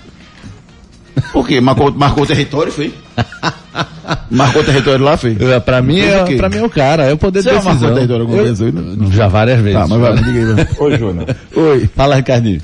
Por 1.32 1.48
quê? 1.48 1.62
Marcou, 1.62 1.92
marcou 1.94 2.24
o 2.24 2.28
território, 2.28 2.72
foi? 2.72 2.94
marcou 4.30 4.62
o 4.62 4.66
território 4.66 5.04
lá, 5.06 5.16
foi? 5.18 5.38
É, 5.40 5.60
Pra 5.60 5.82
mim, 5.82 6.00
é, 6.00 6.36
pra 6.36 6.50
mim 6.50 6.58
é 6.58 6.64
o 6.64 6.70
cara, 6.70 7.04
é 7.04 7.14
o 7.14 7.18
poder 7.18 7.42
Você 7.42 7.50
de 7.50 7.56
marcou 7.56 7.72
decisão. 7.74 7.92
o 7.92 7.96
território 7.96 8.22
alguma 8.24 8.40
Eu- 8.42 8.46
vez 8.46 8.62
aí? 8.62 8.72
Não. 8.72 9.12
Já 9.12 9.28
várias 9.28 9.60
vezes. 9.62 9.80
Tá, 9.80 9.88
mas 9.88 10.00
vai, 10.00 10.16
diga 10.24 10.40
aí. 10.40 10.46
vai. 10.54 10.68
Ô, 10.80 10.98
Júnior. 10.98 11.36
Oi. 11.56 11.90
Fala, 11.96 12.16
Ricardinho. 12.16 12.62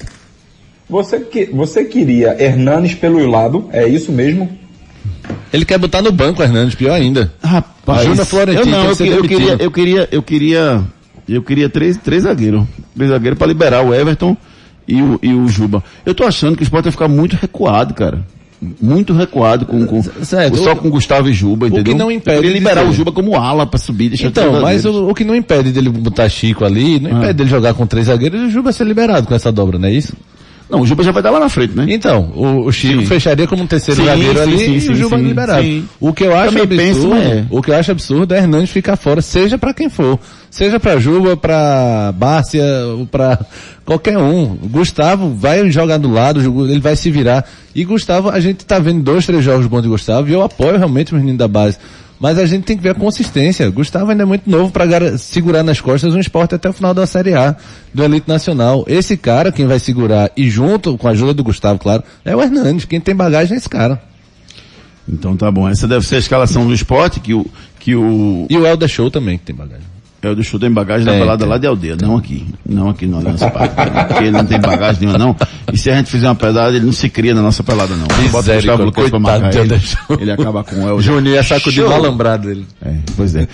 Você, 0.89 1.19
que, 1.21 1.45
você 1.45 1.85
queria 1.85 2.35
Hernanes 2.41 2.93
pelo 2.93 3.25
lado, 3.29 3.69
é 3.71 3.87
isso 3.87 4.11
mesmo? 4.11 4.49
Ele 5.53 5.65
quer 5.65 5.77
botar 5.77 6.01
no 6.01 6.11
banco, 6.11 6.41
Hernandes, 6.41 6.75
pior 6.75 6.93
ainda. 6.93 7.31
Rapaz, 7.43 8.05
Júnior 8.05 8.25
Florentino 8.25 8.63
eu 8.63 8.65
não, 8.65 8.85
eu, 8.89 8.95
que 8.95 9.07
eu 9.07 9.23
queria, 9.23 9.55
eu 9.59 9.71
queria, 9.71 10.09
eu 10.11 10.23
queria, 10.23 10.81
eu 11.27 11.43
queria 11.43 11.69
três, 11.69 11.97
três 11.97 12.23
zagueiros, 12.23 12.63
três 12.95 13.11
zagueiros 13.11 13.37
para 13.37 13.47
liberar 13.47 13.85
o 13.85 13.93
Everton 13.93 14.37
e 14.87 15.01
o, 15.01 15.19
e 15.21 15.33
o 15.33 15.47
Juba. 15.47 15.83
Eu 16.05 16.15
tô 16.15 16.23
achando 16.23 16.55
que 16.55 16.63
o 16.63 16.65
Sport 16.65 16.83
vai 16.83 16.91
ficar 16.91 17.07
muito 17.07 17.35
recuado, 17.35 17.93
cara. 17.93 18.25
Muito 18.79 19.11
recuado 19.11 19.65
com, 19.65 19.87
com 19.87 20.03
Certo. 20.23 20.57
só 20.57 20.75
com 20.75 20.87
Gustavo 20.91 21.27
e 21.27 21.33
Juba, 21.33 21.67
entendeu? 21.67 21.93
que 21.95 21.99
não 21.99 22.11
impede 22.11 22.43
de 22.43 22.53
liberar 22.53 22.85
o 22.85 22.93
Juba 22.93 23.11
como 23.11 23.35
ala 23.35 23.65
para 23.65 23.79
subir, 23.79 24.09
deixar 24.09 24.27
Então, 24.27 24.61
mas 24.61 24.85
o, 24.85 25.09
o 25.09 25.15
que 25.15 25.23
não 25.23 25.35
impede 25.35 25.71
dele 25.71 25.89
botar 25.89 26.29
Chico 26.29 26.63
ali, 26.63 26.99
não 26.99 27.09
impede 27.09 27.33
dele 27.33 27.49
jogar 27.49 27.73
com 27.73 27.87
três 27.87 28.05
zagueiros 28.05 28.39
e 28.39 28.45
o 28.45 28.51
Juba 28.51 28.71
ser 28.71 28.83
liberado 28.83 29.25
com 29.25 29.33
essa 29.33 29.51
dobra, 29.51 29.79
não 29.79 29.87
é 29.87 29.91
isso? 29.91 30.13
Não, 30.71 30.79
o 30.81 30.85
Juba 30.85 31.03
já 31.03 31.11
vai 31.11 31.19
estar 31.19 31.29
lá 31.29 31.39
na 31.39 31.49
frente, 31.49 31.75
né? 31.75 31.85
Então, 31.89 32.31
o, 32.33 32.65
o 32.67 32.71
Chico 32.71 33.01
Sim. 33.01 33.05
fecharia 33.05 33.45
como 33.45 33.63
um 33.63 33.67
terceiro 33.67 33.99
Sim, 33.99 34.07
zagueiro 34.07 34.37
sim, 34.37 34.41
ali 34.43 34.57
sim, 34.57 34.87
e 34.87 34.93
o 34.93 34.95
Juba 34.95 35.17
sim, 35.17 35.23
liberado. 35.23 35.61
sim. 35.61 35.85
O 35.99 36.13
que 36.13 36.23
eu 36.23 36.35
acho 36.35 36.53
Também 36.57 36.77
penso, 36.77 37.11
absurdo, 37.11 37.21
é. 37.21 37.45
o 37.49 37.61
que 37.61 37.71
eu 37.71 37.75
acho 37.75 37.91
absurdo 37.91 38.33
é 38.33 38.37
Hernandes 38.37 38.69
ficar 38.71 38.95
fora, 38.95 39.21
seja 39.21 39.57
pra 39.57 39.73
quem 39.73 39.89
for. 39.89 40.17
Seja 40.49 40.79
pra 40.79 40.97
Juba, 40.97 41.35
pra 41.37 42.13
Bárcia, 42.15 42.63
pra 43.09 43.39
qualquer 43.85 44.17
um. 44.17 44.55
Gustavo 44.69 45.33
vai 45.33 45.69
jogar 45.71 45.97
do 45.97 46.11
lado, 46.11 46.39
ele 46.69 46.79
vai 46.79 46.95
se 46.95 47.09
virar. 47.11 47.45
E 47.75 47.83
Gustavo, 47.85 48.29
a 48.29 48.39
gente 48.39 48.65
tá 48.65 48.79
vendo 48.79 49.01
dois, 49.01 49.25
três 49.25 49.43
jogos 49.43 49.67
bons 49.67 49.81
de 49.81 49.89
Gustavo 49.89 50.29
e 50.29 50.33
eu 50.33 50.41
apoio 50.41 50.77
realmente 50.77 51.13
os 51.13 51.19
meninos 51.19 51.37
da 51.39 51.47
base. 51.47 51.77
Mas 52.21 52.37
a 52.37 52.45
gente 52.45 52.65
tem 52.65 52.77
que 52.77 52.83
ver 52.83 52.89
a 52.89 52.93
consistência. 52.93 53.67
Gustavo 53.71 54.11
ainda 54.11 54.21
é 54.21 54.25
muito 54.27 54.47
novo 54.47 54.71
para 54.71 55.17
segurar 55.17 55.63
nas 55.63 55.81
costas 55.81 56.13
um 56.13 56.19
esporte 56.19 56.53
até 56.53 56.69
o 56.69 56.73
final 56.73 56.93
da 56.93 57.07
Série 57.07 57.33
A 57.33 57.55
do 57.91 58.03
Elite 58.03 58.29
Nacional. 58.29 58.85
Esse 58.87 59.17
cara, 59.17 59.51
quem 59.51 59.65
vai 59.65 59.79
segurar, 59.79 60.31
e 60.37 60.47
junto 60.47 60.95
com 60.99 61.07
a 61.07 61.11
ajuda 61.11 61.33
do 61.33 61.43
Gustavo, 61.43 61.79
claro, 61.79 62.03
é 62.23 62.35
o 62.35 62.39
Hernandes. 62.39 62.85
Quem 62.85 63.01
tem 63.01 63.15
bagagem 63.15 63.55
é 63.55 63.57
esse 63.57 63.67
cara. 63.67 63.99
Então 65.09 65.35
tá 65.35 65.49
bom. 65.49 65.67
Essa 65.67 65.87
deve 65.87 66.05
ser 66.05 66.17
a 66.17 66.19
escalação 66.19 66.67
do 66.67 66.73
esporte 66.75 67.19
que 67.19 67.33
o 67.33 67.43
que 67.79 67.95
o 67.95 68.45
E 68.47 68.55
o 68.55 68.67
Helder 68.67 68.87
Show 68.87 69.09
também, 69.09 69.39
que 69.39 69.45
tem 69.45 69.55
bagagem. 69.55 69.90
É 70.23 70.29
o 70.29 70.35
do 70.35 70.43
chute 70.43 70.67
em 70.67 70.71
bagagem 70.71 71.03
da 71.03 71.13
Tem, 71.13 71.21
pelada 71.21 71.39
tem. 71.39 71.49
lá 71.49 71.57
de 71.57 71.65
aldeia, 71.65 71.97
não 71.99 72.15
aqui. 72.15 72.45
Não 72.63 72.89
aqui 72.89 73.07
no 73.07 73.17
Allianz 73.17 73.39
Parque. 73.39 73.75
Porque 74.07 74.23
ele 74.23 74.31
não 74.31 74.45
tem 74.45 74.59
bagagem 74.61 75.01
nenhuma, 75.07 75.17
não. 75.17 75.35
E 75.73 75.77
se 75.77 75.89
a 75.89 75.95
gente 75.95 76.11
fizer 76.11 76.27
uma 76.27 76.35
pelada, 76.35 76.75
ele 76.75 76.85
não 76.85 76.91
se 76.93 77.09
cria 77.09 77.33
na 77.33 77.41
nossa 77.41 77.63
pelada, 77.63 77.95
não. 77.95 78.07
Bota 78.29 78.51
o 78.51 78.55
Gustavo 78.55 78.83
Lucas 78.83 79.09
pra 79.09 79.19
marcar 79.19 79.55
ele, 79.55 79.81
ele 80.19 80.31
acaba 80.31 80.63
com 80.63 80.75
o 80.75 80.87
El. 80.89 81.01
Juninho 81.01 81.35
é 81.35 81.41
saco 81.41 81.71
de 81.71 81.77
Show. 81.77 81.89
malambrado 81.89 82.47
dele. 82.47 82.67
É, 82.85 82.93
pois 83.17 83.35
é. 83.35 83.47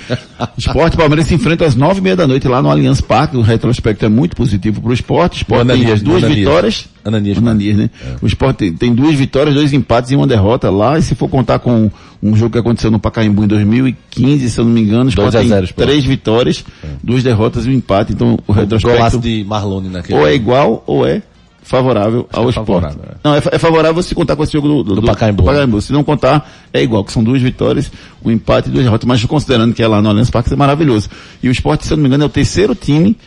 Esporte 0.57 0.95
e 0.95 0.97
Palmeiras 0.97 1.27
se 1.27 1.35
enfrentam 1.35 1.65
às 1.65 1.75
nove 1.75 1.99
e 1.99 2.03
meia 2.03 2.17
da 2.17 2.27
noite 2.27 2.47
lá 2.49 2.61
no 2.61 2.69
Allianz 2.69 2.99
Parque. 2.99 3.37
O 3.37 3.41
retrospecto 3.41 4.03
é 4.05 4.09
muito 4.09 4.35
positivo 4.35 4.81
pro 4.81 4.91
esporte. 4.91 5.35
O 5.35 5.37
esporte 5.37 5.61
Ananias, 5.61 6.01
tem 6.01 6.09
duas 6.11 6.23
vitórias. 6.23 6.89
Ananias. 7.07 7.37
Ananias, 7.37 7.77
né? 7.77 7.89
O 8.21 8.27
esporte 8.27 8.57
tem, 8.57 8.73
tem 8.73 8.93
duas 8.93 9.15
vitórias, 9.15 9.55
dois 9.55 9.73
empates 9.73 10.11
e 10.11 10.15
uma 10.15 10.27
derrota 10.27 10.69
lá. 10.69 10.97
E 10.97 11.01
se 11.01 11.15
for 11.15 11.29
contar 11.29 11.59
com 11.59 11.89
um 12.21 12.35
jogo 12.35 12.51
que 12.51 12.57
aconteceu 12.59 12.91
no 12.91 12.99
Pacaembu 12.99 13.43
em 13.43 13.47
2015, 13.47 14.49
se 14.49 14.59
eu 14.59 14.65
não 14.65 14.71
me 14.71 14.81
engano, 14.81 15.09
o 15.09 15.13
2 15.13 15.13
esporte 15.13 15.37
tem 15.37 15.47
0 15.47 15.65
Sport. 15.65 15.87
três 15.87 16.05
vitórias, 16.05 16.65
duas 17.03 17.23
derrotas 17.23 17.65
e 17.65 17.69
um 17.69 17.73
empate. 17.73 18.13
Então 18.13 18.37
o 18.47 18.51
retrospecto 18.51 18.97
Golaço 18.97 19.19
de 19.19 19.43
Marlone 19.43 19.89
naquele. 19.89 20.19
ou 20.19 20.27
é 20.27 20.33
igual 20.33 20.83
ou 20.85 21.05
é 21.05 21.21
favorável 21.61 22.27
ao 22.31 22.45
é 22.45 22.49
esporte. 22.49 22.67
favorável, 22.67 23.01
é. 23.03 23.15
Não, 23.23 23.35
é, 23.35 23.41
é 23.51 23.59
favorável 23.59 24.01
se 24.01 24.15
contar 24.15 24.35
com 24.35 24.43
esse 24.43 24.53
jogo 24.53 24.83
do, 24.83 24.95
do, 24.95 25.01
Pacaembu. 25.43 25.81
Se 25.81 25.91
não 25.91 26.03
contar, 26.03 26.49
é 26.71 26.81
igual, 26.81 27.03
que 27.03 27.11
são 27.11 27.23
duas 27.23 27.41
vitórias, 27.41 27.91
um 28.23 28.31
empate 28.31 28.69
e 28.69 28.71
duas 28.71 28.85
derrotas. 28.85 29.05
Mas 29.05 29.23
considerando 29.25 29.73
que 29.73 29.83
é 29.83 29.87
lá 29.87 30.01
no 30.01 30.09
Allianz 30.09 30.29
Parque, 30.29 30.47
isso 30.47 30.55
é 30.55 30.57
maravilhoso. 30.57 31.09
E 31.43 31.49
o 31.49 31.51
esporte, 31.51 31.85
se 31.85 31.91
eu 31.91 31.97
não 31.97 32.03
me 32.03 32.07
engano, 32.07 32.23
é 32.23 32.27
o 32.27 32.29
terceiro 32.29 32.73
time 32.73 33.17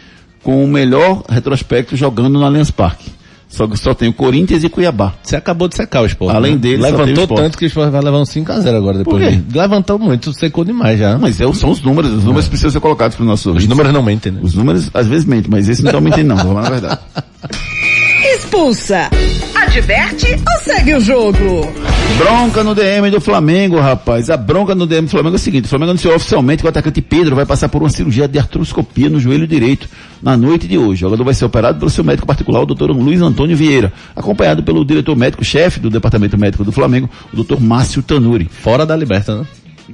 com 0.43 0.65
o 0.65 0.67
melhor 0.67 1.23
retrospecto 1.29 1.95
jogando 1.97 2.39
no 2.39 2.45
Allianz 2.45 2.71
Parque. 2.71 3.11
Só 3.51 3.67
que 3.67 3.77
só 3.77 3.93
tem 3.93 4.09
o 4.09 4.13
Corinthians 4.13 4.63
e 4.63 4.69
Cuiabá. 4.69 5.13
Você 5.23 5.35
acabou 5.35 5.67
de 5.67 5.75
secar 5.75 6.03
o 6.03 6.07
esporte. 6.07 6.37
Além 6.37 6.53
né? 6.53 6.59
dele, 6.59 6.83
só 6.83 6.89
tem 6.91 6.99
o 6.99 7.07
levantou 7.07 7.37
tanto 7.37 7.59
que 7.59 7.65
o 7.65 7.67
esporte 7.67 7.91
vai 7.91 8.01
levar 8.01 8.19
um 8.19 8.23
5x0 8.23 8.77
agora 8.77 8.99
depois. 8.99 9.23
Por 9.23 9.29
quê? 9.31 9.37
de- 9.45 9.59
Levantou 9.59 9.99
muito, 9.99 10.33
secou 10.33 10.65
demais 10.65 10.99
já. 11.01 11.19
Mas 11.19 11.41
é, 11.41 11.53
são 11.53 11.71
os 11.71 11.83
números, 11.83 12.13
os 12.13 12.25
números 12.25 12.47
precisam 12.47 12.71
ser 12.71 12.81
colocados 12.81 13.17
para 13.17 13.25
os 13.25 13.29
nossos 13.29 13.57
Os 13.57 13.67
números 13.67 13.93
não 13.93 14.03
mentem, 14.03 14.31
né? 14.31 14.39
Os 14.41 14.55
números 14.55 14.89
às 14.95 15.07
vezes 15.09 15.25
mentem, 15.25 15.51
mas 15.51 15.69
esse 15.69 15.83
não 15.83 15.91
estão 15.91 16.01
mentindo 16.01 16.29
não, 16.29 16.37
vou 16.37 16.55
falar 16.55 16.69
a 16.69 16.71
verdade. 16.71 16.99
Expulsa. 18.51 19.09
Adverte 19.55 20.27
ou 20.35 20.65
segue 20.65 20.95
o 20.95 21.01
jogo? 21.01 21.73
Bronca 22.19 22.65
no 22.65 22.75
DM 22.75 23.09
do 23.09 23.21
Flamengo, 23.21 23.79
rapaz. 23.79 24.29
A 24.29 24.37
bronca 24.37 24.75
no 24.75 24.89
DM 24.89 25.07
do 25.07 25.11
Flamengo 25.11 25.37
é 25.37 25.39
o 25.39 25.39
seguinte: 25.39 25.67
o 25.67 25.69
Flamengo 25.69 25.93
anunciou 25.93 26.17
oficialmente 26.17 26.61
que 26.61 26.67
o 26.67 26.69
atacante 26.69 27.01
Pedro 27.01 27.37
vai 27.37 27.47
passar 27.47 27.69
por 27.69 27.81
uma 27.81 27.89
cirurgia 27.89 28.27
de 28.27 28.41
artroscopia 28.41 29.09
no 29.09 29.21
joelho 29.21 29.47
direito 29.47 29.89
na 30.21 30.37
noite 30.37 30.67
de 30.67 30.77
hoje. 30.77 31.05
O 31.05 31.09
jogador 31.09 31.23
vai 31.23 31.33
ser 31.33 31.45
operado 31.45 31.79
pelo 31.79 31.91
seu 31.93 32.03
médico 32.03 32.27
particular, 32.27 32.61
o 32.61 32.67
doutor 32.67 32.91
Luiz 32.91 33.21
Antônio 33.21 33.57
Vieira, 33.57 33.93
acompanhado 34.17 34.65
pelo 34.65 34.85
diretor 34.85 35.15
médico-chefe 35.17 35.79
do 35.79 35.89
Departamento 35.89 36.37
Médico 36.37 36.65
do 36.65 36.73
Flamengo, 36.73 37.09
o 37.33 37.37
doutor 37.37 37.61
Márcio 37.61 38.03
Tanuri. 38.03 38.51
Fora 38.51 38.85
da 38.85 38.97
liberta, 38.97 39.37
né? 39.37 39.47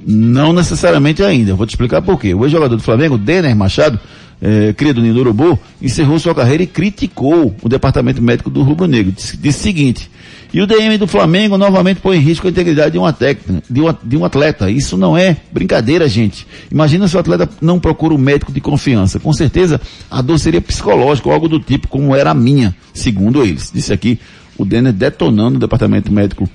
Não 0.03 0.51
necessariamente 0.51 1.21
ainda. 1.21 1.53
Vou 1.53 1.67
te 1.67 1.71
explicar 1.71 2.01
por 2.01 2.19
quê. 2.19 2.33
O 2.33 2.43
ex-jogador 2.43 2.75
do 2.75 2.81
Flamengo, 2.81 3.19
Denner 3.19 3.55
Machado, 3.55 3.99
eh, 4.41 4.73
cria 4.73 4.93
do 4.93 5.01
Nino 5.01 5.19
Urubu, 5.19 5.59
encerrou 5.81 6.19
sua 6.19 6.35
carreira 6.35 6.63
e 6.63 6.67
criticou 6.67 7.55
o 7.61 7.69
departamento 7.69 8.21
médico 8.21 8.49
do 8.49 8.61
Rubro 8.61 8.87
Negro. 8.87 9.11
Disse, 9.11 9.37
disse 9.37 9.59
o 9.59 9.63
seguinte, 9.63 10.09
e 10.53 10.61
o 10.61 10.67
DM 10.67 10.97
do 10.97 11.07
Flamengo 11.07 11.57
novamente 11.57 11.99
põe 11.99 12.17
em 12.17 12.21
risco 12.21 12.47
a 12.47 12.49
integridade 12.49 12.91
de 12.91 12.97
um, 12.97 13.05
atleta, 13.05 13.63
de, 13.69 13.81
um, 13.81 13.93
de 14.03 14.17
um 14.17 14.23
atleta. 14.23 14.71
Isso 14.71 14.97
não 14.97 15.17
é 15.17 15.35
brincadeira, 15.51 16.07
gente. 16.07 16.47
Imagina 16.71 17.07
se 17.07 17.17
o 17.17 17.19
atleta 17.19 17.49
não 17.61 17.79
procura 17.79 18.13
um 18.13 18.17
médico 18.17 18.51
de 18.51 18.61
confiança. 18.61 19.19
Com 19.19 19.33
certeza, 19.33 19.81
a 20.09 20.21
dor 20.21 20.39
seria 20.39 20.61
psicológica 20.61 21.27
ou 21.27 21.33
algo 21.33 21.49
do 21.49 21.59
tipo, 21.59 21.87
como 21.87 22.15
era 22.15 22.31
a 22.31 22.33
minha, 22.33 22.75
segundo 22.93 23.43
eles. 23.43 23.71
Disse 23.73 23.91
aqui 23.91 24.19
o 24.57 24.65
Denner 24.65 24.93
detonando 24.93 25.57
o 25.57 25.59
departamento 25.59 26.11
médico 26.11 26.49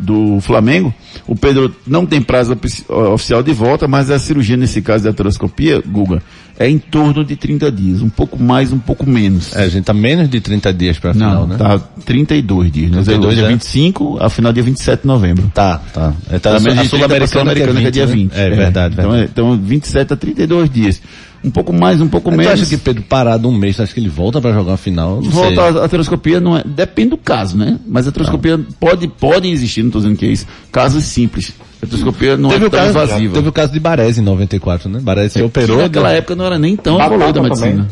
do 0.00 0.40
Flamengo. 0.40 0.92
O 1.26 1.34
Pedro 1.36 1.74
não 1.86 2.04
tem 2.04 2.20
prazo 2.20 2.52
ofici- 2.52 2.84
oficial 2.88 3.42
de 3.42 3.52
volta, 3.52 3.86
mas 3.88 4.10
a 4.10 4.18
cirurgia 4.18 4.56
nesse 4.56 4.82
caso 4.82 5.02
de 5.02 5.08
artroscopia, 5.08 5.82
Guga, 5.86 6.22
é 6.58 6.68
em 6.68 6.78
torno 6.78 7.24
de 7.24 7.34
30 7.36 7.70
dias, 7.72 8.02
um 8.02 8.08
pouco 8.08 8.40
mais, 8.40 8.72
um 8.72 8.78
pouco 8.78 9.08
menos. 9.08 9.54
É, 9.56 9.62
a 9.64 9.68
gente 9.68 9.84
tá 9.84 9.94
menos 9.94 10.28
de 10.28 10.40
30 10.40 10.72
dias 10.72 10.98
pra 10.98 11.12
final, 11.12 11.40
Não, 11.40 11.46
né? 11.46 11.56
tá 11.56 11.78
32 12.04 12.70
dias. 12.70 12.90
Nós 12.90 13.04
32, 13.06 13.32
hoje 13.34 13.42
é 13.42 13.46
é? 13.46 13.48
25, 13.48 14.18
a 14.20 14.28
final 14.30 14.50
é 14.50 14.52
dia 14.54 14.62
27 14.62 15.00
de 15.02 15.06
novembro. 15.06 15.50
Tá, 15.54 15.78
tá. 15.92 16.12
É, 16.30 16.38
tá, 16.38 16.50
Tá 16.52 16.56
a 16.56 16.60
menos 16.60 16.82
de 16.84 16.88
30 16.90 17.08
pra 17.08 17.26
Sul-Americana 17.26 17.80
é 17.80 17.82
20, 17.82 17.82
que 17.82 17.88
é 17.88 17.90
dia 17.90 18.06
né? 18.06 18.12
20. 18.12 18.32
É, 18.34 18.50
verdade, 18.50 18.94
Então, 18.94 19.10
verdade. 19.10 19.22
é, 19.22 19.30
então 19.32 19.56
27 19.58 20.12
a 20.12 20.16
32 20.16 20.70
dias. 20.70 21.02
Um 21.44 21.50
pouco 21.50 21.72
mais, 21.74 22.00
um 22.00 22.08
pouco 22.08 22.30
Mas 22.30 22.38
menos. 22.38 22.52
acha 22.54 22.66
que 22.66 22.76
Pedro 22.78 23.02
parado 23.02 23.46
um 23.48 23.52
mês, 23.52 23.76
tu 23.76 23.82
acha 23.82 23.92
que 23.92 24.00
ele 24.00 24.08
volta 24.08 24.40
pra 24.40 24.50
jogar 24.52 24.72
a 24.74 24.76
final? 24.78 25.20
Não 25.20 25.30
Volta 25.30 25.48
sei. 25.50 25.58
a 25.58 25.80
a 25.80 25.82
artroscopia 25.82 26.40
não 26.40 26.56
é, 26.56 26.62
depende 26.64 27.10
do 27.10 27.18
caso, 27.18 27.56
né? 27.58 27.78
Mas 27.86 28.06
a 28.06 28.08
artroscopia 28.08 28.58
pode, 28.80 29.06
pode 29.08 29.48
existir, 29.50 29.82
não 29.82 29.88
estou 29.88 30.00
dizendo 30.00 30.16
que 30.16 30.24
é 30.24 30.28
isso. 30.30 30.46
Casos 30.72 31.04
simples. 31.04 31.52
A 31.82 31.84
artroscopia 31.84 32.36
não 32.38 32.48
teve, 32.48 32.64
é 32.64 32.66
o 32.66 32.70
tão 32.70 32.80
caso, 32.80 32.90
invasiva. 32.92 33.34
teve 33.34 33.48
o 33.48 33.52
caso 33.52 33.72
de 33.74 33.78
Baresi 33.80 34.20
em 34.20 34.24
94, 34.24 34.88
né? 34.88 35.00
Baresi 35.02 35.34
se 35.34 35.38
Que 35.40 35.44
operou. 35.44 35.76
naquela 35.82 36.08
né? 36.08 36.16
época 36.18 36.34
não 36.34 36.46
era 36.46 36.58
nem 36.58 36.76
tão 36.76 36.96
Batata 36.96 37.14
evoluída 37.14 37.40
a 37.40 37.42
também. 37.42 37.58
medicina. 37.74 37.88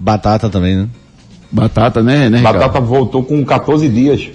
Batata 0.00 0.48
também, 0.48 0.76
né? 0.76 0.88
Batata, 1.52 2.02
né, 2.02 2.28
né? 2.30 2.40
Batata 2.40 2.80
voltou 2.80 3.22
com 3.22 3.44
14 3.44 3.86
dias. 3.88 4.28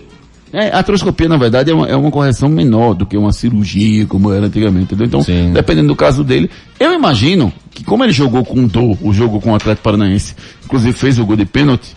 É, 0.52 0.70
a 0.70 0.78
artroscopia, 0.78 1.28
na 1.30 1.38
verdade, 1.38 1.70
é 1.70 1.74
uma, 1.74 1.88
é 1.88 1.96
uma 1.96 2.10
correção 2.10 2.50
menor 2.50 2.94
do 2.96 3.06
que 3.06 3.16
uma 3.16 3.32
cirurgia, 3.32 4.06
como 4.08 4.32
era 4.34 4.48
antigamente, 4.48 4.86
entendeu? 4.86 5.06
Então, 5.06 5.22
Sim. 5.22 5.52
dependendo 5.54 5.90
do 5.90 5.96
caso 5.96 6.24
dele, 6.24 6.50
eu 6.80 6.94
imagino 6.94 7.54
que 7.72 7.84
como 7.84 8.04
ele 8.04 8.12
jogou 8.14 8.44
com 8.44 8.66
dor, 8.66 8.98
o 9.02 9.14
jogo 9.14 9.40
com 9.40 9.52
o 9.52 9.56
Atlético 9.56 9.84
Paranaense, 9.84 10.36
inclusive 10.66 10.94
fez 10.98 11.20
o 11.20 11.26
gol 11.26 11.36
de 11.36 11.46
pênalti, 11.46 11.96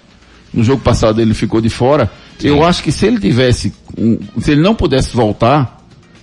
no 0.53 0.63
jogo 0.63 0.83
passado 0.83 1.21
ele 1.23 1.33
ficou 1.33 1.61
de 1.63 1.71
fora, 1.71 2.11
eu 2.45 2.63
acho 2.63 2.83
que 2.83 2.93
se 2.93 3.07
ele 3.07 3.19
tivesse, 3.19 3.73
um- 3.97 4.19
se 4.39 4.51
ele 4.53 4.61
não 4.61 4.75
pudesse 4.75 5.17
voltar, 5.17 5.81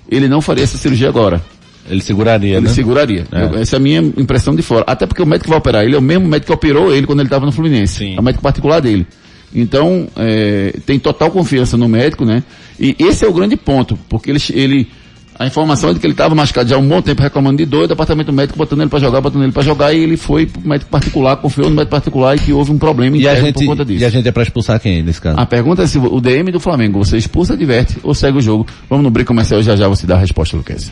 ele 0.07 0.27
não 0.27 0.39
faria 0.41 0.63
essa 0.63 0.77
cirurgia 0.77 1.09
agora. 1.09 1.41
Ele 1.89 2.01
seguraria, 2.01 2.57
Ele 2.57 2.67
né? 2.67 2.73
seguraria. 2.73 3.25
É. 3.31 3.61
Essa 3.61 3.75
é 3.75 3.77
a 3.77 3.79
minha 3.79 3.99
impressão 3.99 4.55
de 4.55 4.61
fora. 4.61 4.83
Até 4.85 5.07
porque 5.07 5.23
o 5.23 5.25
médico 5.25 5.45
que 5.45 5.49
vai 5.49 5.57
operar 5.57 5.83
ele 5.83 5.95
é 5.95 5.97
o 5.97 6.01
mesmo 6.01 6.27
médico 6.27 6.47
que 6.47 6.53
operou 6.53 6.93
ele 6.93 7.07
quando 7.07 7.21
ele 7.21 7.25
estava 7.27 7.47
no 7.47 7.51
Fluminense. 7.51 7.95
Sim. 7.95 8.15
É 8.15 8.19
o 8.19 8.23
médico 8.23 8.43
particular 8.43 8.79
dele. 8.79 9.07
Então, 9.53 10.07
é, 10.15 10.75
tem 10.85 10.99
total 10.99 11.31
confiança 11.31 11.75
no 11.75 11.87
médico, 11.87 12.25
né? 12.25 12.43
E 12.79 12.95
esse 12.99 13.25
é 13.25 13.27
o 13.27 13.33
grande 13.33 13.55
ponto, 13.55 13.97
porque 14.07 14.29
ele, 14.29 14.39
ele 14.53 14.87
a 15.39 15.47
informação 15.47 15.89
é 15.89 15.93
de 15.93 16.01
que 16.01 16.05
ele 16.05 16.13
estava 16.13 16.35
machucado 16.35 16.67
já 16.67 16.75
há 16.75 16.79
um 16.79 16.85
bom 16.85 17.01
tempo 17.01 17.21
reclamando 17.21 17.55
de 17.57 17.65
dor, 17.65 17.85
o 17.85 17.87
departamento 17.87 18.33
médico 18.33 18.57
botando 18.57 18.81
ele 18.81 18.89
para 18.89 18.99
jogar, 18.99 19.21
botando 19.21 19.43
ele 19.43 19.53
para 19.53 19.63
jogar, 19.63 19.93
e 19.93 19.99
ele 20.03 20.17
foi 20.17 20.45
pro 20.45 20.67
médico 20.67 20.91
particular, 20.91 21.37
confiou 21.37 21.69
no 21.69 21.77
médico 21.77 21.91
particular 21.91 22.35
e 22.35 22.39
que 22.39 22.51
houve 22.51 22.71
um 22.73 22.77
problema 22.77 23.15
E 23.15 23.25
a, 23.25 23.35
gente, 23.35 23.53
por 23.53 23.65
conta 23.65 23.85
disso. 23.85 24.01
e 24.01 24.05
a 24.05 24.09
gente 24.09 24.27
é 24.27 24.31
pra 24.33 24.43
expulsar 24.43 24.77
quem 24.81 25.01
nesse 25.01 25.21
caso? 25.21 25.39
A 25.39 25.45
pergunta 25.45 25.83
é 25.83 25.87
se 25.87 25.97
o 25.97 26.19
DM 26.19 26.51
do 26.51 26.59
Flamengo, 26.59 26.99
você 26.99 27.15
expulsa, 27.17 27.55
diverte 27.55 27.95
ou 28.03 28.13
segue 28.13 28.37
o 28.37 28.41
jogo. 28.41 28.67
Vamos 28.89 29.05
no 29.05 29.09
break 29.09 29.27
comercial 29.27 29.63
já 29.63 29.77
já 29.77 29.87
você 29.87 30.05
dá 30.05 30.15
a 30.15 30.19
resposta, 30.19 30.57
Luquez. 30.57 30.91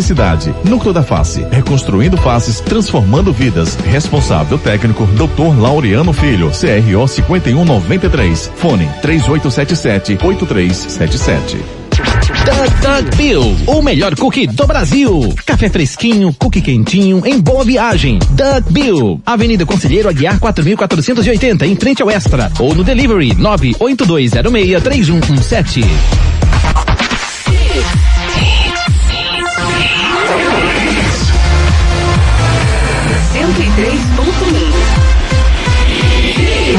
Núcleo 0.63 0.93
da 0.93 1.03
Face, 1.03 1.45
reconstruindo 1.51 2.17
faces, 2.17 2.59
transformando 2.59 3.31
vidas. 3.31 3.77
Responsável 3.85 4.57
técnico, 4.57 5.05
Dr. 5.05 5.55
Laureano 5.59 6.11
Filho, 6.13 6.49
CRO 6.51 7.07
5193. 7.07 8.51
Fone 8.55 8.89
3877-8377. 9.03 11.81
Duck 11.91 12.71
Duck 12.81 13.15
Bill, 13.17 13.55
o 13.67 13.83
melhor 13.83 14.15
cookie 14.15 14.47
do 14.47 14.65
Brasil. 14.65 15.35
Café 15.45 15.69
fresquinho, 15.69 16.33
cookie 16.39 16.61
quentinho, 16.61 17.21
em 17.25 17.39
boa 17.39 17.63
viagem. 17.63 18.17
Duck 18.31 18.63
Bill, 18.71 19.21
Avenida 19.25 19.65
Conselheiro 19.65 20.09
Aguiar 20.09 20.39
4480, 20.39 21.67
em 21.67 21.75
frente 21.75 22.01
ao 22.01 22.09
Extra. 22.09 22.51
Ou 22.59 22.73
no 22.73 22.83
delivery 22.83 23.35
982063117. 23.35 25.85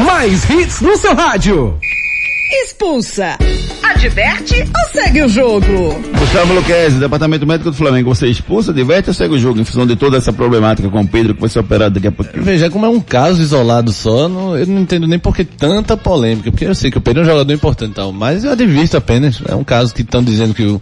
Mais 0.05 0.51
hits 0.51 0.81
no 0.81 0.97
seu 0.97 1.15
rádio. 1.15 1.79
Expulsa. 2.65 3.39
Adverte 3.85 4.63
ou 4.63 4.91
segue 4.93 5.23
o 5.23 5.29
jogo? 5.29 5.67
Gustavo 6.19 6.53
Luquezzi, 6.55 6.97
Departamento 6.99 7.47
Médico 7.47 7.71
do 7.71 7.77
Flamengo. 7.77 8.13
Você 8.13 8.27
expulsa, 8.27 8.73
diverte 8.73 9.11
ou 9.11 9.15
segue 9.15 9.35
o 9.35 9.39
jogo 9.39 9.61
em 9.61 9.65
função 9.65 9.87
de 9.87 9.95
toda 9.95 10.17
essa 10.17 10.33
problemática 10.33 10.89
com 10.89 11.03
o 11.03 11.07
Pedro 11.07 11.35
que 11.35 11.41
vai 11.41 11.49
ser 11.49 11.61
operado 11.61 11.95
daqui 11.95 12.09
a 12.09 12.13
pouquinho? 12.13 12.43
Veja, 12.43 12.69
como 12.69 12.85
é 12.85 12.89
um 12.89 13.01
caso 13.01 13.41
isolado 13.41 13.93
só, 13.93 14.29
não- 14.29 14.57
eu 14.59 14.67
não 14.67 14.81
entendo 14.83 15.07
nem 15.07 15.21
por 15.21 15.37
que 15.37 15.45
tanta 15.45 15.97
polêmica, 15.97 16.51
porque 16.51 16.65
eu 16.65 16.75
sei 16.75 16.91
que 16.91 16.99
o 16.99 17.01
Pedro 17.01 17.21
é 17.21 17.25
um 17.25 17.29
jogador 17.29 17.53
importante 17.53 17.93
e 17.93 17.95
tal, 17.95 18.13
mas 18.13 18.43
eu 18.43 18.51
advirto 18.51 18.97
apenas, 18.97 19.41
é 19.49 19.55
um 19.55 19.63
caso 19.65 19.95
que 19.95 20.03
estão 20.03 20.23
dizendo 20.23 20.53
que 20.53 20.65
o, 20.65 20.81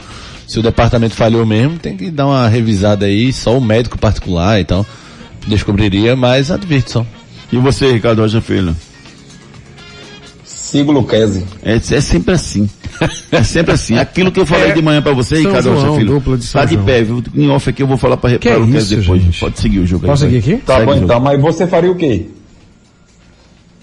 se 0.49 0.59
o 0.59 0.63
departamento 0.63 1.15
falhou 1.15 1.45
mesmo, 1.45 1.79
tem 1.79 1.95
que 1.97 2.11
dar 2.11 2.27
uma 2.27 2.49
revisada 2.49 3.05
aí, 3.05 3.33
só 3.35 3.57
o 3.57 3.61
médico 3.61 3.99
particular 3.99 4.59
e 4.61 4.65
tal, 4.65 4.87
descobriria, 5.47 6.15
mas 6.17 6.51
advirto 6.51 6.91
só. 6.91 7.07
E 7.53 7.57
você, 7.57 7.93
Ricardo 7.93 8.23
Rocha 8.23 8.41
Filho? 8.41 8.77
Sigo 10.45 10.93
Luquezzi. 10.93 11.45
É, 11.63 11.75
é 11.75 11.81
sempre 12.01 12.35
assim. 12.35 12.69
É 13.33 13.43
sempre 13.43 13.73
assim. 13.73 13.97
Aquilo 13.99 14.31
que 14.31 14.39
eu 14.39 14.45
falei 14.45 14.71
É, 14.71 14.75
de 14.75 14.83
manhã 14.83 15.01
pra 15.01 15.13
você, 15.15 15.37
São 15.37 15.47
Ricardo 15.47 15.73
Rocha 15.73 15.95
Filho. 15.99 16.15
dupla 16.15 16.37
de 16.37 16.45
São 16.45 16.61
Tá 16.61 16.67
de 16.67 16.75
João. 16.75 16.85
pé, 16.85 17.03
viu? 17.03 17.23
Em 17.35 17.49
off 17.49 17.71
aqui 17.71 17.83
eu 17.83 17.87
vou 17.87 17.97
falar 17.97 18.17
pra, 18.19 18.31
Que 18.39 18.51
pra 18.51 18.59
é 18.59 18.61
isso, 18.61 18.95
depois. 18.97 19.23
gente? 19.23 19.41
Pode 19.41 19.59
seguir 19.59 19.79
o 19.79 19.87
jogo 19.87 20.07
vai. 20.07 20.17
seguir 20.17 20.37
aqui? 20.39 20.57
Tá 20.59 20.75
Segue 20.75 20.87
bom 20.87 20.93
o 20.93 21.05
então, 21.05 21.21
mas 21.21 21.41
você 21.41 21.67
faria 21.67 21.91
o 21.91 21.95
quê? 21.95 22.27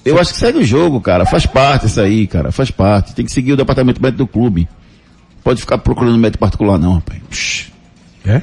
Eu 0.05 0.19
acho 0.19 0.33
que 0.33 0.37
segue 0.39 0.59
o 0.59 0.63
jogo, 0.63 1.01
cara. 1.01 1.25
Faz 1.25 1.45
parte 1.47 1.87
isso 1.87 1.99
aí, 1.99 2.27
cara. 2.27 2.51
Faz 2.51 2.69
parte. 2.69 3.15
Tem 3.15 3.25
que 3.25 3.31
seguir 3.31 3.53
o 3.53 3.57
departamento 3.57 4.01
médico 4.01 4.19
do 4.19 4.27
clube. 4.27 4.67
Pode 5.43 5.59
ficar 5.61 5.79
procurando 5.79 6.17
médico 6.17 6.39
particular 6.39 6.77
não, 6.77 6.93
rapaz. 6.95 7.19
Psh. 7.29 7.71
É? 8.25 8.39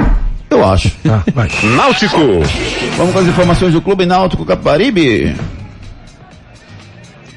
Eu 0.54 0.64
acho. 0.64 0.88
Tá, 1.02 1.24
vai. 1.34 1.48
Náutico. 1.76 2.16
Vamos 2.96 3.12
com 3.12 3.18
as 3.18 3.26
informações 3.26 3.72
do 3.72 3.82
Clube 3.82 4.06
Náutico 4.06 4.44
Caparibe. 4.46 5.34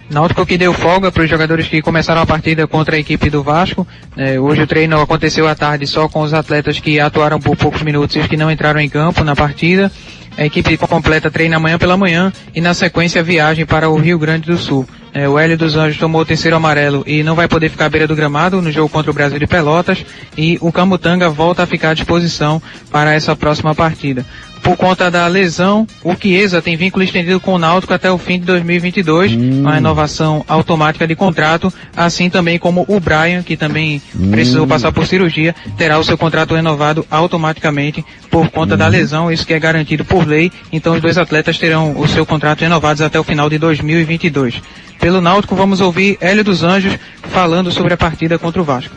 Náutico 0.08 0.46
que 0.46 0.56
deu 0.56 0.72
folga 0.72 1.12
para 1.12 1.24
os 1.24 1.30
jogadores 1.30 1.68
que 1.68 1.82
começaram 1.82 2.22
a 2.22 2.28
partida 2.28 2.68
contra 2.68 2.96
a 2.96 3.00
equipe 3.00 3.28
do 3.32 3.42
Vasco. 3.42 3.88
É, 4.16 4.40
hoje 4.40 4.62
o 4.62 4.68
treino 4.68 5.02
aconteceu 5.02 5.48
à 5.48 5.56
tarde 5.56 5.88
só 5.88 6.08
com 6.08 6.22
os 6.22 6.32
atletas 6.32 6.80
que 6.80 7.00
atuaram 7.00 7.40
por 7.40 7.58
poucos 7.58 7.82
minutos 7.82 8.16
e 8.16 8.20
os 8.20 8.28
que 8.28 8.38
não 8.38 8.52
entraram 8.52 8.80
em 8.80 8.88
campo 8.88 9.24
na 9.24 9.36
partida. 9.36 9.92
A 10.38 10.46
equipe 10.46 10.78
completa 10.78 11.32
treina 11.32 11.58
amanhã 11.58 11.80
pela 11.80 11.98
manhã 11.98 12.32
e 12.54 12.62
na 12.62 12.76
sequência 12.76 13.24
viagem 13.24 13.66
para 13.66 13.90
o 13.90 13.98
Rio 13.98 14.20
Grande 14.20 14.46
do 14.46 14.58
Sul. 14.58 14.88
É, 15.12 15.28
o 15.28 15.40
Hélio 15.40 15.58
dos 15.58 15.76
Anjos 15.76 15.98
tomou 15.98 16.22
o 16.22 16.26
terceiro 16.26 16.56
amarelo 16.56 17.04
e 17.08 17.24
não 17.24 17.34
vai 17.34 17.48
poder 17.48 17.70
ficar 17.70 17.86
à 17.86 17.90
beira 17.90 18.08
do 18.08 18.16
gramado 18.16 18.62
no 18.62 18.72
jogo 18.72 18.88
contra 18.88 19.10
o 19.10 19.14
Brasil 19.16 19.40
de 19.40 19.48
Pelotas 19.48 20.06
e 20.38 20.60
o 20.62 20.72
Camutanga 20.72 21.28
volta 21.28 21.64
a 21.64 21.66
ficar 21.66 21.90
à 21.90 21.94
disposição 21.96 22.62
para 22.92 23.16
essa 23.16 23.36
próxima 23.36 23.74
partida. 23.74 24.24
Por 24.68 24.76
conta 24.76 25.10
da 25.10 25.26
lesão, 25.28 25.88
o 26.04 26.14
Chiesa 26.14 26.62
tem 26.62 26.76
vínculo 26.76 27.02
estendido 27.02 27.40
com 27.40 27.54
o 27.54 27.58
Náutico 27.58 27.94
até 27.94 28.12
o 28.12 28.18
fim 28.18 28.38
de 28.38 28.46
2022, 28.48 29.32
uma 29.34 29.76
renovação 29.76 30.44
automática 30.46 31.08
de 31.08 31.16
contrato, 31.16 31.72
assim 31.96 32.30
também 32.30 32.60
como 32.60 32.84
o 32.86 33.00
Brian, 33.00 33.44
que 33.44 33.56
também 33.56 34.02
precisou 34.30 34.68
passar 34.68 34.92
por 34.92 35.08
cirurgia, 35.08 35.56
terá 35.78 35.98
o 35.98 36.04
seu 36.04 36.18
contrato 36.18 36.54
renovado 36.54 37.08
automaticamente 37.10 38.06
por 38.30 38.50
conta 38.50 38.76
da 38.76 38.90
lesão, 38.90 39.32
isso 39.32 39.48
que 39.48 39.54
é 39.54 39.60
garantido 39.60 40.04
por 40.04 40.28
lei, 40.28 40.52
então 40.70 40.96
os 40.96 41.02
dois 41.02 41.18
atletas 41.18 41.58
terão 41.58 41.98
o 41.98 42.06
seu 42.06 42.26
contrato 42.26 42.60
renovados 42.60 43.02
até 43.02 43.18
o 43.18 43.24
final 43.24 43.50
de 43.50 43.58
2022. 43.58 44.62
Pelo 45.00 45.22
Náutico, 45.22 45.56
vamos 45.56 45.80
ouvir 45.80 46.18
Hélio 46.20 46.44
dos 46.44 46.62
Anjos 46.62 47.00
falando 47.22 47.72
sobre 47.72 47.94
a 47.94 47.98
partida 47.98 48.38
contra 48.38 48.62
o 48.62 48.66
Vasco. 48.66 48.94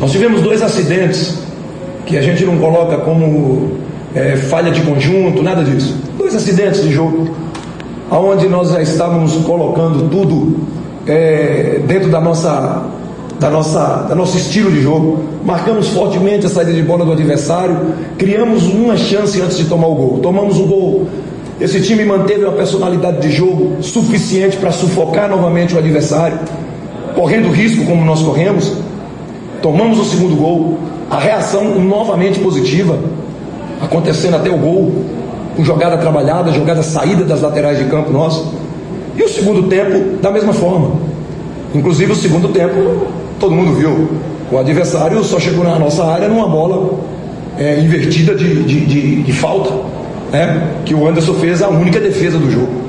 Nós 0.00 0.10
tivemos 0.10 0.42
dois 0.42 0.60
acidentes 0.60 1.46
que 2.06 2.16
a 2.16 2.22
gente 2.22 2.44
não 2.44 2.56
coloca 2.58 2.96
como 2.98 3.72
é, 4.14 4.36
falha 4.36 4.70
de 4.70 4.80
conjunto, 4.82 5.42
nada 5.42 5.62
disso. 5.62 5.94
Dois 6.16 6.34
acidentes 6.34 6.82
de 6.82 6.92
jogo, 6.92 7.28
aonde 8.10 8.48
nós 8.48 8.70
já 8.70 8.80
estávamos 8.80 9.34
colocando 9.44 10.08
tudo 10.08 10.56
é, 11.06 11.80
dentro 11.86 12.08
da 12.08 12.20
nossa, 12.20 12.84
da 13.40 13.50
nossa, 13.50 14.06
da 14.08 14.14
nosso 14.14 14.36
estilo 14.36 14.70
de 14.70 14.80
jogo. 14.80 15.24
Marcamos 15.44 15.88
fortemente 15.88 16.46
a 16.46 16.48
saída 16.48 16.72
de 16.72 16.82
bola 16.82 17.04
do 17.04 17.12
adversário, 17.12 17.94
criamos 18.16 18.66
uma 18.68 18.96
chance 18.96 19.40
antes 19.42 19.58
de 19.58 19.64
tomar 19.64 19.88
o 19.88 19.94
gol. 19.94 20.20
Tomamos 20.22 20.58
o 20.58 20.64
gol. 20.64 21.08
Esse 21.60 21.80
time 21.80 22.04
manteve 22.04 22.44
uma 22.44 22.52
personalidade 22.52 23.20
de 23.20 23.30
jogo 23.32 23.82
suficiente 23.82 24.58
para 24.58 24.70
sufocar 24.70 25.28
novamente 25.28 25.74
o 25.74 25.78
adversário, 25.78 26.38
correndo 27.14 27.50
risco 27.50 27.84
como 27.84 28.04
nós 28.04 28.22
corremos. 28.22 28.74
Tomamos 29.62 29.98
o 29.98 30.04
segundo 30.04 30.36
gol, 30.36 30.78
a 31.10 31.18
reação 31.18 31.78
novamente 31.78 32.40
positiva, 32.40 32.98
acontecendo 33.80 34.36
até 34.36 34.50
o 34.50 34.58
gol, 34.58 35.04
com 35.56 35.64
jogada 35.64 35.96
trabalhada, 35.96 36.52
jogada 36.52 36.82
saída 36.82 37.24
das 37.24 37.40
laterais 37.40 37.78
de 37.78 37.84
campo 37.84 38.12
nosso. 38.12 38.52
E 39.16 39.22
o 39.22 39.28
segundo 39.28 39.68
tempo, 39.68 40.18
da 40.20 40.30
mesma 40.30 40.52
forma. 40.52 40.92
Inclusive 41.74 42.12
o 42.12 42.16
segundo 42.16 42.48
tempo, 42.48 43.06
todo 43.40 43.54
mundo 43.54 43.74
viu. 43.74 44.08
O 44.50 44.58
adversário 44.58 45.22
só 45.24 45.40
chegou 45.40 45.64
na 45.64 45.78
nossa 45.78 46.04
área 46.04 46.28
numa 46.28 46.48
bola 46.48 46.98
é, 47.58 47.80
invertida 47.80 48.34
de, 48.34 48.62
de, 48.62 48.86
de, 48.86 49.22
de 49.22 49.32
falta, 49.32 49.72
né? 50.30 50.62
que 50.84 50.94
o 50.94 51.06
Anderson 51.08 51.34
fez 51.34 51.62
a 51.62 51.68
única 51.68 51.98
defesa 51.98 52.38
do 52.38 52.50
jogo. 52.50 52.86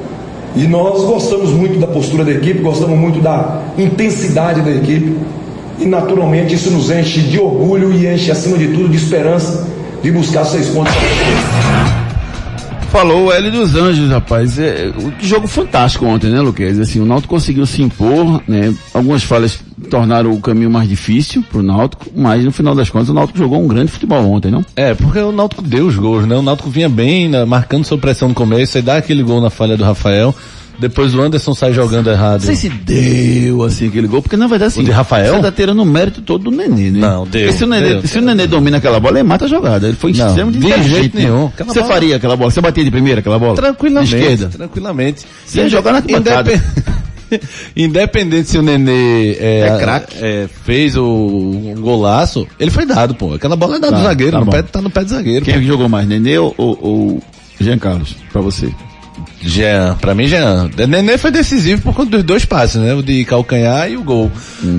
E 0.56 0.68
nós 0.68 1.04
gostamos 1.04 1.52
muito 1.52 1.80
da 1.80 1.88
postura 1.88 2.24
da 2.24 2.32
equipe, 2.32 2.60
gostamos 2.60 2.98
muito 2.98 3.20
da 3.22 3.62
intensidade 3.78 4.62
da 4.62 4.72
equipe. 4.72 5.16
E 5.80 5.86
naturalmente 5.86 6.56
isso 6.56 6.72
nos 6.72 6.90
enche 6.90 7.22
de 7.22 7.40
orgulho 7.40 7.92
e 7.94 8.08
enche, 8.08 8.32
acima 8.32 8.58
de 8.58 8.68
tudo, 8.70 8.90
de 8.90 8.98
esperança 8.98 9.68
de 10.02 10.12
buscar 10.12 10.46
seis 10.46 10.70
pontos. 10.70 10.94
Falou 12.90 13.26
o 13.26 13.32
Hélio 13.32 13.52
dos 13.52 13.76
Anjos, 13.76 14.10
rapaz. 14.10 14.58
É, 14.58 14.92
um 14.98 15.12
jogo 15.20 15.48
fantástico 15.48 16.06
ontem, 16.06 16.30
né, 16.30 16.40
Luquez? 16.40 16.80
Assim, 16.80 17.02
o 17.02 17.06
Náutico 17.06 17.34
conseguiu 17.34 17.66
se 17.66 17.82
impor, 17.82 18.42
né? 18.48 18.74
Algumas 18.94 19.24
falhas 19.24 19.60
tornaram 19.90 20.32
o 20.32 20.40
caminho 20.40 20.72
mais 20.72 20.88
difícil 20.88 21.44
pro 21.50 21.62
Náutico, 21.62 22.06
mas 22.16 22.44
no 22.46 22.52
final 22.52 22.74
das 22.74 22.90
contas 22.90 23.10
o 23.10 23.14
Náutico 23.14 23.38
jogou 23.38 23.62
um 23.62 23.68
grande 23.68 23.92
futebol 23.92 24.32
ontem, 24.32 24.50
não? 24.50 24.66
É, 24.76 24.94
porque 24.94 25.20
o 25.20 25.32
Náutico 25.32 25.62
deu 25.62 25.86
os 25.86 25.96
gols, 25.96 26.26
né? 26.26 26.36
O 26.36 26.42
Náutico 26.42 26.70
vinha 26.70 26.88
bem, 26.88 27.28
né, 27.28 27.44
marcando 27.44 27.84
sob 27.84 28.02
pressão 28.02 28.30
no 28.30 28.34
começo, 28.34 28.78
aí 28.78 28.82
dá 28.82 28.98
aquele 28.98 29.22
gol 29.22 29.42
na 29.42 29.50
falha 29.50 29.76
do 29.76 29.84
Rafael. 29.84 30.34
Depois 30.80 31.16
o 31.16 31.22
Anderson 31.22 31.56
sai 31.56 31.74
jogando 31.74 32.10
errado. 32.12 32.42
Não 32.42 32.46
sei 32.46 32.56
se 32.56 32.70
deu, 32.70 33.64
assim, 33.64 33.88
aquele 33.88 34.08
gol, 34.08 34.22
porque 34.22 34.38
na 34.38 34.46
verdade, 34.46 34.68
assim, 34.74 34.82
O 34.82 34.84
de 34.84 34.92
Rafael? 34.92 35.36
você 35.36 35.42
tá 35.42 35.52
tirando 35.52 35.80
o 35.82 35.86
mérito 35.86 36.22
todo 36.22 36.44
do 36.44 36.52
Nenê, 36.52 36.92
né? 36.92 37.00
Não, 37.00 37.26
deu, 37.26 37.52
se 37.52 37.64
o 37.64 37.68
Nenê, 37.68 37.90
deu. 37.96 38.08
se 38.08 38.20
o 38.20 38.22
Nenê 38.22 38.46
domina 38.46 38.78
aquela 38.78 39.00
bola, 39.00 39.18
ele 39.20 39.28
mata 39.28 39.46
a 39.46 39.48
jogada. 39.48 39.88
Ele 39.88 39.98
foi 39.98 40.14
Não, 40.14 40.28
extremamente 40.28 40.60
de 40.84 40.90
jeito 40.90 41.18
né? 41.18 41.24
nenhum. 41.24 41.48
Aquela 41.48 41.74
Você 41.74 41.80
bola- 41.80 41.94
faria 41.94 42.16
aquela 42.18 42.36
bola? 42.36 42.52
Você 42.52 42.62
batia 42.62 42.84
de 42.84 42.92
primeira 42.92 43.22
aquela 43.22 43.40
bola? 43.40 43.56
Tranquilamente. 43.56 44.16
De 44.16 44.22
esquerda. 44.22 44.48
Tranquilamente. 44.50 45.26
Você 45.46 45.60
ia 45.62 45.70
jogar 45.70 45.94
na. 45.94 46.00
Independ- 46.00 46.62
Independente 47.76 48.50
se 48.50 48.58
o 48.58 48.62
Nenê 48.62 49.34
é, 49.40 49.60
É 49.68 49.78
craque. 49.80 50.16
é, 50.22 50.48
fez 50.64 50.96
o 50.96 51.04
um 51.06 51.76
golaço, 51.82 52.48
ele 52.60 52.72
foi 52.72 52.86
dado, 52.86 53.14
pô. 53.16 53.34
Aquela 53.34 53.56
bola 53.56 53.76
é 53.78 53.80
dada 53.80 53.94
Tá, 53.94 54.00
do 54.00 54.04
zagueiro, 54.08 54.32
tá 54.34 54.40
no 54.40 54.46
bom. 54.46 54.52
pé, 54.52 54.62
tá 54.62 54.82
no 54.82 54.90
pé 54.90 55.04
do 55.04 55.10
zagueiro. 55.10 55.44
Quem 55.44 55.56
é 55.56 55.58
pô. 55.58 55.64
jogou 55.64 55.90
mais, 55.90 56.08
Nenê 56.08 56.38
ou, 56.38 56.54
ou, 56.58 56.78
ou 56.82 57.24
Jean 57.60 57.78
Carlos, 57.78 58.16
pra 58.32 58.42
você? 58.42 58.70
Jean, 59.42 59.96
pra 60.02 60.16
mim 60.16 60.28
Jean. 60.28 60.70
Nenê 60.88 61.18
foi 61.18 61.30
decisivo 61.32 61.82
por 61.84 61.94
conta 61.94 62.12
dos 62.12 62.24
dois 62.24 62.44
passes, 62.46 62.82
né? 62.82 62.94
O 62.94 63.04
de 63.04 63.24
calcanhar 63.26 63.90
e 63.90 63.96
o 63.96 64.04
gol. 64.04 64.32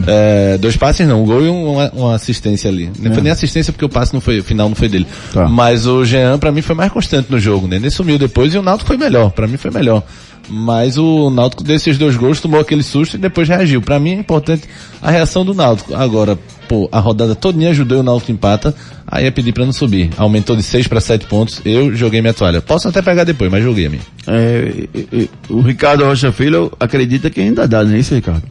É, 0.07 0.59
dois 0.59 0.77
passes 0.77 1.07
não, 1.07 1.23
um 1.23 1.27
gol 1.27 1.45
e 1.45 1.49
um- 1.49 1.73
uma, 1.73 1.91
uma 1.93 2.15
assistência 2.15 2.69
ali. 2.69 2.91
Não 2.99 3.13
foi 3.13 3.23
nem 3.23 3.31
assistência 3.33 3.73
porque 3.73 3.85
o 3.85 3.89
passe 3.89 4.13
não 4.13 4.21
foi, 4.21 4.41
o 4.41 4.45
final 4.45 4.69
não 4.69 4.75
foi 4.77 4.89
dele. 4.89 5.07
Tá. 5.33 5.47
Mas 5.49 5.87
o 5.87 6.05
Jean 6.05 6.39
pra 6.39 6.51
mim 6.51 6.61
foi 6.63 6.75
mais 6.75 6.91
constante 6.93 7.31
no 7.31 7.39
jogo. 7.39 7.67
O 7.67 7.69
Nenê 7.69 7.89
sumiu 7.91 8.19
depois 8.19 8.53
e 8.55 8.59
o 8.59 8.63
Náutico 8.63 8.89
foi 8.89 8.97
melhor. 8.97 9.31
Pra 9.31 9.47
mim 9.47 9.57
foi 9.57 9.71
melhor. 9.71 10.03
Mas 10.49 10.97
o 10.97 11.31
Náutico 11.31 11.63
desses 11.63 11.99
dois 11.99 12.17
gols 12.17 12.41
tomou 12.41 12.61
aquele 12.61 12.83
susto 12.83 13.17
e 13.17 13.19
depois 13.19 13.49
reagiu. 13.49 13.83
Pra 13.83 14.01
mim 14.01 14.13
é 14.13 14.15
importante 14.15 14.63
a 15.01 15.11
reação 15.11 15.45
do 15.45 15.53
Náutico. 15.53 15.95
Agora, 15.95 16.39
pô, 16.67 16.89
a 16.91 16.99
rodada 16.99 17.35
todinha 17.35 17.71
ajudou 17.71 18.01
o 18.01 18.03
Náutico 18.03 18.33
empata. 18.33 18.75
Aí 19.07 19.27
é 19.27 19.31
pedir 19.31 19.53
pra 19.53 19.65
não 19.65 19.73
subir. 19.73 20.11
Aumentou 20.17 20.57
de 20.57 20.63
6 20.63 20.87
para 20.89 21.01
7 21.01 21.27
pontos. 21.27 21.61
Eu 21.65 21.95
joguei 21.95 22.21
minha 22.21 22.35
toalha. 22.35 22.61
Posso 22.61 22.89
até 22.89 23.03
pegar 23.03 23.25
depois, 23.25 23.51
mas 23.51 23.63
joguei 23.63 23.87
a 23.87 23.91
minha. 23.91 24.03
É, 24.27 24.87
é, 24.95 25.23
é, 25.23 25.29
o 25.49 25.61
Ricardo 25.61 26.05
Rocha 26.05 26.33
Filho 26.33 26.73
acredita 26.79 27.31
que 27.31 27.41
ainda 27.41 27.67
dá, 27.67 27.85
não 27.85 27.95
é 27.95 27.99
isso, 27.99 28.15
Ricardo? 28.15 28.43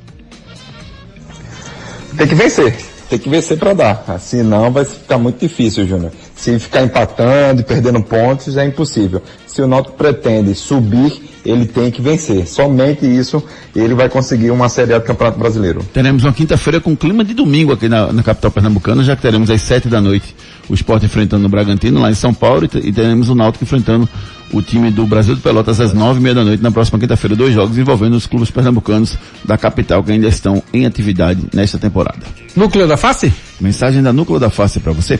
Tem 2.17 2.27
que 2.27 2.35
vencer. 2.35 2.75
Tem 3.09 3.19
que 3.19 3.29
vencer 3.29 3.57
para 3.57 3.73
dar. 3.73 4.19
Senão 4.19 4.71
vai 4.71 4.83
ficar 4.83 5.17
muito 5.17 5.39
difícil, 5.39 5.87
Júnior. 5.87 6.11
Se 6.35 6.57
ficar 6.59 6.83
empatando 6.83 7.61
e 7.61 7.63
perdendo 7.63 8.01
pontos, 8.03 8.57
é 8.57 8.65
impossível. 8.65 9.21
Se 9.45 9.61
o 9.61 9.67
Náutico 9.67 9.95
pretende 9.95 10.53
subir, 10.53 11.21
ele 11.47 11.65
tem 11.65 11.89
que 11.89 12.01
vencer. 12.01 12.45
Somente 12.45 13.05
isso 13.05 13.41
ele 13.75 13.93
vai 13.93 14.09
conseguir 14.09 14.51
uma 14.51 14.67
Série 14.69 14.93
A 14.93 14.99
do 14.99 15.05
Campeonato 15.05 15.39
Brasileiro. 15.39 15.81
Teremos 15.93 16.23
uma 16.23 16.33
quinta-feira 16.33 16.79
com 16.81 16.95
clima 16.95 17.23
de 17.23 17.33
domingo 17.33 17.71
aqui 17.71 17.87
na, 17.87 18.11
na 18.11 18.21
capital 18.21 18.51
pernambucana, 18.51 19.03
já 19.03 19.15
que 19.15 19.21
teremos 19.21 19.49
às 19.49 19.61
sete 19.61 19.87
da 19.87 20.01
noite 20.01 20.35
o 20.69 20.73
Sport 20.73 21.03
enfrentando 21.03 21.45
o 21.45 21.49
Bragantino 21.49 22.01
lá 22.01 22.11
em 22.11 22.15
São 22.15 22.33
Paulo 22.33 22.65
e, 22.65 22.89
e 22.89 22.91
teremos 22.91 23.29
o 23.29 23.35
Náutico 23.35 23.63
enfrentando 23.63 24.07
o 24.51 24.61
time 24.61 24.91
do 24.91 25.05
Brasil 25.05 25.35
de 25.35 25.41
Pelotas 25.41 25.79
às 25.79 25.93
nove 25.93 26.19
e 26.19 26.23
meia 26.23 26.35
da 26.35 26.43
noite 26.43 26.63
na 26.63 26.71
próxima 26.71 26.99
quinta-feira. 26.99 27.35
Dois 27.35 27.53
jogos 27.53 27.77
envolvendo 27.77 28.15
os 28.15 28.25
clubes 28.27 28.49
pernambucanos 28.49 29.17
da 29.43 29.57
capital 29.57 30.03
que 30.03 30.11
ainda 30.11 30.27
estão 30.27 30.61
em 30.73 30.85
atividade 30.85 31.41
nesta 31.53 31.77
temporada. 31.77 32.25
Núcleo 32.55 32.87
da 32.87 32.97
face? 32.97 33.31
Mensagem 33.59 34.01
da 34.01 34.13
Núcleo 34.13 34.39
da 34.39 34.49
Face 34.49 34.79
para 34.79 34.91
você. 34.91 35.19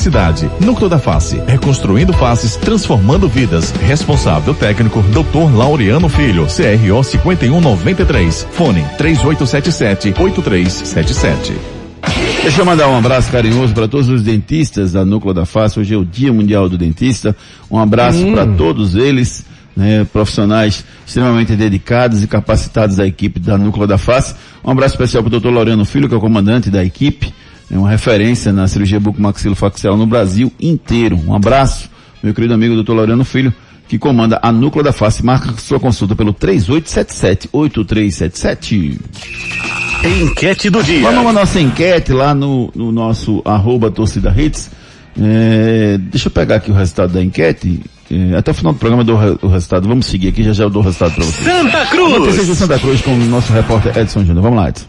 felicidade. 0.00 0.50
Núcleo 0.60 0.88
da 0.88 0.98
Face, 0.98 1.40
reconstruindo 1.46 2.12
faces, 2.14 2.56
transformando 2.56 3.28
vidas. 3.28 3.70
Responsável 3.86 4.54
técnico, 4.54 5.02
Dr. 5.02 5.54
Laureano 5.54 6.08
Filho, 6.08 6.46
CRO 6.46 7.04
5193. 7.04 8.46
Fone 8.52 8.82
3877-8377. 8.98 11.52
Deixa 12.42 12.62
eu 12.62 12.64
mandar 12.64 12.88
um 12.88 12.96
abraço 12.96 13.30
carinhoso 13.30 13.74
para 13.74 13.86
todos 13.86 14.08
os 14.08 14.22
dentistas 14.22 14.92
da 14.92 15.04
Núcleo 15.04 15.34
da 15.34 15.44
Face. 15.44 15.78
Hoje 15.78 15.92
é 15.92 15.98
o 15.98 16.04
Dia 16.04 16.32
Mundial 16.32 16.66
do 16.68 16.78
Dentista. 16.78 17.36
Um 17.70 17.78
abraço 17.78 18.26
Hum. 18.26 18.32
para 18.32 18.46
todos 18.46 18.94
eles, 18.94 19.44
né, 19.76 20.06
profissionais 20.10 20.82
extremamente 21.06 21.54
dedicados 21.54 22.22
e 22.22 22.26
capacitados 22.26 22.96
da 22.96 23.06
equipe 23.06 23.38
da 23.38 23.58
Núcleo 23.58 23.86
da 23.86 23.98
Face. 23.98 24.34
Um 24.64 24.70
abraço 24.70 24.94
especial 24.94 25.22
para 25.22 25.36
o 25.36 25.40
Dr. 25.40 25.50
Laureano 25.50 25.84
Filho, 25.84 26.08
que 26.08 26.14
é 26.14 26.18
o 26.18 26.20
comandante 26.20 26.70
da 26.70 26.82
equipe, 26.82 27.34
é 27.70 27.78
uma 27.78 27.88
referência 27.88 28.52
na 28.52 28.66
cirurgia 28.68 29.00
bucomaxilofacial 29.00 29.96
no 29.96 30.06
Brasil 30.06 30.52
inteiro. 30.60 31.18
Um 31.26 31.34
abraço, 31.34 31.88
meu 32.22 32.34
querido 32.34 32.52
amigo 32.54 32.80
Dr. 32.82 32.92
Laureano 32.92 33.24
Filho, 33.24 33.52
que 33.88 33.98
comanda 33.98 34.38
a 34.42 34.52
Núcleo 34.52 34.84
da 34.84 34.92
Face. 34.92 35.24
Marca 35.24 35.52
sua 35.58 35.78
consulta 35.80 36.14
pelo 36.16 36.32
3877-8377. 36.34 38.98
Enquete 40.22 40.70
do 40.70 40.82
dia. 40.82 41.02
Vamos 41.02 41.26
à 41.26 41.32
nossa 41.32 41.60
enquete 41.60 42.12
lá 42.12 42.34
no, 42.34 42.72
no 42.74 42.90
nosso 42.90 43.42
arroba 43.44 43.90
torcida 43.90 44.34
hits. 44.36 44.70
É, 45.20 45.98
deixa 45.98 46.28
eu 46.28 46.32
pegar 46.32 46.56
aqui 46.56 46.70
o 46.70 46.74
resultado 46.74 47.12
da 47.12 47.22
enquete. 47.22 47.80
É, 48.10 48.36
até 48.36 48.50
o 48.50 48.54
final 48.54 48.72
do 48.72 48.78
programa 48.78 49.02
eu 49.02 49.06
dou 49.06 49.16
o 49.16 49.20
re- 49.20 49.38
o 49.42 49.48
resultado. 49.48 49.86
Vamos 49.88 50.06
seguir 50.06 50.28
aqui, 50.28 50.42
já 50.42 50.52
já 50.52 50.64
eu 50.64 50.70
dou 50.70 50.82
o 50.82 50.84
resultado 50.84 51.14
para 51.14 51.24
vocês. 51.24 51.44
Santa 51.44 51.86
Cruz! 51.86 52.58
Santa 52.58 52.78
Cruz 52.78 53.00
com 53.02 53.12
o 53.12 53.16
nosso 53.26 53.52
repórter 53.52 53.96
Edson 53.98 54.24
Júnior. 54.24 54.42
Vamos 54.42 54.58
lá, 54.58 54.68
Edson. 54.70 54.86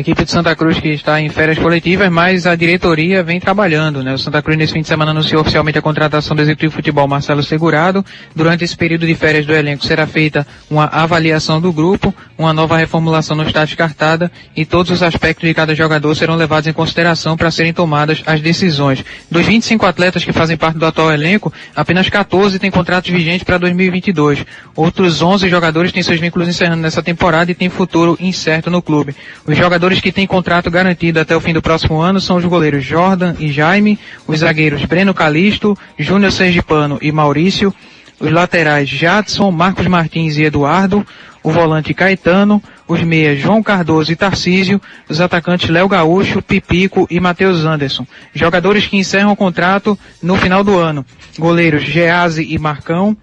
Equipe 0.00 0.24
de 0.24 0.30
Santa 0.30 0.56
Cruz 0.56 0.80
que 0.80 0.88
está 0.88 1.20
em 1.20 1.28
férias 1.28 1.58
coletivas, 1.58 2.10
mas 2.10 2.46
a 2.46 2.56
diretoria 2.56 3.22
vem 3.22 3.38
trabalhando, 3.38 4.02
né? 4.02 4.14
O 4.14 4.18
Santa 4.18 4.40
Cruz 4.42 4.56
nesse 4.56 4.72
fim 4.72 4.80
de 4.80 4.88
semana 4.88 5.10
anunciou 5.10 5.42
oficialmente 5.42 5.78
a 5.78 5.82
contratação 5.82 6.34
do 6.34 6.42
executivo 6.42 6.70
de 6.70 6.76
futebol 6.76 7.06
Marcelo 7.06 7.42
Segurado. 7.42 8.04
Durante 8.34 8.64
esse 8.64 8.76
período 8.76 9.06
de 9.06 9.14
férias 9.14 9.44
do 9.44 9.52
elenco 9.52 9.84
será 9.84 10.06
feita 10.06 10.46
uma 10.70 10.86
avaliação 10.86 11.60
do 11.60 11.72
grupo, 11.72 12.14
uma 12.38 12.52
nova 12.52 12.76
reformulação 12.76 13.36
não 13.36 13.44
está 13.44 13.64
descartada 13.64 14.30
e 14.56 14.64
todos 14.64 14.90
os 14.90 15.02
aspectos 15.02 15.46
de 15.46 15.54
cada 15.54 15.74
jogador 15.74 16.14
serão 16.14 16.34
levados 16.34 16.66
em 16.66 16.72
consideração 16.72 17.36
para 17.36 17.50
serem 17.50 17.72
tomadas 17.72 18.22
as 18.26 18.40
decisões. 18.40 19.04
Dos 19.30 19.44
25 19.44 19.84
atletas 19.84 20.24
que 20.24 20.32
fazem 20.32 20.56
parte 20.56 20.78
do 20.78 20.86
atual 20.86 21.12
elenco, 21.12 21.52
apenas 21.76 22.08
14 22.08 22.58
têm 22.58 22.70
contratos 22.70 23.10
vigentes 23.10 23.44
para 23.44 23.58
2022. 23.58 24.44
Outros 24.74 25.20
11 25.20 25.48
jogadores 25.48 25.92
têm 25.92 26.02
seus 26.02 26.18
vínculos 26.20 26.48
encerrando 26.48 26.82
nessa 26.82 27.02
temporada 27.02 27.50
e 27.50 27.54
têm 27.54 27.68
futuro 27.68 28.16
incerto 28.20 28.70
no 28.70 28.80
clube. 28.80 29.14
Os 29.46 29.56
jogadores 29.56 29.89
que 29.98 30.12
têm 30.12 30.26
contrato 30.26 30.70
garantido 30.70 31.18
até 31.18 31.34
o 31.34 31.40
fim 31.40 31.54
do 31.54 31.62
próximo 31.62 31.98
ano 31.98 32.20
são 32.20 32.36
os 32.36 32.44
goleiros 32.44 32.84
Jordan 32.84 33.34
e 33.38 33.50
Jaime, 33.50 33.98
os 34.26 34.40
zagueiros 34.40 34.84
Breno 34.84 35.14
Calisto, 35.14 35.74
Júnior 35.98 36.32
Sergipano 36.32 36.98
e 37.00 37.10
Maurício, 37.10 37.74
os 38.20 38.30
laterais 38.30 38.86
Jadson, 38.86 39.50
Marcos 39.50 39.86
Martins 39.86 40.36
e 40.36 40.44
Eduardo, 40.44 41.06
o 41.42 41.50
volante 41.50 41.94
Caetano, 41.94 42.62
os 42.86 43.02
meias 43.02 43.40
João 43.40 43.62
Cardoso 43.62 44.12
e 44.12 44.16
Tarcísio, 44.16 44.80
os 45.08 45.20
atacantes 45.20 45.70
Léo 45.70 45.88
Gaúcho, 45.88 46.42
Pipico 46.42 47.06
e 47.10 47.18
Matheus 47.18 47.64
Anderson. 47.64 48.06
Jogadores 48.34 48.86
que 48.86 48.98
encerram 48.98 49.32
o 49.32 49.36
contrato 49.36 49.98
no 50.22 50.36
final 50.36 50.62
do 50.62 50.76
ano. 50.76 51.04
Goleiros 51.38 51.82
Gease 51.82 52.44
e 52.44 52.58
Marcão, 52.58 53.16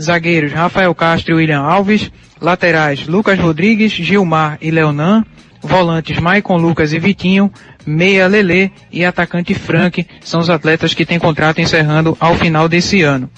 zagueiros 0.00 0.52
Rafael 0.52 0.94
Castro 0.94 1.34
e 1.34 1.36
William 1.36 1.60
Alves, 1.60 2.10
laterais 2.40 3.06
Lucas 3.06 3.38
Rodrigues, 3.38 3.92
Gilmar 3.92 4.56
e 4.60 4.70
Leonan, 4.70 5.24
volantes 5.62 6.18
Maicon 6.18 6.56
Lucas 6.56 6.92
e 6.92 6.98
Vitinho, 6.98 7.50
meia 7.86 8.26
Lelê 8.26 8.70
e 8.92 9.04
atacante 9.04 9.54
Frank 9.54 10.06
são 10.20 10.40
os 10.40 10.50
atletas 10.50 10.94
que 10.94 11.06
têm 11.06 11.18
contrato 11.18 11.60
encerrando 11.60 12.16
ao 12.20 12.34
final 12.34 12.68
desse 12.68 13.02
ano. 13.02 13.30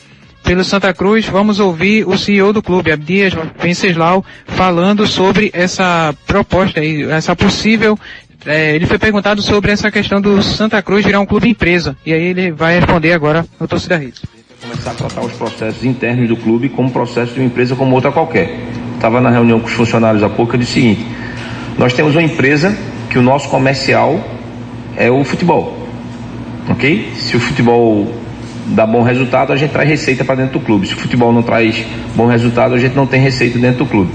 Pelo 0.42 0.64
Santa 0.64 0.92
Cruz, 0.94 1.26
vamos 1.26 1.60
ouvir 1.60 2.08
o 2.08 2.16
CEO 2.16 2.52
do 2.52 2.62
clube, 2.62 2.90
Abdias 2.90 3.34
Venceslau, 3.58 4.24
falando 4.46 5.06
sobre 5.06 5.50
essa 5.52 6.14
proposta 6.26 6.80
aí, 6.80 7.02
essa 7.04 7.36
possível 7.36 7.98
é, 8.46 8.74
ele 8.74 8.86
foi 8.86 8.98
perguntado 8.98 9.42
sobre 9.42 9.70
essa 9.70 9.90
questão 9.90 10.20
do 10.20 10.42
Santa 10.42 10.80
Cruz 10.82 11.04
virar 11.04 11.20
um 11.20 11.26
clube 11.26 11.48
empresa. 11.48 11.96
E 12.04 12.12
aí 12.12 12.22
ele 12.22 12.50
vai 12.50 12.78
responder 12.78 13.12
agora 13.12 13.44
no 13.58 13.68
Torcida 13.68 14.02
Hits. 14.02 14.22
começar 14.62 14.92
a 14.92 14.94
tratar 14.94 15.20
os 15.20 15.32
processos 15.32 15.84
internos 15.84 16.28
do 16.28 16.36
clube 16.36 16.68
como 16.70 16.90
processo 16.90 17.34
de 17.34 17.40
uma 17.40 17.46
empresa 17.46 17.76
como 17.76 17.94
outra 17.94 18.10
qualquer. 18.10 18.58
Estava 18.94 19.20
na 19.20 19.30
reunião 19.30 19.60
com 19.60 19.66
os 19.66 19.72
funcionários 19.72 20.22
há 20.22 20.28
pouco, 20.28 20.54
eu 20.54 20.58
disse 20.58 20.72
o 20.72 20.74
seguinte, 20.74 21.06
nós 21.80 21.94
temos 21.94 22.14
uma 22.14 22.22
empresa 22.22 22.76
que 23.08 23.18
o 23.18 23.22
nosso 23.22 23.48
comercial 23.48 24.22
é 24.98 25.10
o 25.10 25.24
futebol, 25.24 25.88
ok? 26.68 27.10
Se 27.14 27.34
o 27.38 27.40
futebol 27.40 28.06
dá 28.66 28.86
bom 28.86 29.02
resultado, 29.02 29.50
a 29.50 29.56
gente 29.56 29.70
traz 29.70 29.88
receita 29.88 30.22
para 30.22 30.34
dentro 30.34 30.58
do 30.58 30.60
clube. 30.66 30.86
Se 30.86 30.92
o 30.92 30.98
futebol 30.98 31.32
não 31.32 31.42
traz 31.42 31.82
bom 32.14 32.26
resultado, 32.26 32.74
a 32.74 32.78
gente 32.78 32.94
não 32.94 33.06
tem 33.06 33.18
receita 33.18 33.58
dentro 33.58 33.78
do 33.78 33.86
clube. 33.86 34.12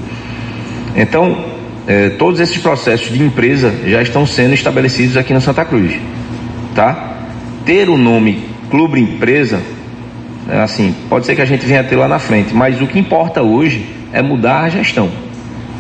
Então, 0.96 1.44
eh, 1.88 2.10
todos 2.20 2.40
esses 2.40 2.60
processos 2.60 3.12
de 3.12 3.24
empresa 3.24 3.74
já 3.88 4.00
estão 4.00 4.28
sendo 4.28 4.54
estabelecidos 4.54 5.18
aqui 5.18 5.34
no 5.34 5.42
Santa 5.42 5.66
Cruz, 5.66 6.00
tá? 6.76 7.16
Ter 7.66 7.90
o 7.90 7.98
nome 7.98 8.44
clube 8.70 9.02
empresa 9.02 9.60
é 10.48 10.60
assim, 10.60 10.94
pode 11.10 11.26
ser 11.26 11.34
que 11.34 11.42
a 11.42 11.46
gente 11.46 11.66
venha 11.66 11.84
ter 11.84 11.96
lá 11.96 12.08
na 12.08 12.20
frente, 12.20 12.54
mas 12.54 12.80
o 12.80 12.86
que 12.86 13.00
importa 13.00 13.42
hoje 13.42 13.88
é 14.14 14.22
mudar 14.22 14.66
a 14.66 14.70
gestão. 14.70 15.25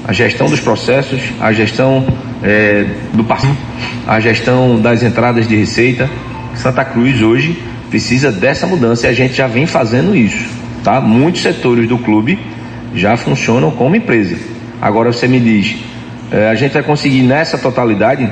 A 0.07 0.13
gestão 0.13 0.47
dos 0.47 0.59
processos, 0.59 1.19
a 1.39 1.51
gestão 1.51 2.05
eh, 2.43 2.85
do 3.13 3.23
passo, 3.23 3.47
a 4.05 4.19
gestão 4.19 4.79
das 4.79 5.01
entradas 5.01 5.47
de 5.47 5.55
receita. 5.55 6.07
Santa 6.53 6.85
Cruz 6.85 7.21
hoje 7.23 7.57
precisa 7.89 8.31
dessa 8.31 8.67
mudança 8.67 9.07
e 9.07 9.09
a 9.09 9.13
gente 9.13 9.33
já 9.33 9.47
vem 9.47 9.65
fazendo 9.65 10.15
isso, 10.15 10.47
tá? 10.83 11.01
Muitos 11.01 11.41
setores 11.41 11.87
do 11.87 11.97
clube 11.97 12.37
já 12.93 13.17
funcionam 13.17 13.71
como 13.71 13.95
empresa. 13.95 14.37
Agora 14.79 15.11
você 15.11 15.27
me 15.27 15.39
diz, 15.39 15.75
eh, 16.31 16.49
a 16.49 16.55
gente 16.55 16.73
vai 16.73 16.83
conseguir 16.83 17.23
nessa 17.23 17.57
totalidade? 17.57 18.31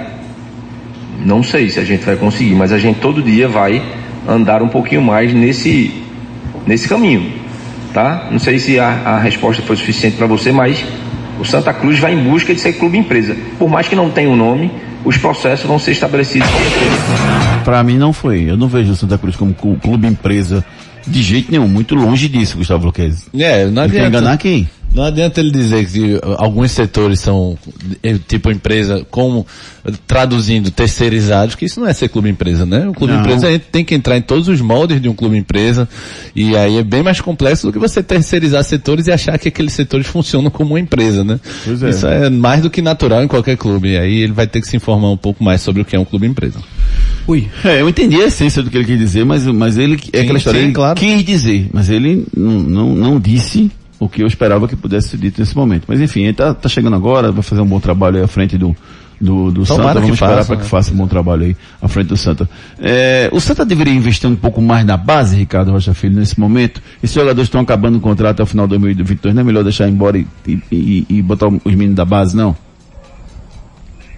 Não 1.26 1.42
sei 1.42 1.70
se 1.70 1.80
a 1.80 1.84
gente 1.84 2.06
vai 2.06 2.16
conseguir, 2.16 2.54
mas 2.54 2.72
a 2.72 2.78
gente 2.78 3.00
todo 3.00 3.22
dia 3.22 3.48
vai 3.48 3.82
andar 4.28 4.62
um 4.62 4.68
pouquinho 4.68 5.02
mais 5.02 5.34
nesse 5.34 6.04
nesse 6.68 6.88
caminho, 6.88 7.32
tá? 7.94 8.28
Não 8.32 8.40
sei 8.40 8.60
se 8.60 8.80
a, 8.80 8.88
a 9.06 9.20
resposta 9.20 9.62
foi 9.64 9.76
suficiente 9.76 10.18
para 10.18 10.28
você, 10.28 10.52
mas 10.52 10.86
o 11.44 11.46
Santa 11.46 11.74
Cruz 11.74 12.00
vai 12.00 12.14
em 12.14 12.24
busca 12.24 12.54
de 12.54 12.60
ser 12.62 12.74
clube 12.74 12.98
empresa. 12.98 13.36
Por 13.60 13.70
mais 13.70 13.88
que 13.88 13.96
não 13.96 14.10
tenha 14.10 14.30
o 14.30 14.34
um 14.34 14.36
nome, 14.36 14.72
os 15.06 15.18
processos 15.18 15.66
vão 15.68 15.78
ser 15.78 15.92
estabelecidos. 15.92 16.48
Para 17.64 17.84
mim 17.84 17.98
não 17.98 18.12
foi. 18.14 18.50
Eu 18.50 18.58
não 18.58 18.68
vejo 18.68 18.94
o 18.94 18.96
Santa 18.96 19.18
Cruz 19.18 19.36
como 19.36 19.54
clu- 19.54 19.76
clube 19.76 20.08
empresa 20.08 20.66
de 21.06 21.22
jeito 21.22 21.52
nenhum. 21.52 21.68
Muito 21.68 21.96
longe 21.96 22.28
disso, 22.28 22.58
Gustavo 22.58 22.86
Luquezzi. 22.86 23.26
É, 23.38 23.66
não 23.66 23.74
quer 23.74 23.82
adianta. 23.90 24.08
enganar 24.08 24.38
quem? 24.38 24.70
Não 24.94 25.04
adianta 25.04 25.40
ele 25.40 25.50
dizer 25.50 25.88
que 25.90 26.20
alguns 26.38 26.72
setores 26.72 27.20
são 27.20 27.58
eh, 28.04 28.18
tipo 28.28 28.52
empresa, 28.52 29.06
como 29.10 29.46
traduzindo 30.06 30.70
terceirizados, 30.70 31.56
que 31.56 31.66
isso 31.66 31.80
não 31.80 31.88
é 31.88 31.94
ser 31.94 32.10
clube 32.10 32.30
empresa, 32.30 32.66
né? 32.66 32.88
O 32.88 32.94
clube 32.94 33.14
Não. 33.14 33.22
empresa 33.22 33.48
a 33.48 33.52
gente 33.52 33.66
tem 33.72 33.84
que 33.84 33.96
entrar 33.96 34.18
em 34.18 34.22
todos 34.22 34.48
os 34.48 34.62
moldes 34.62 35.02
de 35.02 35.10
um 35.10 35.14
clube 35.14 35.36
empresa 35.36 35.90
e 36.36 36.56
aí 36.56 36.78
é 36.78 36.84
bem 36.84 37.02
mais 37.02 37.20
complexo 37.20 37.68
do 37.68 37.74
que 37.74 37.80
você 37.80 38.04
terceirizar 38.04 38.64
setores 38.64 39.08
e 39.08 39.12
achar 39.12 39.38
que 39.40 39.48
aqueles 39.48 39.74
setores 39.74 40.06
funcionam 40.06 40.52
como 40.52 40.72
uma 40.72 40.80
empresa, 40.80 41.24
né? 41.24 41.40
Pois 41.66 41.82
é. 41.82 41.90
Isso 41.90 42.08
é 42.08 42.30
mais 42.30 42.62
do 42.62 42.70
que 42.70 42.82
natural 42.82 43.24
em 43.24 43.28
qualquer 43.28 43.58
clube. 43.58 43.94
E 43.94 43.98
aí 43.98 44.20
ele 44.20 44.34
vai 44.34 44.46
ter 44.46 44.62
que 44.62 44.68
se 44.68 44.78
informar 44.78 45.10
um 45.10 45.18
pouco 45.18 45.44
mais 45.44 45.62
sobre 45.62 45.82
o 45.82 45.86
que 45.86 45.96
é 45.96 46.00
um 46.00 46.06
clube 46.06 46.28
empresa. 46.28 46.60
Ui. 47.28 47.48
É, 47.66 47.82
eu 47.82 47.90
entendi 47.90 48.22
a 48.22 48.28
essência 48.28 48.62
do 48.62 48.70
que 48.70 48.78
ele 48.78 48.86
quis 48.86 49.00
dizer, 49.00 49.26
mas, 49.26 49.46
mas 49.48 49.78
ele, 49.78 50.00
é 50.14 50.22
aquela 50.22 50.38
história, 50.38 50.60
sim, 50.60 50.66
ele 50.68 50.74
claro. 50.74 51.00
quis 51.00 51.24
dizer, 51.24 51.70
mas 51.74 51.90
ele 51.90 52.26
não, 52.36 52.52
não, 52.60 52.96
não 52.96 53.20
disse 53.20 53.72
o 54.04 54.10
que 54.10 54.22
eu 54.24 54.28
esperava 54.28 54.68
que 54.68 54.76
pudesse 54.76 55.10
ser 55.10 55.18
dito 55.18 55.40
nesse 55.40 55.56
momento. 55.56 55.86
Mas 55.88 56.00
enfim, 56.02 56.24
ele 56.24 56.34
tá, 56.34 56.54
tá 56.54 56.68
chegando 56.70 56.96
agora, 56.96 57.32
vai 57.32 57.44
fazer 57.44 57.62
um 57.62 57.66
bom 57.66 57.80
trabalho 57.80 58.18
aí 58.18 58.24
à 58.24 58.28
frente 58.28 58.58
do, 58.58 58.76
do, 59.20 59.52
do 59.52 59.66
Tomara 59.66 59.66
Santa. 59.66 59.94
que 59.94 60.00
Vamos 60.02 60.14
esperar 60.16 60.46
para 60.46 60.56
né? 60.56 60.62
que 60.64 60.68
faça 60.70 60.94
um 60.94 60.98
bom 60.98 61.08
trabalho 61.08 61.44
aí 61.44 61.56
à 61.82 61.88
frente 61.88 62.08
do 62.08 62.18
Santa. 62.18 62.50
É, 62.80 63.30
o 63.32 63.40
Santa 63.40 63.64
deveria 63.66 63.94
investir 63.94 64.30
um 64.30 64.36
pouco 64.36 64.62
mais 64.62 64.86
na 64.86 64.98
base, 64.98 65.36
Ricardo 65.36 65.72
Rocha 65.72 65.94
Filho, 65.94 66.16
nesse 66.20 66.40
momento. 66.40 66.82
Esses 67.02 67.16
jogadores 67.16 67.48
estão 67.48 67.62
acabando 67.62 67.98
o 67.98 68.02
contrato 68.02 68.32
até 68.36 68.44
o 68.44 68.46
final 68.46 68.66
de 68.68 68.72
2022, 68.72 69.34
não 69.36 69.42
é 69.42 69.44
melhor 69.44 69.64
deixar 69.64 69.88
embora 69.88 70.18
e, 70.18 70.28
e, 70.48 70.60
e- 70.72 71.06
e 71.10 71.22
botar 71.22 71.48
os 71.48 71.60
meninos 71.66 71.96
da 71.96 72.06
base, 72.06 72.36
não? 72.36 72.56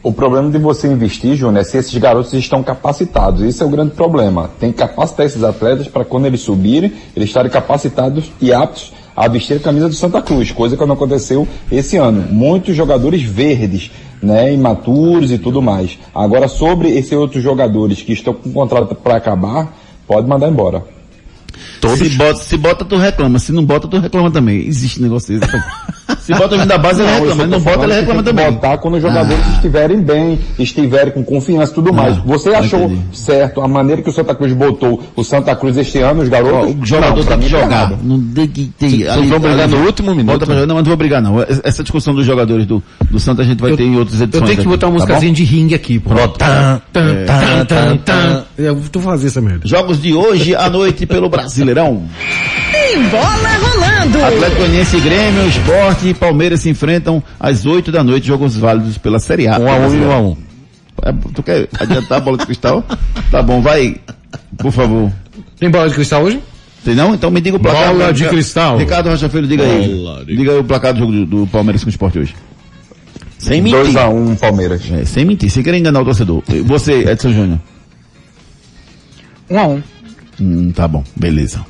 O 0.02 0.14
problema 0.14 0.52
de 0.52 0.60
você 0.60 0.88
investir, 0.88 1.36
Júnior, 1.36 1.62
é 1.62 1.64
se 1.64 1.78
esses 1.80 1.98
garotos 1.98 2.32
estão 2.34 2.62
capacitados. 2.62 3.42
Esse 3.42 3.64
é 3.64 3.66
o 3.66 3.70
grande 3.70 3.92
problema. 3.96 4.52
Tem 4.60 4.72
que 4.72 4.78
capacitar 4.78 5.26
esses 5.26 5.44
atletas 5.44 5.88
para 5.88 6.06
quando 6.06 6.28
eles 6.28 6.42
subirem, 6.42 6.94
eles 7.16 7.30
estarem 7.30 7.50
capacitados 7.52 8.32
e 8.40 8.54
aptos 8.54 8.94
a 9.16 9.28
vestir 9.28 9.58
a 9.58 9.60
camisa 9.60 9.88
do 9.88 9.96
Santa 9.96 10.22
Cruz, 10.22 10.52
coisa 10.52 10.76
que 10.76 10.86
não 10.86 10.96
aconteceu 10.96 11.48
esse 11.72 11.98
ano. 11.98 12.26
Muitos 12.30 12.76
jogadores 12.76 13.22
verdes, 13.22 13.92
né, 14.22 14.54
imaturos 14.54 15.32
e 15.32 15.38
tudo 15.38 15.62
mais. 15.62 15.98
Agora, 16.14 16.48
sobre 16.48 16.90
esses 16.90 17.14
outros 17.14 17.42
jogadores 17.42 18.02
que 18.02 18.14
estão 18.14 18.34
com 18.34 18.52
contrato 18.52 18.94
para 18.96 19.16
acabar, 19.16 19.74
pode 20.08 20.28
mandar 20.28 20.50
embora. 20.50 20.84
Se 21.98 22.10
bota, 22.10 22.36
se 22.36 22.58
bota, 22.58 22.86
tu 22.86 22.98
reclama. 22.98 23.40
Se 23.40 23.52
não 23.52 23.64
bota, 23.64 23.88
tu 23.88 23.98
reclama 24.00 24.32
também. 24.32 24.66
Existe 24.66 25.02
negócio 25.02 25.40
desse. 25.40 25.52
Se 26.20 26.32
bota 26.34 26.48
o 26.48 26.52
menino 26.52 26.68
da 26.68 26.78
base, 26.78 27.02
ele 27.02 27.10
Não, 27.12 27.18
eu 27.18 27.24
reclama. 27.30 27.44
tô 27.44 27.50
não 27.50 27.60
bota, 27.62 27.84
ele 27.84 27.94
reclama 27.94 28.24
também. 28.24 28.52
Botar 28.52 28.78
quando 28.78 28.96
os 28.96 29.02
jogadores 29.02 29.48
estiverem 29.56 30.02
bem, 30.02 30.40
estiverem 30.60 31.12
com 31.14 31.24
confiança 31.24 31.72
e 31.72 31.76
tudo 31.76 31.94
mais. 31.94 32.18
Você 32.18 32.50
achou 32.50 32.92
certo 33.14 33.62
a 33.62 33.68
maneira 33.68 34.02
que 34.02 34.10
o 34.10 34.14
Santa 34.14 34.34
Cruz 34.36 34.54
botou 34.54 35.02
o 35.16 35.24
Santa 35.24 35.56
Cruz 35.56 35.78
este 35.78 36.00
ano, 36.00 36.22
os 36.22 36.30
garotos? 36.30 36.76
O 36.82 36.86
jogador 36.86 37.24
Não, 37.26 37.38
mim 37.38 37.44
tá 37.44 37.48
jogar. 37.50 37.72
errado. 37.72 37.98
Não 38.04 38.20
tem 38.34 38.48
que 38.48 38.72
ter. 38.78 38.90
Vocês 39.06 39.30
vão 39.30 39.40
brigar 39.40 39.68
no 39.68 39.78
último 39.86 40.14
minuto? 40.16 40.46
Pra 40.46 40.54
jogar. 40.56 40.68
Não, 40.68 40.76
mas 40.76 40.84
não 40.84 40.90
vou 40.90 40.98
brigar 40.98 41.22
não. 41.22 41.36
Essa 41.64 41.82
discussão 41.84 42.14
dos 42.14 42.26
jogadores 42.26 42.66
do, 42.66 42.82
do 43.10 43.20
Santa 43.20 43.42
a 43.42 43.46
gente 43.46 43.60
vai 43.62 43.76
ter 43.76 43.84
em 43.84 43.98
outras 43.98 44.20
Eu 44.20 44.26
edições. 44.26 44.50
tenho 44.50 44.62
que 44.62 44.68
botar 44.68 44.88
uma 44.88 44.98
tá 45.00 45.04
musicazinha 45.06 45.34
de 45.34 45.44
ringue 45.44 45.76
aqui, 45.76 46.00
pô. 46.00 46.10
Pronto. 46.12 46.38
Tan, 46.38 46.82
tan, 46.94 47.10
É. 47.14 47.26
tan, 47.26 47.66
tan, 47.66 47.98
tan. 47.98 48.44
Eu 48.58 48.76
vou 48.76 49.02
fazer 49.02 49.28
essa 49.28 49.42
merda. 49.42 49.68
Jogos 49.68 50.02
de 50.02 50.14
hoje 50.14 50.56
à 50.56 50.70
noite 50.70 51.06
pelo 51.06 51.30
Brasileirão. 51.30 52.04
Tem 52.86 53.02
bola 53.10 53.58
rolando. 53.58 54.24
Atlético 54.24 54.58
Goianiense 54.58 54.98
e 54.98 55.02
Grêmio, 55.02 55.48
Esporte 55.48 56.10
e 56.10 56.14
Palmeiras 56.14 56.60
se 56.60 56.70
enfrentam 56.70 57.22
às 57.40 57.66
8 57.66 57.92
da 57.92 58.04
noite, 58.04 58.28
jogos 58.28 58.56
válidos 58.56 58.96
pela 59.00 59.20
Série 59.20 59.48
A. 59.48 59.58
Um 59.58 59.68
a 59.68 59.76
um 59.78 59.96
e 59.96 60.06
um 60.06 60.12
a 60.12 60.20
um. 60.20 60.38
É, 61.02 61.12
Tu 61.34 61.42
quer 61.42 61.68
adiantar 61.80 62.20
a 62.20 62.22
bola 62.22 62.38
de 62.38 62.46
cristal? 62.46 62.84
Tá 63.32 63.42
bom, 63.42 63.60
vai. 63.60 63.96
Por 64.60 64.72
favor. 64.72 65.12
Tem 65.60 65.68
bola 65.68 65.90
de 65.90 65.96
cristal 65.96 66.24
hoje? 66.24 66.40
Tem 66.84 66.94
não? 66.94 67.16
Então 67.16 67.32
me 67.32 67.42
diga 67.42 67.58
o 67.58 67.60
placar. 67.60 67.92
Bola 67.92 68.14
de 68.14 68.28
cristal. 68.30 68.78
Ricardo 68.78 69.10
Rocha 69.10 69.30
Filho, 69.30 69.48
diga 69.48 69.64
Bola 69.64 70.20
aí. 70.20 70.36
Diga 70.36 70.52
aí 70.52 70.60
o 70.60 70.64
placar 70.64 70.94
do 70.94 71.00
jogo 71.00 71.12
do, 71.12 71.26
do 71.26 71.48
Palmeiras 71.48 71.84
com 71.84 71.88
o 71.88 71.90
Esporte 71.90 72.20
hoje. 72.20 72.36
Sem 73.40 73.64
mentir. 73.64 73.94
2x1 73.94 74.38
Palmeiras. 74.38 74.82
É, 74.92 75.06
sem 75.06 75.26
mentir, 75.26 75.50
sem 75.50 75.64
querer 75.64 75.80
enganar 75.80 76.02
o 76.02 76.06
torcedor. 76.06 76.44
Você, 76.66 77.10
Edson 77.10 77.34
Júnior. 77.34 77.60
Um 79.50 79.60
a 79.60 79.68
um. 79.68 79.84
Hum, 80.40 80.72
tá 80.72 80.88
bom, 80.88 81.04
beleza. 81.16 81.66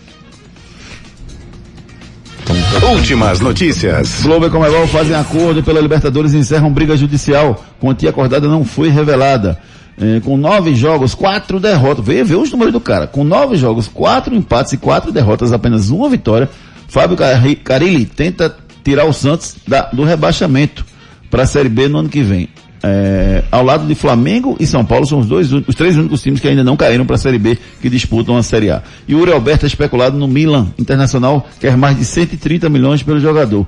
Últimas 2.92 3.40
notícias. 3.40 4.22
Globo 4.22 4.46
e 4.46 4.50
Comebol 4.50 4.88
fazem 4.88 5.16
acordo 5.16 5.64
pela 5.64 5.80
Libertadores 5.82 6.34
e 6.34 6.38
encerram 6.38 6.72
briga 6.72 6.96
judicial. 6.96 7.64
Quantia 7.80 8.10
acordada 8.10 8.48
não 8.48 8.64
foi 8.64 8.90
revelada. 8.90 9.58
É, 10.00 10.20
com 10.20 10.36
nove 10.38 10.76
jogos, 10.76 11.16
quatro 11.16 11.60
derrotas. 11.60 12.06
Vê, 12.06 12.24
vê 12.24 12.36
os 12.36 12.52
números 12.52 12.74
do 12.74 12.80
cara. 12.82 13.08
Com 13.08 13.24
nove 13.24 13.56
jogos, 13.56 13.88
quatro 13.88 14.36
empates 14.36 14.74
e 14.74 14.78
quatro 14.78 15.12
derrotas, 15.12 15.52
apenas 15.54 15.90
uma 15.90 16.10
vitória. 16.10 16.50
Fábio 16.88 17.18
Carilli 17.64 18.06
tenta 18.06 18.56
tirar 18.84 19.06
o 19.06 19.14
Santos 19.14 19.56
da- 19.68 19.90
do 19.92 20.04
rebaixamento 20.04 20.86
para 21.32 21.44
a 21.44 21.48
Série 21.48 21.70
B 21.70 21.88
no 21.88 22.00
ano 22.00 22.10
que 22.10 22.22
vem. 22.22 22.50
É, 22.88 23.44
ao 23.52 23.64
lado 23.64 23.88
de 23.88 23.96
Flamengo 23.96 24.56
e 24.60 24.68
São 24.68 24.86
Paulo 24.86 25.08
são 25.08 25.18
os 25.18 25.26
dois, 25.26 25.52
os 25.52 25.74
três 25.74 25.98
únicos 25.98 26.22
times 26.22 26.40
que 26.40 26.48
ainda 26.48 26.64
não 26.64 26.78
caíram 26.78 27.04
para 27.04 27.16
a 27.16 27.18
Série 27.18 27.40
B 27.40 27.58
que 27.82 27.90
disputam 27.90 28.38
a 28.38 28.44
Série 28.44 28.70
A. 28.70 28.84
E 29.08 29.16
o 29.16 29.20
Uri 29.20 29.32
Alberto 29.32 29.66
é 29.66 29.68
especulado 29.68 30.16
no 30.20 30.28
Milan 30.28 30.68
Internacional, 30.78 31.50
quer 31.60 31.76
mais 31.76 31.98
de 31.98 32.06
130 32.06 32.70
milhões 32.70 33.02
pelo 33.02 33.20
jogador. 33.20 33.66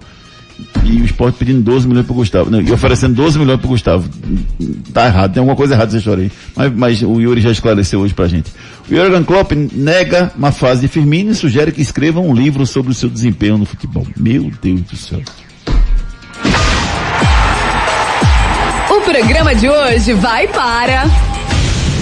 E 0.84 1.02
o 1.02 1.06
Sport 1.06 1.36
pedindo 1.36 1.62
12 1.62 1.88
milhões 1.88 2.06
pro 2.06 2.14
Gustavo. 2.14 2.52
Não, 2.52 2.62
e 2.62 2.72
oferecendo 2.72 3.16
12 3.16 3.40
milhões 3.40 3.60
pro 3.60 3.70
Gustavo. 3.70 4.08
Tá 4.94 5.08
errado, 5.08 5.34
tem 5.34 5.40
alguma 5.40 5.56
coisa 5.56 5.74
errada 5.74 5.88
nessa 5.88 5.98
história 5.98 6.24
aí. 6.24 6.32
Mas, 6.56 6.74
mas 6.74 7.02
o 7.02 7.20
Yuri 7.20 7.42
já 7.42 7.52
esclareceu 7.52 8.00
hoje 8.02 8.14
pra 8.14 8.28
gente. 8.28 8.52
O 8.90 8.96
Jurgen 8.96 9.24
Klopp 9.24 9.52
nega 9.52 10.32
uma 10.38 10.52
fase 10.52 10.82
de 10.82 10.88
Firmino 10.88 11.32
e 11.32 11.36
sugere 11.36 11.72
que 11.72 11.82
escreva 11.82 12.20
um 12.20 12.34
livro 12.34 12.68
sobre 12.68 12.92
o 12.92 12.96
seu 12.96 13.10
desempenho 13.10 13.58
no 13.58 13.66
futebol. 13.66 14.06
Meu 14.16 14.52
Deus 14.62 14.82
do 14.82 14.96
céu. 14.96 15.22
Programa 19.08 19.56
de 19.56 19.70
hoje 19.70 20.12
vai 20.12 20.50
para. 20.50 21.06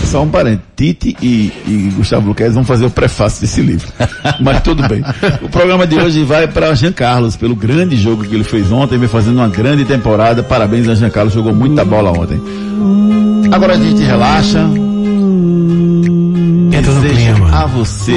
Só 0.05 0.23
um 0.23 0.27
parente. 0.27 0.63
Tite 0.75 1.15
e, 1.21 1.53
e 1.67 1.93
Gustavo 1.95 2.27
Luquez 2.27 2.55
vão 2.55 2.63
fazer 2.63 2.85
o 2.85 2.89
prefácio 2.89 3.41
desse 3.41 3.61
livro. 3.61 3.87
Mas 4.41 4.63
tudo 4.63 4.87
bem. 4.87 5.03
O 5.43 5.47
programa 5.47 5.85
de 5.85 5.95
hoje 5.99 6.23
vai 6.23 6.47
para 6.47 6.73
Jean 6.73 6.91
Carlos, 6.91 7.35
pelo 7.35 7.55
grande 7.55 7.95
jogo 7.95 8.23
que 8.23 8.33
ele 8.33 8.43
fez 8.43 8.71
ontem, 8.71 8.97
vem 8.97 9.07
fazendo 9.07 9.37
uma 9.37 9.47
grande 9.47 9.85
temporada. 9.85 10.41
Parabéns 10.41 10.87
a 10.87 10.95
Jean 10.95 11.11
Carlos, 11.11 11.33
jogou 11.33 11.53
muita 11.53 11.85
bola 11.85 12.09
ontem. 12.11 12.41
Agora 13.51 13.73
a 13.73 13.77
gente 13.77 14.01
relaxa. 14.01 14.67
Entra 16.85 16.93
no 16.93 17.01
Desejo 17.01 17.33
clima. 17.33 17.57
a 17.57 17.65
você, 17.65 18.11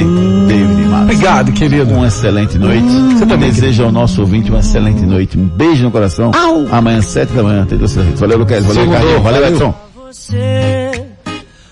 David 0.47 0.83
Matos. 0.89 1.03
Obrigado, 1.03 1.53
querido. 1.53 1.95
Uma 1.95 2.09
excelente 2.09 2.59
noite. 2.59 2.89
Você 3.13 3.27
também 3.27 3.51
deseja 3.51 3.85
ao 3.85 3.93
nosso 3.93 4.21
ouvinte 4.21 4.51
uma 4.51 4.61
excelente 4.61 5.03
noite. 5.07 5.39
Um 5.39 5.47
beijo 5.47 5.85
no 5.85 5.91
coração. 5.91 6.33
Amanhã, 6.71 7.01
sete 7.01 7.33
da 7.33 7.43
manhã, 7.43 7.65
tem 7.65 7.79
doce 7.79 7.99
Valeu, 7.99 8.39
Luquez. 8.39 8.65
Valeu. 8.65 8.91
Valeu, 8.91 9.23
valeu. 9.23 9.49
Edson. 9.49 9.75
você 10.07 10.91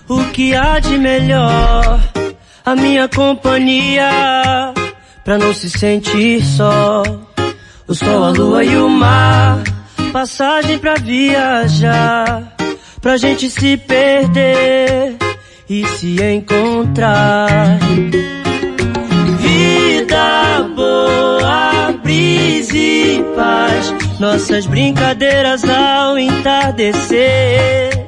o 0.09 0.23
que 0.25 0.55
há 0.55 0.79
de 0.79 0.97
melhor 0.97 1.99
a 2.65 2.75
minha 2.75 3.07
companhia 3.09 4.73
pra 5.23 5.37
não 5.37 5.53
se 5.53 5.69
sentir 5.69 6.41
só 6.43 7.03
o 7.87 7.93
sol 7.93 8.23
a 8.23 8.29
lua 8.29 8.63
e 8.63 8.77
o 8.77 8.89
mar 8.89 9.61
passagem 10.13 10.79
pra 10.79 10.95
viajar 10.95 12.55
pra 13.01 13.17
gente 13.17 13.49
se 13.49 13.75
perder 13.77 15.17
e 15.69 15.85
se 15.85 16.15
encontrar 16.23 17.77
vida 19.39 20.63
boa 20.75 21.93
brisa 22.01 22.77
e 22.77 23.21
paz 23.35 23.93
nossas 24.19 24.65
brincadeiras 24.65 25.63
ao 25.65 26.17
entardecer. 26.17 28.07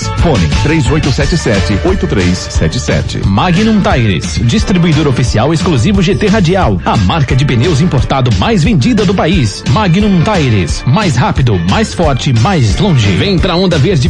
Fone 0.21 0.47
3877-8377. 0.63 3.25
Magnum 3.25 3.81
Tires, 3.81 4.39
distribuidor 4.43 5.07
oficial 5.07 5.53
exclusivo 5.53 6.01
GT 6.01 6.27
Radial. 6.27 6.81
A 6.85 6.95
marca 6.97 7.35
de 7.35 7.45
pneus 7.45 7.81
importado 7.81 8.29
mais 8.37 8.63
vendida 8.63 9.05
do 9.05 9.13
país. 9.13 9.63
Magnum 9.71 10.21
Tires, 10.23 10.83
mais 10.85 11.15
rápido, 11.15 11.59
mais 11.69 11.93
forte, 11.93 12.33
mais 12.41 12.77
longe. 12.77 13.07
Vem 13.17 13.37
pra 13.39 13.55
Onda 13.55 13.77
Verde 13.77 14.09